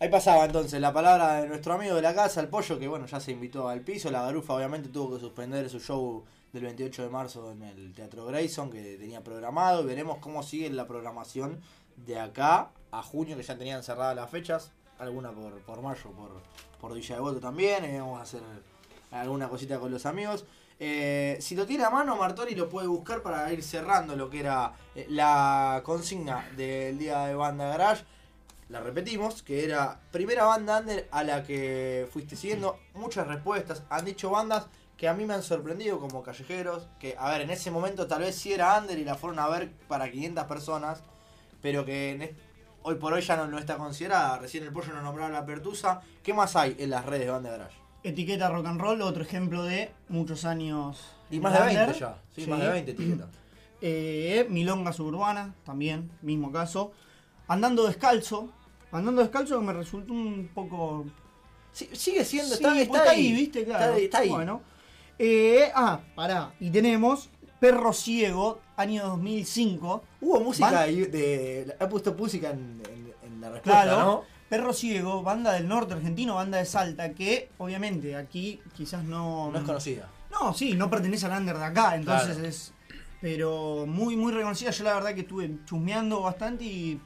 Ahí 0.00 0.08
pasaba 0.08 0.44
entonces 0.44 0.80
la 0.80 0.92
palabra 0.92 1.40
de 1.42 1.48
nuestro 1.48 1.74
amigo 1.74 1.94
de 1.94 2.02
la 2.02 2.14
casa, 2.14 2.40
el 2.40 2.48
pollo, 2.48 2.78
que 2.78 2.88
bueno, 2.88 3.06
ya 3.06 3.20
se 3.20 3.32
invitó 3.32 3.68
al 3.68 3.80
piso. 3.82 4.10
La 4.10 4.22
garufa 4.22 4.54
obviamente 4.54 4.88
tuvo 4.88 5.14
que 5.14 5.20
suspender 5.20 5.68
su 5.70 5.78
show 5.80 6.24
del 6.52 6.62
28 6.64 7.02
de 7.04 7.08
marzo 7.10 7.52
en 7.52 7.62
el 7.62 7.94
Teatro 7.94 8.26
Grayson 8.26 8.70
que 8.70 8.96
tenía 8.96 9.22
programado 9.22 9.82
y 9.82 9.86
veremos 9.86 10.18
cómo 10.18 10.42
sigue 10.42 10.68
la 10.70 10.86
programación 10.86 11.60
de 11.96 12.18
acá 12.18 12.70
a 12.98 13.02
junio, 13.02 13.36
que 13.36 13.42
ya 13.42 13.56
tenían 13.56 13.82
cerradas 13.82 14.16
las 14.16 14.30
fechas, 14.30 14.72
alguna 14.98 15.32
por, 15.32 15.60
por 15.62 15.82
mayo, 15.82 16.10
por, 16.12 16.30
por 16.80 16.94
Villa 16.94 17.16
Devoto 17.16 17.40
también, 17.40 17.84
y 17.84 17.98
vamos 17.98 18.18
a 18.18 18.22
hacer 18.22 18.42
alguna 19.10 19.48
cosita 19.48 19.78
con 19.78 19.90
los 19.90 20.06
amigos. 20.06 20.44
Eh, 20.80 21.36
si 21.40 21.54
lo 21.54 21.66
tiene 21.66 21.84
a 21.84 21.90
mano, 21.90 22.16
Martori 22.16 22.54
lo 22.54 22.68
puede 22.68 22.88
buscar 22.88 23.22
para 23.22 23.52
ir 23.52 23.62
cerrando 23.62 24.16
lo 24.16 24.28
que 24.28 24.40
era 24.40 24.72
eh, 24.94 25.06
la 25.08 25.82
consigna 25.84 26.48
del 26.56 26.98
día 26.98 27.26
de 27.26 27.34
Banda 27.34 27.68
Garage 27.68 28.04
la 28.68 28.80
repetimos, 28.80 29.42
que 29.42 29.64
era 29.64 30.00
primera 30.10 30.44
banda 30.44 30.80
under 30.80 31.06
a 31.10 31.22
la 31.22 31.44
que 31.44 32.08
fuiste 32.12 32.34
siguiendo. 32.34 32.78
Muchas 32.94 33.26
respuestas. 33.26 33.82
Han 33.90 34.04
dicho 34.04 34.30
bandas 34.30 34.66
que 34.96 35.06
a 35.06 35.14
mí 35.14 35.26
me 35.26 35.34
han 35.34 35.42
sorprendido, 35.42 36.00
como 36.00 36.22
Callejeros, 36.22 36.88
que, 36.98 37.14
a 37.18 37.30
ver, 37.30 37.42
en 37.42 37.50
ese 37.50 37.70
momento 37.70 38.06
tal 38.06 38.22
vez 38.22 38.36
sí 38.36 38.52
era 38.52 38.78
under 38.78 38.98
y 38.98 39.04
la 39.04 39.16
fueron 39.16 39.38
a 39.38 39.48
ver 39.48 39.70
para 39.86 40.10
500 40.10 40.44
personas, 40.46 41.02
pero 41.60 41.84
que 41.84 42.12
en 42.12 42.36
hoy 42.84 42.94
por 42.94 43.12
hoy 43.12 43.22
ya 43.22 43.36
no, 43.36 43.46
no 43.46 43.58
está 43.58 43.76
considerada. 43.76 44.38
Recién 44.38 44.64
el 44.64 44.72
pollo 44.72 44.92
nos 44.92 45.02
nombraba 45.02 45.30
la 45.30 45.44
Pertusa. 45.44 46.00
¿Qué 46.22 46.32
más 46.32 46.54
hay 46.54 46.76
en 46.78 46.90
las 46.90 47.04
redes 47.04 47.26
de 47.26 47.30
Banda 47.32 47.50
Garage? 47.50 47.76
Etiqueta 48.02 48.48
rock 48.48 48.66
and 48.66 48.80
roll, 48.80 49.02
otro 49.02 49.22
ejemplo 49.22 49.64
de 49.64 49.90
muchos 50.08 50.44
años. 50.44 51.02
Y 51.30 51.40
más 51.40 51.54
de 51.54 51.60
under. 51.60 51.86
20 51.86 51.98
ya. 51.98 52.18
Sí, 52.34 52.46
más 52.46 52.60
de 52.60 52.68
20 52.68 52.90
etiquetas. 52.92 53.28
Eh, 53.86 54.46
Milonga 54.48 54.94
Suburbana, 54.94 55.54
también, 55.62 56.10
mismo 56.22 56.50
caso. 56.50 56.92
Andando 57.48 57.86
descalzo. 57.86 58.48
Andando 58.90 59.20
descalzo 59.20 59.60
me 59.60 59.74
resultó 59.74 60.14
un 60.14 60.48
poco 60.54 61.04
Sí, 61.74 61.90
sigue 61.92 62.24
siendo, 62.24 62.54
Sí, 62.54 62.62
está, 62.62 62.68
pues 62.70 62.82
está 62.82 62.98
está 62.98 63.10
ahí, 63.10 63.26
ahí, 63.26 63.32
¿viste? 63.32 63.64
Claro. 63.64 63.84
Está, 63.84 63.94
ahí, 63.96 64.04
está 64.04 64.18
ahí. 64.18 64.28
Bueno. 64.30 64.62
Eh, 65.18 65.72
ah, 65.74 66.00
pará. 66.14 66.54
Y 66.60 66.70
tenemos 66.70 67.30
Perro 67.64 67.94
Ciego, 67.94 68.60
año 68.76 69.04
2005. 69.08 70.04
Hubo 70.20 70.40
música 70.40 70.70
Ban- 70.70 70.76
ahí 70.82 71.00
de. 71.06 71.74
He 71.80 71.86
puesto 71.86 72.12
música 72.12 72.50
en, 72.50 72.82
en- 72.90 73.14
en 73.26 73.40
la 73.40 73.48
respuesta, 73.48 73.84
Claro. 73.84 73.98
¿no? 74.04 74.22
Perro 74.50 74.74
Ciego, 74.74 75.22
banda 75.22 75.52
del 75.54 75.66
norte 75.66 75.94
argentino, 75.94 76.34
banda 76.34 76.58
de 76.58 76.66
Salta, 76.66 77.14
que 77.14 77.48
obviamente 77.56 78.16
aquí 78.16 78.60
quizás 78.76 79.02
no. 79.04 79.50
No 79.50 79.58
es 79.60 79.64
conocida. 79.64 80.10
No, 80.30 80.52
sí, 80.52 80.74
no 80.74 80.90
pertenece 80.90 81.24
al 81.24 81.40
under 81.40 81.56
de 81.56 81.64
acá, 81.64 81.94
entonces 81.94 82.34
Claro. 82.34 82.46
es. 82.48 82.74
Pero 83.22 83.86
muy, 83.86 84.14
muy 84.14 84.30
reconocida. 84.34 84.70
Yo 84.70 84.84
la 84.84 84.92
verdad 84.96 85.14
que 85.14 85.22
estuve 85.22 85.50
chusmeando 85.64 86.20
bastante 86.20 86.64
y. 86.64 87.00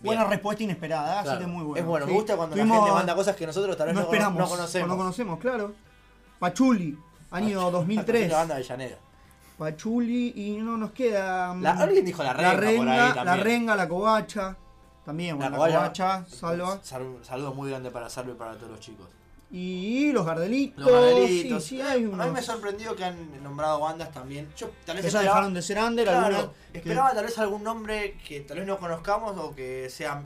Buena 0.00 0.24
respuesta 0.24 0.62
inesperada, 0.62 1.20
Claro. 1.20 1.30
así 1.32 1.38
que 1.40 1.46
muy 1.52 1.64
bueno. 1.64 1.80
Es 1.80 1.84
bueno, 1.86 2.06
me 2.06 2.12
gusta 2.12 2.34
cuando 2.34 2.56
la 2.56 2.64
gente 2.66 2.92
manda 2.92 3.14
cosas 3.14 3.36
que 3.36 3.44
nosotros 3.46 3.76
tal 3.76 3.88
vez 3.88 3.94
no 3.94 4.00
no, 4.00 4.06
esperamos, 4.06 4.38
no 4.40 4.48
conocemos. 4.48 4.88
No 4.88 4.96
conocemos, 4.96 5.38
claro. 5.38 5.74
Pachuli, 6.38 6.96
año 7.30 7.70
2003. 7.70 8.30
La 8.30 8.38
banda 8.38 8.54
de 8.54 8.62
Llanera. 8.62 8.96
Pachuli 9.58 10.32
y 10.36 10.56
no 10.58 10.76
nos 10.76 10.92
queda. 10.92 11.52
mm, 11.52 11.62
La- 11.62 11.72
alguien 11.72 12.04
dijo 12.04 12.22
la 12.22 12.32
renga 12.32 12.52
por 12.54 12.64
ahí 12.64 12.76
renga, 12.78 13.14
también. 13.14 13.24
la 13.26 13.36
renga, 13.42 13.76
la 13.76 13.88
covacha. 13.88 14.56
También, 15.04 15.38
La 15.38 15.48
la 15.50 15.56
covacha, 15.56 16.24
salva. 16.28 16.78
Sal- 16.82 17.18
saludo 17.22 17.54
muy 17.54 17.70
grande 17.70 17.90
para 17.90 18.08
Salvo 18.10 18.32
y 18.32 18.34
para 18.34 18.54
todos 18.56 18.70
los 18.72 18.80
chicos. 18.80 19.08
Y 19.50 20.12
los 20.12 20.26
gardelitos. 20.26 20.84
Los 20.84 20.92
Gardelitos. 20.92 21.64
Sí, 21.64 21.76
sí, 21.76 21.80
hay 21.82 22.04
A 22.04 22.06
mí 22.06 22.14
me 22.14 22.24
unos. 22.28 22.44
sorprendió 22.44 22.94
que 22.94 23.04
han 23.04 23.42
nombrado 23.42 23.80
bandas 23.80 24.12
también. 24.12 24.46
Yo 24.54 24.70
tal 24.84 24.96
vez 24.96 25.06
esperaba- 25.06 25.24
dejaron 25.30 25.54
de 25.54 25.62
ser 25.62 25.78
under, 25.78 26.04
Claro, 26.06 26.52
que- 26.70 26.78
esperaba 26.80 27.12
tal 27.14 27.24
vez 27.24 27.38
algún 27.38 27.62
nombre 27.64 28.18
que 28.28 28.40
tal 28.42 28.58
vez 28.58 28.66
no 28.66 28.76
conozcamos 28.76 29.34
o 29.38 29.54
que 29.54 29.88
sea 29.88 30.22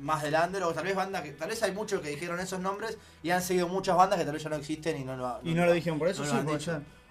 más 0.00 0.22
del 0.24 0.34
under 0.34 0.64
o 0.64 0.72
tal 0.72 0.82
vez 0.84 0.96
bandas 0.96 1.22
que 1.22 1.30
tal 1.32 1.48
vez 1.50 1.62
hay 1.62 1.70
muchos 1.70 2.00
que 2.00 2.08
dijeron 2.08 2.40
esos 2.40 2.58
nombres 2.58 2.98
y 3.22 3.30
han 3.30 3.40
seguido 3.40 3.68
muchas 3.68 3.96
bandas 3.96 4.18
que 4.18 4.24
tal 4.24 4.34
vez 4.34 4.42
ya 4.42 4.50
no 4.50 4.56
existen 4.56 5.00
y 5.00 5.04
no 5.04 5.16
lo, 5.16 5.38
Y 5.44 5.54
no 5.54 5.64
lo 5.64 5.72
dijeron, 5.72 6.00
por 6.00 6.08
eso 6.08 6.24
no 6.24 6.58
sí, 6.58 6.70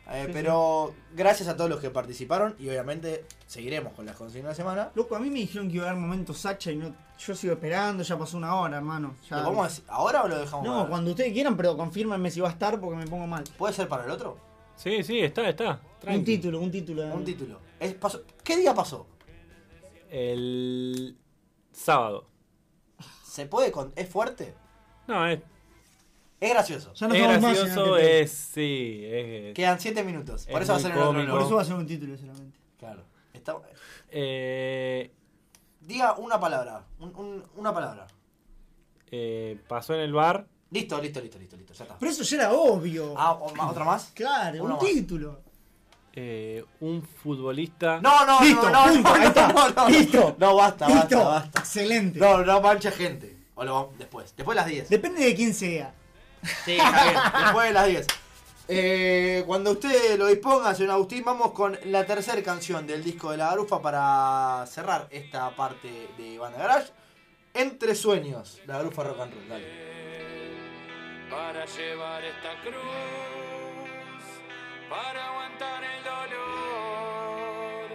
Eh, 0.09 0.23
sí, 0.25 0.31
pero 0.33 0.93
gracias 1.13 1.47
a 1.47 1.55
todos 1.55 1.69
los 1.69 1.79
que 1.79 1.89
participaron 1.89 2.55
y 2.59 2.67
obviamente 2.67 3.25
seguiremos 3.47 3.93
con 3.93 4.05
las 4.05 4.15
consignas 4.17 4.51
de 4.51 4.55
semana. 4.63 4.91
Loco, 4.95 5.15
a 5.15 5.19
mí 5.19 5.29
me 5.29 5.39
dijeron 5.39 5.69
que 5.69 5.75
iba 5.75 5.85
a 5.85 5.89
haber 5.91 6.01
momentos 6.01 6.37
Sacha 6.39 6.71
y 6.71 6.75
no. 6.77 6.93
Yo 7.19 7.35
sigo 7.35 7.53
esperando, 7.53 8.01
ya 8.03 8.17
pasó 8.17 8.35
una 8.37 8.55
hora, 8.55 8.77
hermano. 8.77 9.15
Ya- 9.29 9.37
¿Lo 9.37 9.43
vamos 9.43 9.65
a 9.65 9.69
decir 9.69 9.83
ahora 9.87 10.23
o 10.23 10.27
lo 10.27 10.39
dejamos 10.39 10.65
No, 10.65 10.89
cuando 10.89 11.11
ustedes 11.11 11.31
quieran, 11.31 11.55
pero 11.55 11.77
confírmenme 11.77 12.31
si 12.31 12.41
va 12.41 12.49
a 12.49 12.51
estar 12.51 12.79
porque 12.79 12.97
me 12.97 13.05
pongo 13.07 13.27
mal. 13.27 13.43
¿Puede 13.57 13.73
ser 13.73 13.87
para 13.87 14.05
el 14.05 14.11
otro? 14.11 14.37
Sí, 14.75 15.03
sí, 15.03 15.19
está, 15.19 15.47
está. 15.47 15.79
Un 16.07 16.25
título, 16.25 16.59
un 16.59 16.71
título. 16.71 17.03
Un 17.13 17.23
título. 17.23 17.59
Es- 17.79 17.93
pasó- 17.93 18.23
¿Qué 18.43 18.57
día 18.57 18.73
pasó? 18.73 19.05
El 20.09 21.15
sábado. 21.71 22.25
¿Se 23.23 23.45
puede 23.45 23.71
con... 23.71 23.93
¿Es 23.95 24.09
fuerte? 24.09 24.53
No, 25.07 25.25
es, 25.27 25.39
Es 26.41 26.49
gracioso. 26.49 26.93
Ya 26.95 27.07
no 27.07 27.13
es 27.15 27.41
más, 27.41 27.55
gracioso, 27.57 27.93
Pepe. 27.93 28.21
es, 28.21 28.31
sí, 28.31 29.01
es, 29.05 29.53
Quedan 29.53 29.79
7 29.79 30.03
minutos. 30.03 30.45
Por 30.47 30.61
Es 30.61 30.63
eso 30.67 30.73
va 30.73 30.77
a 30.79 30.81
ser 30.81 30.91
otro 30.93 31.05
cómico. 31.05 31.31
Por 31.31 31.41
eso 31.43 31.55
va 31.55 31.61
a 31.61 31.65
ser 31.65 31.75
un 31.75 31.85
título 31.87 32.17
solamente. 32.17 32.59
Claro. 32.79 33.03
Está- 33.33 33.55
eh, 34.09 35.11
Diga 35.79 36.13
una 36.17 36.39
palabra. 36.39 36.83
un- 36.99 37.15
un- 37.15 37.45
una 37.55 37.73
palabra. 37.73 38.07
eh, 39.13 39.59
pasó 39.67 39.93
en 39.93 39.99
el 40.01 40.13
bar. 40.13 40.47
Listo, 40.71 40.99
listo, 41.01 41.19
listo, 41.21 41.37
listo, 41.37 41.57
listo. 41.57 41.73
Ya 41.73 41.83
está. 41.83 41.97
Pero 41.99 42.11
eso 42.11 42.23
ya 42.23 42.37
era 42.37 42.53
obvio. 42.53 43.13
Ah, 43.17 43.33
¿Otra 43.33 43.83
más? 43.83 44.11
claro, 44.15 44.63
uno 44.63 44.77
un 44.77 44.81
más. 44.83 44.91
título. 44.91 45.41
eh, 46.13 46.63
un 46.81 47.01
futbolista. 47.03 48.01
No, 48.01 48.25
no, 48.25 48.41
Listo, 48.41 48.69
no, 48.69 48.85
no, 48.87 48.93
punto, 48.93 49.09
no, 49.09 49.15
ahí 49.15 49.27
está. 49.27 49.47
no, 49.47 49.69
no, 49.69 49.73
no. 49.75 49.89
Listo. 49.89 50.35
No, 50.39 50.55
basta, 50.55 50.87
basta, 50.87 51.15
Listo. 51.15 51.25
basta. 51.29 51.59
Excelente. 51.59 52.19
No, 52.19 52.43
no 52.43 52.61
mancha 52.61 52.91
gente. 52.91 53.37
O 53.55 53.63
lo 53.63 53.73
vamos 53.73 53.97
después. 53.97 54.33
Después 54.35 54.55
de 54.55 54.61
las 54.61 54.69
10. 54.69 54.89
Depende 54.89 55.23
de 55.23 55.35
quién 55.35 55.53
sea. 55.53 55.93
Sí, 56.65 56.77
está 56.77 57.03
bien. 57.03 57.15
Después 57.43 57.67
de 57.67 57.73
las 57.73 57.87
10. 57.87 58.07
Eh, 58.73 59.43
cuando 59.47 59.71
usted 59.71 60.17
lo 60.17 60.27
disponga, 60.27 60.73
señor 60.73 60.91
Agustín, 60.91 61.23
vamos 61.25 61.51
con 61.51 61.77
la 61.85 62.05
tercera 62.05 62.41
canción 62.41 62.87
del 62.87 63.03
disco 63.03 63.31
de 63.31 63.37
la 63.37 63.47
Garufa 63.47 63.81
para 63.81 64.65
cerrar 64.65 65.07
esta 65.11 65.53
parte 65.55 66.09
de 66.17 66.37
Banda 66.39 66.57
Garage. 66.59 66.91
Entre 67.53 67.95
sueños, 67.95 68.61
la 68.65 68.77
Garufa 68.77 69.03
Rock 69.03 69.19
and 69.19 69.33
Roll. 69.33 69.49
Dale. 69.49 69.91
para 71.29 71.65
llevar 71.65 72.23
esta 72.23 72.61
cruz, 72.61 72.81
para 74.89 75.27
aguantar 75.27 75.83
el 75.83 76.03
dolor 76.03 77.89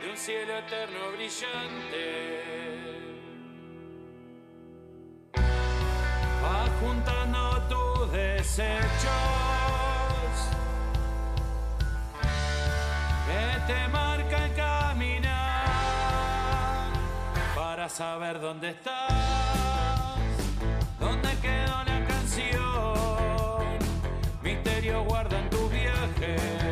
de 0.00 0.10
un 0.10 0.16
cielo 0.16 0.56
eterno 0.58 1.12
brillante. 1.12 2.04
Va 6.42 6.66
juntando 6.80 7.43
desechos 8.14 9.10
que 13.26 13.72
te 13.72 13.88
marcan 13.88 14.50
caminar 14.54 15.64
para 17.56 17.88
saber 17.88 18.40
dónde 18.40 18.70
estás, 18.70 19.10
dónde 21.00 21.28
quedó 21.42 21.84
la 21.84 22.04
canción. 22.06 23.78
Misterio 24.42 25.02
guardan 25.04 25.50
tus 25.50 25.72
viajes, 25.72 26.40
la 26.62 26.63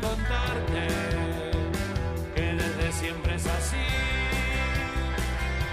contarte 0.00 0.88
que 2.34 2.54
desde 2.54 2.92
siempre 2.92 3.34
es 3.34 3.46
así, 3.46 3.86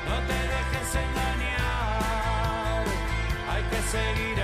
no 0.07 0.15
te 0.27 0.33
dejes 0.53 0.95
engañar, 1.07 2.83
hay 3.51 3.63
que 3.63 3.81
seguir 3.93 4.38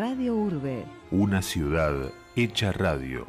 Radio 0.00 0.34
Urbe. 0.34 0.86
Una 1.10 1.42
ciudad 1.42 2.10
hecha 2.34 2.72
radio. 2.72 3.26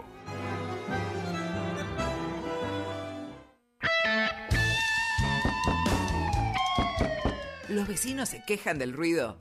¿Los 7.68 7.90
vecinos 7.90 8.30
se 8.30 8.42
quejan 8.46 8.80
del 8.80 8.94
ruido? 8.94 9.36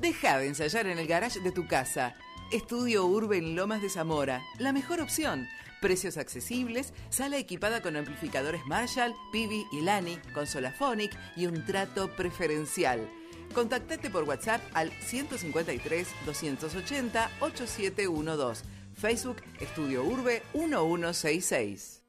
Deja 0.00 0.38
de 0.38 0.48
ensayar 0.48 0.88
en 0.88 0.98
el 0.98 1.06
garage 1.06 1.38
de 1.38 1.52
tu 1.52 1.68
casa. 1.68 2.16
Estudio 2.50 3.06
Urbe 3.06 3.38
en 3.38 3.54
Lomas 3.54 3.80
de 3.80 3.88
Zamora, 3.88 4.42
la 4.58 4.72
mejor 4.72 5.00
opción. 5.00 5.46
Precios 5.80 6.16
accesibles, 6.16 6.94
sala 7.10 7.38
equipada 7.38 7.80
con 7.80 7.94
amplificadores 7.94 8.66
Marshall, 8.66 9.14
Pivi 9.30 9.64
y 9.70 9.82
Lani, 9.82 10.18
consola 10.34 10.72
Phonic 10.72 11.16
y 11.36 11.46
un 11.46 11.64
trato 11.64 12.10
preferencial. 12.16 13.08
Contactate 13.52 14.10
por 14.10 14.24
WhatsApp 14.24 14.62
al 14.74 14.90
153 14.90 16.08
280 16.26 17.30
8712. 17.40 18.64
Facebook 18.94 19.36
Estudio 19.60 20.04
Urbe 20.04 20.42
1166. 20.54 22.02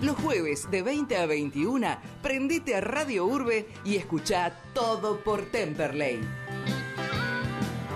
Los 0.00 0.16
jueves 0.16 0.70
de 0.70 0.82
20 0.82 1.16
a 1.16 1.26
21, 1.26 1.98
prendete 2.22 2.76
a 2.76 2.80
Radio 2.80 3.26
Urbe 3.26 3.68
y 3.84 3.96
escucha 3.96 4.56
todo 4.72 5.20
por 5.24 5.42
Temperley. 5.50 6.20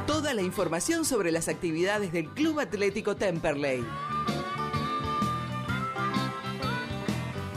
Toda 0.06 0.34
la 0.34 0.42
información 0.42 1.04
sobre 1.04 1.30
las 1.30 1.48
actividades 1.48 2.12
del 2.12 2.28
Club 2.28 2.58
Atlético 2.58 3.16
Temperley. 3.16 3.84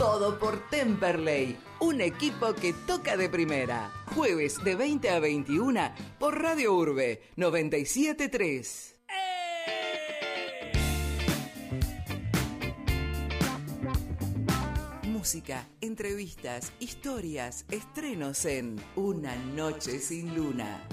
Todo 0.06 0.38
por 0.38 0.70
Temperley, 0.70 1.58
un 1.80 2.00
equipo 2.00 2.54
que 2.54 2.74
toca 2.74 3.18
de 3.18 3.28
primera. 3.28 3.92
Jueves 4.14 4.64
de 4.64 4.76
20 4.76 5.10
a 5.10 5.20
21 5.20 5.82
por 6.20 6.40
Radio 6.40 6.76
Urbe 6.76 7.24
973. 7.36 8.98
Música, 15.08 15.68
entrevistas, 15.82 16.72
historias, 16.80 17.66
estrenos 17.72 18.46
en 18.46 18.76
Una 18.96 19.36
Noche 19.36 19.98
sin 19.98 20.36
Luna. 20.36 20.88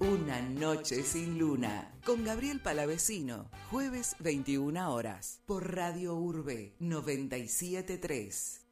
Una 0.00 0.40
Noche 0.40 1.02
sin 1.02 1.38
Luna. 1.38 1.92
Con 2.06 2.24
Gabriel 2.24 2.60
Palavecino. 2.60 3.50
Jueves 3.70 4.16
21 4.20 4.94
horas. 4.94 5.42
Por 5.44 5.76
Radio 5.76 6.14
Urbe 6.14 6.74
973. 6.78 8.66